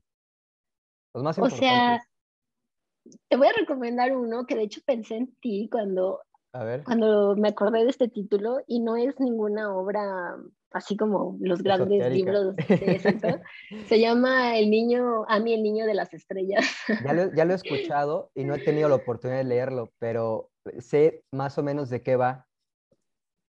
Los 1.12 1.24
más 1.24 1.38
importantes. 1.38 1.68
O 1.68 1.72
sea, 1.72 2.00
te 3.28 3.36
voy 3.36 3.48
a 3.48 3.52
recomendar 3.58 4.16
uno 4.16 4.46
que 4.46 4.54
de 4.54 4.62
hecho 4.62 4.80
pensé 4.86 5.16
en 5.16 5.34
ti 5.40 5.68
cuando, 5.72 6.20
cuando 6.84 7.34
me 7.34 7.48
acordé 7.48 7.82
de 7.82 7.90
este 7.90 8.06
título 8.06 8.58
y 8.68 8.78
no 8.78 8.96
es 8.96 9.18
ninguna 9.18 9.74
obra 9.74 10.36
así 10.72 10.96
como 10.96 11.36
los 11.40 11.62
grandes 11.62 12.12
libros 12.12 12.54
Se 13.88 14.00
llama 14.00 14.56
El 14.56 14.70
niño, 14.70 15.24
a 15.28 15.40
mí 15.40 15.52
el 15.52 15.62
niño 15.62 15.86
de 15.86 15.94
las 15.94 16.12
estrellas. 16.14 16.64
Ya 17.04 17.12
lo, 17.12 17.34
ya 17.34 17.44
lo, 17.44 17.52
he 17.52 17.56
escuchado 17.62 18.30
y 18.34 18.44
no 18.44 18.54
he 18.54 18.58
tenido 18.58 18.88
la 18.88 18.96
oportunidad 18.96 19.38
de 19.38 19.44
leerlo, 19.44 19.92
pero 19.98 20.50
sé 20.78 21.24
más 21.32 21.58
o 21.58 21.62
menos 21.62 21.90
de 21.90 22.02
qué 22.02 22.16
va. 22.16 22.46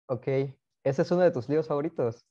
Ok, 0.08 0.26
ese 0.84 1.02
es 1.02 1.10
uno 1.10 1.22
de 1.22 1.30
tus 1.30 1.48
libros 1.48 1.68
favoritos. 1.68 2.24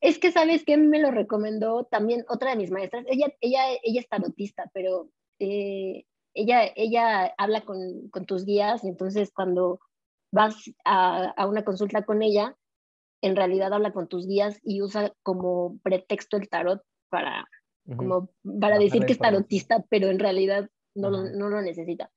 Es 0.00 0.18
que, 0.18 0.32
¿sabes 0.32 0.64
que 0.64 0.76
Me 0.76 1.00
lo 1.00 1.10
recomendó 1.10 1.84
también 1.84 2.24
otra 2.28 2.50
de 2.50 2.56
mis 2.56 2.70
maestras. 2.70 3.04
Ella, 3.08 3.32
ella, 3.40 3.62
ella 3.82 4.00
es 4.00 4.08
tarotista, 4.08 4.70
pero 4.74 5.08
eh, 5.38 6.04
ella, 6.34 6.70
ella 6.76 7.34
habla 7.38 7.62
con, 7.62 8.08
con, 8.10 8.26
tus 8.26 8.44
guías 8.44 8.84
y 8.84 8.88
entonces 8.88 9.32
cuando 9.32 9.80
vas 10.30 10.54
a, 10.84 11.30
a 11.30 11.46
una 11.46 11.64
consulta 11.64 12.04
con 12.04 12.22
ella, 12.22 12.56
en 13.24 13.36
realidad 13.36 13.72
habla 13.72 13.92
con 13.92 14.06
tus 14.06 14.26
guías 14.26 14.60
y 14.62 14.82
usa 14.82 15.14
como 15.22 15.78
pretexto 15.82 16.36
el 16.36 16.48
tarot 16.50 16.82
para, 17.08 17.48
como, 17.96 18.28
para 18.60 18.78
decir 18.78 19.06
que 19.06 19.12
es 19.12 19.18
tarotista, 19.18 19.82
pero 19.88 20.08
en 20.08 20.18
realidad 20.18 20.68
no, 20.94 21.08
lo, 21.08 21.24
no 21.30 21.48
lo, 21.48 21.62
necesita. 21.62 22.10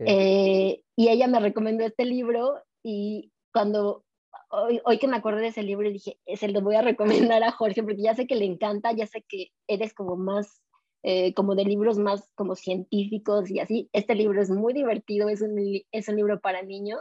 Eh, 0.00 0.82
y 0.94 1.08
ella 1.08 1.26
me 1.26 1.40
recomendó 1.40 1.84
este 1.84 2.04
libro 2.04 2.62
y 2.82 3.32
cuando 3.50 4.04
hoy, 4.50 4.82
hoy, 4.84 4.98
que 4.98 5.08
me 5.08 5.16
acordé 5.16 5.40
de 5.40 5.48
ese 5.48 5.62
libro 5.62 5.90
dije, 5.90 6.18
se 6.36 6.48
lo 6.48 6.60
voy 6.60 6.76
a 6.76 6.82
recomendar 7.32 7.42
a 7.42 7.52
Jorge 7.52 7.82
porque 7.82 8.02
ya 8.02 8.14
sé 8.14 8.26
que 8.26 8.36
le 8.36 8.44
encanta, 8.44 8.92
ya 8.92 9.06
sé 9.06 9.24
que 9.26 9.52
eres 9.68 9.94
como 9.94 10.16
más, 10.16 10.62
eh, 11.02 11.32
como 11.32 11.54
de 11.54 11.64
libros 11.64 11.96
más 11.96 12.28
como 12.34 12.56
científicos 12.56 13.50
y 13.50 13.58
así. 13.58 13.88
Este 13.94 14.14
libro 14.14 14.42
es 14.42 14.50
muy 14.50 14.74
divertido, 14.74 15.30
es 15.30 15.40
un, 15.40 15.56
es 15.92 16.08
un 16.08 16.16
libro 16.16 16.40
para 16.40 16.62
niños, 16.62 17.00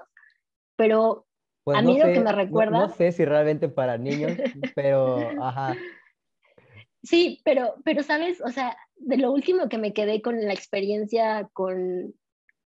pero 0.78 1.26
pues 1.70 1.78
a 1.78 1.82
mí 1.84 2.00
lo 2.00 2.06
que 2.06 2.20
me 2.20 2.32
recuerda... 2.32 2.80
No, 2.80 2.90
sé 2.90 3.12
si 3.12 3.26
realmente 3.26 3.70
para 3.70 3.98
niños, 3.98 4.32
pero 4.76 5.20
ajá. 5.44 5.76
Sí, 7.04 7.42
pero, 7.46 7.76
pero 7.86 8.02
sabes, 8.02 8.42
o 8.42 8.50
sea, 8.50 8.76
de 8.96 9.18
lo 9.18 9.32
último 9.32 9.70
que 9.70 9.78
me 9.78 9.94
quedé 9.94 10.22
con 10.22 10.42
la 10.42 10.52
experiencia 10.52 11.48
con, 11.54 12.16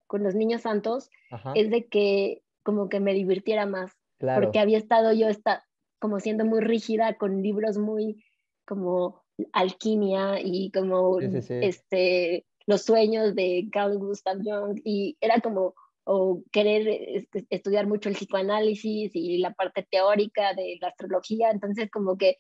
con 0.06 0.24
los 0.24 0.36
niños 0.36 0.64
santos 0.64 1.10
es 1.56 1.70
de 1.70 1.88
que 1.88 2.44
como 2.64 2.90
que 2.90 3.00
me 3.00 3.14
divirtiera 3.14 3.66
más. 3.66 3.94
Claro. 4.18 4.44
Porque 4.44 4.60
había 4.60 4.78
estado 4.78 5.14
yo 5.14 5.30
está, 5.30 5.66
como 6.00 6.20
siendo 6.20 6.44
muy 6.44 6.60
rígida 6.60 7.16
con 7.16 7.42
libros 7.42 7.78
muy 7.78 8.24
como 8.66 9.24
alquimia 9.54 10.42
y 10.42 10.72
como 10.72 11.20
este 11.22 12.46
los 12.66 12.84
sueños 12.84 13.34
de 13.34 13.70
Carl 13.72 13.98
Gustav 13.98 14.40
Jung 14.44 14.80
y 14.84 15.18
era 15.22 15.40
como 15.40 15.74
o 16.12 16.42
querer 16.52 16.88
este, 16.88 17.46
estudiar 17.52 17.86
mucho 17.86 18.10
el 18.10 18.16
psicoanálisis 18.16 19.12
y 19.14 19.38
la 19.38 19.54
parte 19.54 19.88
teórica 19.92 20.56
de 20.56 20.80
la 20.82 20.88
astrología, 20.88 21.52
entonces 21.52 21.92
como 21.92 22.18
que 22.18 22.38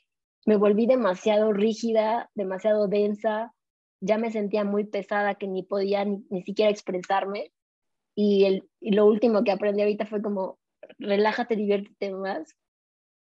me 0.48 0.56
volví 0.56 0.88
demasiado 0.88 1.54
rígida, 1.54 2.32
demasiado 2.34 2.88
densa, 2.88 3.54
ya 4.02 4.18
me 4.18 4.32
sentía 4.32 4.64
muy 4.64 4.86
pesada 4.86 5.36
que 5.36 5.48
ni 5.48 5.62
podía 5.62 6.04
ni, 6.04 6.42
siquiera 6.42 6.72
expresarme 6.72 7.52
y, 8.16 8.46
el, 8.46 8.68
y 8.82 8.94
lo 8.94 9.06
último 9.06 9.44
que 9.44 9.52
aprendí 9.52 9.84
ahorita 9.84 10.08
fue 10.08 10.24
como 10.24 10.58
relájate, 10.98 11.56
diviértete 11.56 12.12
más. 12.12 12.56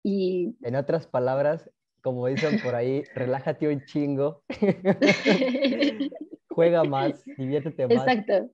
Y... 0.03 0.57
En 0.63 0.75
otras 0.75 1.07
palabras, 1.07 1.71
como 2.03 2.27
dicen 2.27 2.59
por 2.61 2.75
ahí, 2.75 3.05
relájate 3.15 3.69
un 3.69 3.85
chingo. 3.85 4.43
Juega 6.49 6.83
más, 6.83 7.23
diviértete 7.39 7.87
más. 7.87 8.05
Exacto. 8.05 8.51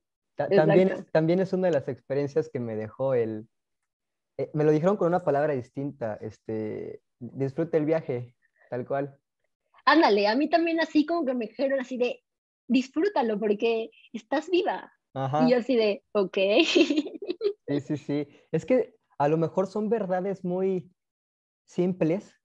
También, 0.49 1.05
también 1.11 1.39
es 1.39 1.53
una 1.53 1.67
de 1.67 1.73
las 1.73 1.87
experiencias 1.87 2.49
que 2.49 2.59
me 2.59 2.75
dejó 2.75 3.13
el... 3.13 3.47
Eh, 4.37 4.49
me 4.53 4.63
lo 4.63 4.71
dijeron 4.71 4.97
con 4.97 5.07
una 5.07 5.23
palabra 5.23 5.53
distinta, 5.53 6.17
este, 6.21 7.01
disfrute 7.19 7.77
el 7.77 7.85
viaje, 7.85 8.35
tal 8.69 8.85
cual. 8.85 9.17
Ándale, 9.85 10.27
a 10.27 10.35
mí 10.35 10.49
también 10.49 10.79
así 10.79 11.05
como 11.05 11.25
que 11.25 11.33
me 11.33 11.47
dijeron 11.47 11.79
así 11.79 11.97
de, 11.97 12.23
disfrútalo 12.67 13.39
porque 13.39 13.91
estás 14.13 14.49
viva. 14.49 14.91
Y 15.13 15.51
yo 15.51 15.57
así 15.57 15.75
de, 15.75 16.03
ok. 16.13 16.37
Sí, 17.67 17.79
sí, 17.79 17.95
sí. 17.95 18.27
Es 18.51 18.65
que 18.65 18.95
a 19.17 19.29
lo 19.29 19.37
mejor 19.37 19.65
son 19.65 19.87
verdades 19.87 20.43
muy 20.43 20.91
simples. 21.65 22.35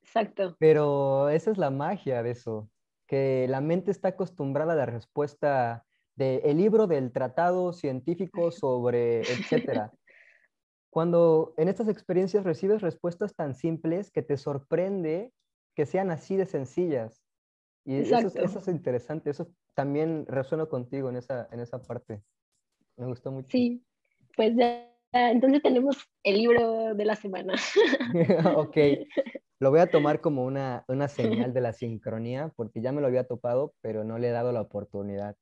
Exacto. 0.00 0.56
Pero 0.58 1.28
esa 1.28 1.50
es 1.50 1.58
la 1.58 1.70
magia 1.70 2.22
de 2.22 2.30
eso, 2.30 2.70
que 3.06 3.46
la 3.46 3.60
mente 3.60 3.90
está 3.90 4.08
acostumbrada 4.08 4.72
a 4.72 4.76
la 4.76 4.86
respuesta 4.86 5.84
del 6.18 6.56
libro 6.56 6.86
del 6.86 7.12
tratado 7.12 7.72
científico 7.72 8.50
sobre, 8.50 9.20
etcétera. 9.20 9.92
Cuando 10.90 11.54
en 11.56 11.68
estas 11.68 11.88
experiencias 11.88 12.44
recibes 12.44 12.82
respuestas 12.82 13.34
tan 13.34 13.54
simples 13.54 14.10
que 14.10 14.22
te 14.22 14.36
sorprende 14.36 15.32
que 15.74 15.86
sean 15.86 16.10
así 16.10 16.36
de 16.36 16.46
sencillas. 16.46 17.22
Y 17.84 18.00
eso, 18.00 18.18
eso, 18.18 18.58
es 18.58 18.68
interesante, 18.68 19.30
eso 19.30 19.48
también 19.74 20.26
resueno 20.26 20.68
contigo 20.68 21.08
en 21.08 21.16
esa, 21.16 21.48
en 21.52 21.60
esa 21.60 21.80
parte. 21.80 22.20
Me 22.96 23.06
gustó 23.06 23.30
mucho. 23.30 23.48
Sí, 23.50 23.84
pues 24.36 24.56
ya, 24.56 24.90
entonces 25.12 25.62
tenemos 25.62 25.96
el 26.24 26.38
libro 26.38 26.94
de 26.94 27.04
la 27.04 27.14
semana. 27.14 27.54
ok, 28.56 28.76
lo 29.60 29.70
voy 29.70 29.80
a 29.80 29.90
tomar 29.90 30.20
como 30.20 30.44
una, 30.44 30.84
una 30.88 31.06
señal 31.06 31.54
de 31.54 31.60
la 31.60 31.72
sincronía, 31.72 32.52
porque 32.56 32.80
ya 32.80 32.92
me 32.92 33.00
lo 33.00 33.06
había 33.06 33.28
topado, 33.28 33.72
pero 33.80 34.02
no 34.04 34.18
le 34.18 34.28
he 34.28 34.32
dado 34.32 34.50
la 34.50 34.62
oportunidad. 34.62 35.36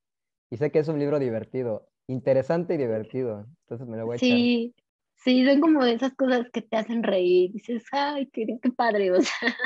Y 0.51 0.57
sé 0.57 0.71
que 0.71 0.79
es 0.79 0.89
un 0.89 0.99
libro 0.99 1.19
divertido, 1.19 1.89
interesante 2.07 2.75
y 2.75 2.79
divertido, 2.79 3.47
entonces 3.63 3.87
me 3.87 3.97
lo 3.97 4.07
voy 4.07 4.17
a 4.17 4.19
sí. 4.19 4.73
echar. 4.73 4.83
Sí, 5.17 5.47
son 5.47 5.61
como 5.61 5.85
de 5.85 5.95
esas 5.95 6.15
cosas 6.15 6.47
que 6.53 6.63
te 6.63 6.77
hacen 6.77 7.03
reír. 7.03 7.51
Dices, 7.53 7.85
ay, 7.91 8.29
qué, 8.31 8.47
qué 8.61 8.71
padre, 8.71 9.11
o 9.11 9.21
sea. 9.21 9.57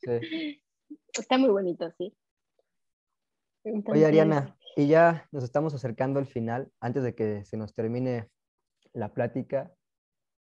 Sí. 0.00 0.60
Está 1.18 1.38
muy 1.38 1.48
bonito, 1.48 1.90
sí. 1.96 2.12
Oye, 3.86 4.06
Ariana, 4.06 4.56
y 4.76 4.86
ya 4.86 5.26
nos 5.32 5.42
estamos 5.42 5.74
acercando 5.74 6.20
al 6.20 6.26
final, 6.26 6.70
antes 6.80 7.02
de 7.02 7.14
que 7.14 7.44
se 7.44 7.56
nos 7.56 7.74
termine 7.74 8.28
la 8.92 9.12
plática. 9.12 9.72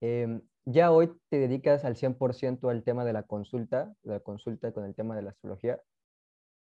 Em, 0.01 0.43
ya 0.67 0.93
hoy 0.93 1.11
te 1.29 1.39
dedicas 1.39 1.85
al 1.85 1.97
100% 1.97 2.71
al 2.71 2.85
tema 2.85 3.05
de 3.05 3.13
la 3.13 3.23
consulta, 3.25 3.95
de 4.03 4.13
la 4.13 4.21
consulta 4.21 4.71
con 4.73 4.85
el 4.85 4.95
tema 4.95 5.17
de 5.17 5.23
la 5.23 5.31
astrología. 5.31 5.81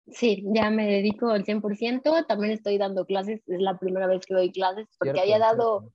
Sí, 0.07 0.43
ya 0.53 0.69
me 0.69 0.85
dedico 0.85 1.29
al 1.29 1.45
100%, 1.45 2.27
también 2.27 2.53
estoy 2.53 2.77
dando 2.77 3.05
clases, 3.05 3.41
es 3.47 3.59
la 3.59 3.77
primera 3.79 4.05
vez 4.05 4.25
que 4.25 4.35
doy 4.35 4.51
clases, 4.51 4.87
porque 4.99 5.19
había 5.19 5.39
dado, 5.39 5.91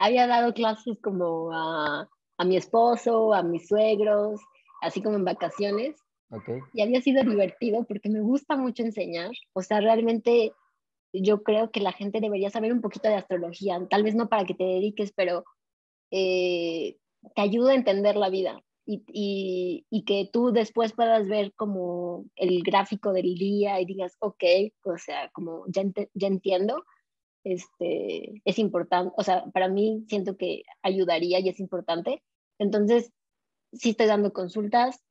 había 0.00 0.26
dado 0.26 0.52
clases 0.52 0.98
como 1.00 1.52
a, 1.52 2.08
a, 2.38 2.44
mi 2.44 2.56
esposo, 2.56 3.32
a 3.32 3.44
mis 3.44 3.68
suegros, 3.68 4.40
así 4.82 5.00
como 5.00 5.16
en 5.16 5.24
vacaciones, 5.24 5.96
okay. 6.30 6.58
y 6.74 6.82
había 6.82 7.00
sido 7.00 7.22
divertido 7.22 7.84
porque 7.84 8.10
me 8.10 8.20
gusta 8.20 8.56
mucho 8.56 8.82
enseñar, 8.82 9.30
o 9.52 9.62
sea, 9.62 9.80
realmente 9.80 10.52
yo 11.12 11.44
creo 11.44 11.70
que 11.70 11.80
la 11.80 11.92
gente 11.92 12.20
debería 12.20 12.50
saber 12.50 12.72
un 12.72 12.80
poquito 12.80 13.08
de 13.08 13.14
astrología, 13.14 13.80
tal 13.88 14.02
vez 14.02 14.16
no 14.16 14.28
para 14.28 14.44
que 14.44 14.54
te 14.54 14.64
dediques, 14.64 15.12
pero 15.14 15.44
eh, 16.10 16.96
te 17.36 17.42
ayuda 17.42 17.72
a 17.72 17.76
entender 17.76 18.16
la 18.16 18.28
vida 18.28 18.60
y, 18.86 19.84
y, 19.90 20.04
que 20.04 20.30
tú 20.32 20.52
después 20.52 20.92
puedas 20.92 21.28
ver 21.28 21.52
como 21.54 22.24
el 22.36 22.62
gráfico 22.62 23.12
del 23.12 23.34
día 23.34 23.80
y 23.80 23.84
digas, 23.84 24.16
ok, 24.20 24.44
o 24.84 24.96
sea, 24.96 25.28
como 25.32 25.64
ya, 25.66 25.82
ya 26.14 26.28
entiendo, 26.28 26.84
este, 27.42 28.42
es 28.44 28.58
importante, 28.58 29.12
o 29.16 29.22
sea, 29.24 29.44
para 29.52 29.68
mí 29.68 30.04
siento 30.08 30.36
que 30.36 30.62
ayudaría 30.82 31.40
y 31.40 31.48
es 31.48 31.58
importante. 31.58 32.22
Entonces, 32.58 33.12
sí 33.72 33.90
estoy 33.90 34.06
dando 34.06 34.32
consultas 34.32 35.02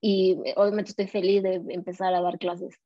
y 0.00 0.36
obviamente 0.56 0.90
estoy 0.90 1.08
feliz 1.08 1.42
de 1.42 1.62
empezar 1.68 2.14
a 2.14 2.20
dar 2.20 2.38
clases. 2.38 2.76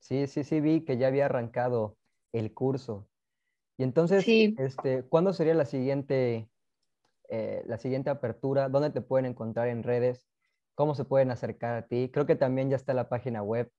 Sí, 0.00 0.26
sí, 0.26 0.44
sí, 0.44 0.60
vi 0.60 0.82
que 0.82 0.96
ya 0.96 1.08
había 1.08 1.26
arrancado 1.26 1.96
el 2.32 2.52
curso. 2.52 3.08
Y 3.76 3.82
entonces, 3.82 4.24
este, 4.28 5.02
¿cuándo 5.04 5.32
sería 5.32 5.54
la 5.54 5.64
siguiente, 5.64 6.48
eh, 7.36 7.64
la 7.66 7.78
siguiente 7.78 8.10
apertura? 8.10 8.68
¿Dónde 8.68 8.90
te 8.90 9.00
pueden 9.00 9.26
encontrar 9.26 9.66
en 9.66 9.82
redes? 9.82 10.24
¿Cómo 10.76 10.94
se 10.94 11.04
pueden 11.04 11.32
acercar 11.32 11.74
a 11.74 11.88
ti? 11.88 12.08
Creo 12.12 12.26
que 12.26 12.36
también 12.36 12.70
ya 12.70 12.76
está 12.76 12.94
la 12.94 13.08
página 13.08 13.42
web. 13.42 13.72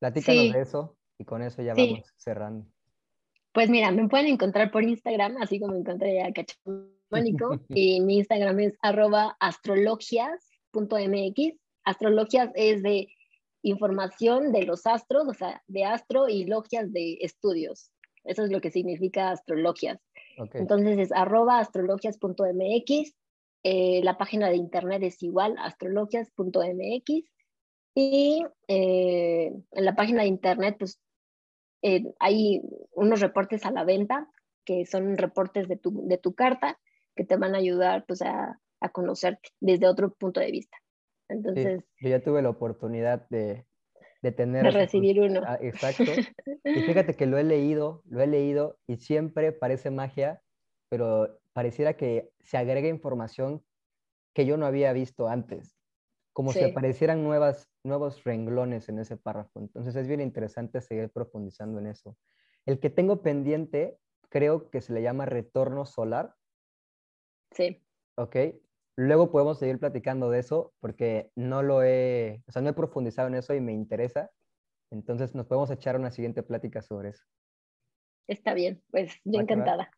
Platícanos 0.00 0.52
de 0.52 0.60
eso 0.60 0.96
y 1.16 1.24
con 1.24 1.42
eso 1.42 1.62
ya 1.62 1.74
vamos 1.74 2.12
cerrando. 2.16 2.66
Pues 3.52 3.70
mira, 3.70 3.92
me 3.92 4.08
pueden 4.08 4.26
encontrar 4.26 4.72
por 4.72 4.82
Instagram, 4.82 5.36
así 5.40 5.60
como 5.60 5.76
encontré 5.76 6.20
a 6.20 6.32
Cachamónico, 6.32 7.60
y 7.68 8.00
mi 8.00 8.18
Instagram 8.18 8.58
es 8.58 8.76
arroba 8.82 9.36
astrologias.mx. 9.38 11.60
Astrologias 11.84 12.50
es 12.56 12.82
de 12.82 13.06
información 13.62 14.50
de 14.50 14.64
los 14.64 14.84
astros, 14.84 15.28
o 15.28 15.34
sea, 15.34 15.62
de 15.68 15.84
astro 15.84 16.28
y 16.28 16.44
logias 16.44 16.92
de 16.92 17.18
estudios. 17.20 17.92
Eso 18.24 18.44
es 18.44 18.50
lo 18.50 18.60
que 18.60 18.72
significa 18.72 19.30
astrologias. 19.30 20.00
Entonces 20.54 20.98
es 20.98 21.12
arroba 21.12 21.58
astrologias.mx, 21.58 23.14
eh, 23.62 24.00
la 24.02 24.16
página 24.16 24.48
de 24.48 24.56
internet 24.56 25.02
es 25.02 25.22
igual, 25.22 25.56
astrologias.mx, 25.58 27.24
y 27.94 28.42
eh, 28.68 29.52
en 29.72 29.84
la 29.84 29.94
página 29.96 30.22
de 30.22 30.28
internet 30.28 30.76
pues 30.78 31.00
eh, 31.82 32.04
hay 32.18 32.62
unos 32.92 33.20
reportes 33.20 33.64
a 33.66 33.70
la 33.70 33.84
venta, 33.84 34.28
que 34.64 34.86
son 34.86 35.16
reportes 35.16 35.68
de 35.68 35.76
tu, 35.76 36.06
de 36.06 36.18
tu 36.18 36.34
carta, 36.34 36.78
que 37.16 37.24
te 37.24 37.36
van 37.36 37.54
a 37.54 37.58
ayudar 37.58 38.04
pues 38.06 38.22
a, 38.22 38.60
a 38.80 38.88
conocerte 38.90 39.50
desde 39.60 39.88
otro 39.88 40.12
punto 40.14 40.40
de 40.40 40.50
vista. 40.50 40.76
Entonces, 41.28 41.84
yo 42.00 42.08
ya 42.08 42.22
tuve 42.22 42.42
la 42.42 42.50
oportunidad 42.50 43.28
de, 43.28 43.64
de 44.22 44.32
tener... 44.32 44.64
De 44.64 44.70
recibir 44.70 45.20
uno. 45.20 45.42
Ah, 45.44 45.58
exacto. 45.60 46.04
Y 46.64 46.82
fíjate 46.82 47.14
que 47.14 47.26
lo 47.26 47.36
he 47.38 47.42
leído, 47.42 48.02
lo 48.08 48.20
he 48.20 48.26
leído 48.26 48.78
y 48.86 48.96
siempre 48.96 49.50
parece 49.50 49.90
magia, 49.90 50.40
pero 50.88 51.40
pareciera 51.52 51.96
que 51.96 52.30
se 52.40 52.58
agrega 52.58 52.86
información 52.86 53.64
que 54.34 54.46
yo 54.46 54.56
no 54.56 54.66
había 54.66 54.92
visto 54.92 55.26
antes, 55.26 55.76
como 56.32 56.52
si 56.52 56.62
aparecieran 56.62 57.24
nuevas, 57.24 57.68
nuevos 57.82 58.22
renglones 58.22 58.88
en 58.88 59.00
ese 59.00 59.16
párrafo. 59.16 59.58
Entonces 59.58 59.96
es 59.96 60.06
bien 60.06 60.20
interesante 60.20 60.80
seguir 60.80 61.10
profundizando 61.10 61.80
en 61.80 61.88
eso. 61.88 62.16
El 62.66 62.78
que 62.78 62.90
tengo 62.90 63.22
pendiente, 63.22 63.98
creo 64.28 64.70
que 64.70 64.80
se 64.80 64.92
le 64.92 65.02
llama 65.02 65.26
retorno 65.26 65.86
solar. 65.86 66.34
Sí. 67.50 67.82
Ok, 68.16 68.36
Luego 68.96 69.30
podemos 69.30 69.58
seguir 69.58 69.78
platicando 69.78 70.30
de 70.30 70.40
eso 70.40 70.72
porque 70.80 71.30
no 71.34 71.62
lo 71.62 71.82
he, 71.82 72.42
o 72.46 72.52
sea, 72.52 72.62
no 72.62 72.70
he 72.70 72.74
profundizado 72.74 73.28
en 73.28 73.34
eso 73.34 73.54
y 73.54 73.60
me 73.60 73.72
interesa. 73.72 74.30
Entonces 74.90 75.34
nos 75.34 75.46
podemos 75.46 75.70
echar 75.70 75.96
una 75.96 76.10
siguiente 76.10 76.42
plática 76.42 76.82
sobre 76.82 77.10
eso. 77.10 77.24
Está 78.28 78.54
bien, 78.54 78.82
pues 78.90 79.14
yo 79.24 79.40
encantada. 79.40 79.90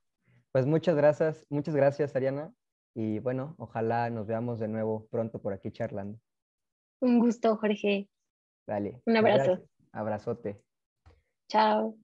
Pues 0.53 0.67
muchas 0.67 0.97
gracias, 0.97 1.47
muchas 1.49 1.75
gracias 1.75 2.15
Ariana. 2.15 2.53
Y 2.95 3.19
bueno, 3.21 3.55
ojalá 3.59 4.11
nos 4.11 4.27
veamos 4.27 4.59
de 4.59 4.69
nuevo 4.69 5.07
pronto 5.11 5.41
por 5.41 5.53
aquí 5.53 5.71
charlando. 5.71 6.19
Un 7.01 7.19
gusto, 7.19 7.57
Jorge. 7.57 8.09
Dale. 8.67 9.01
Un 9.07 9.17
abrazo. 9.17 9.65
Abrazote. 9.93 10.63
Chao. 11.49 11.99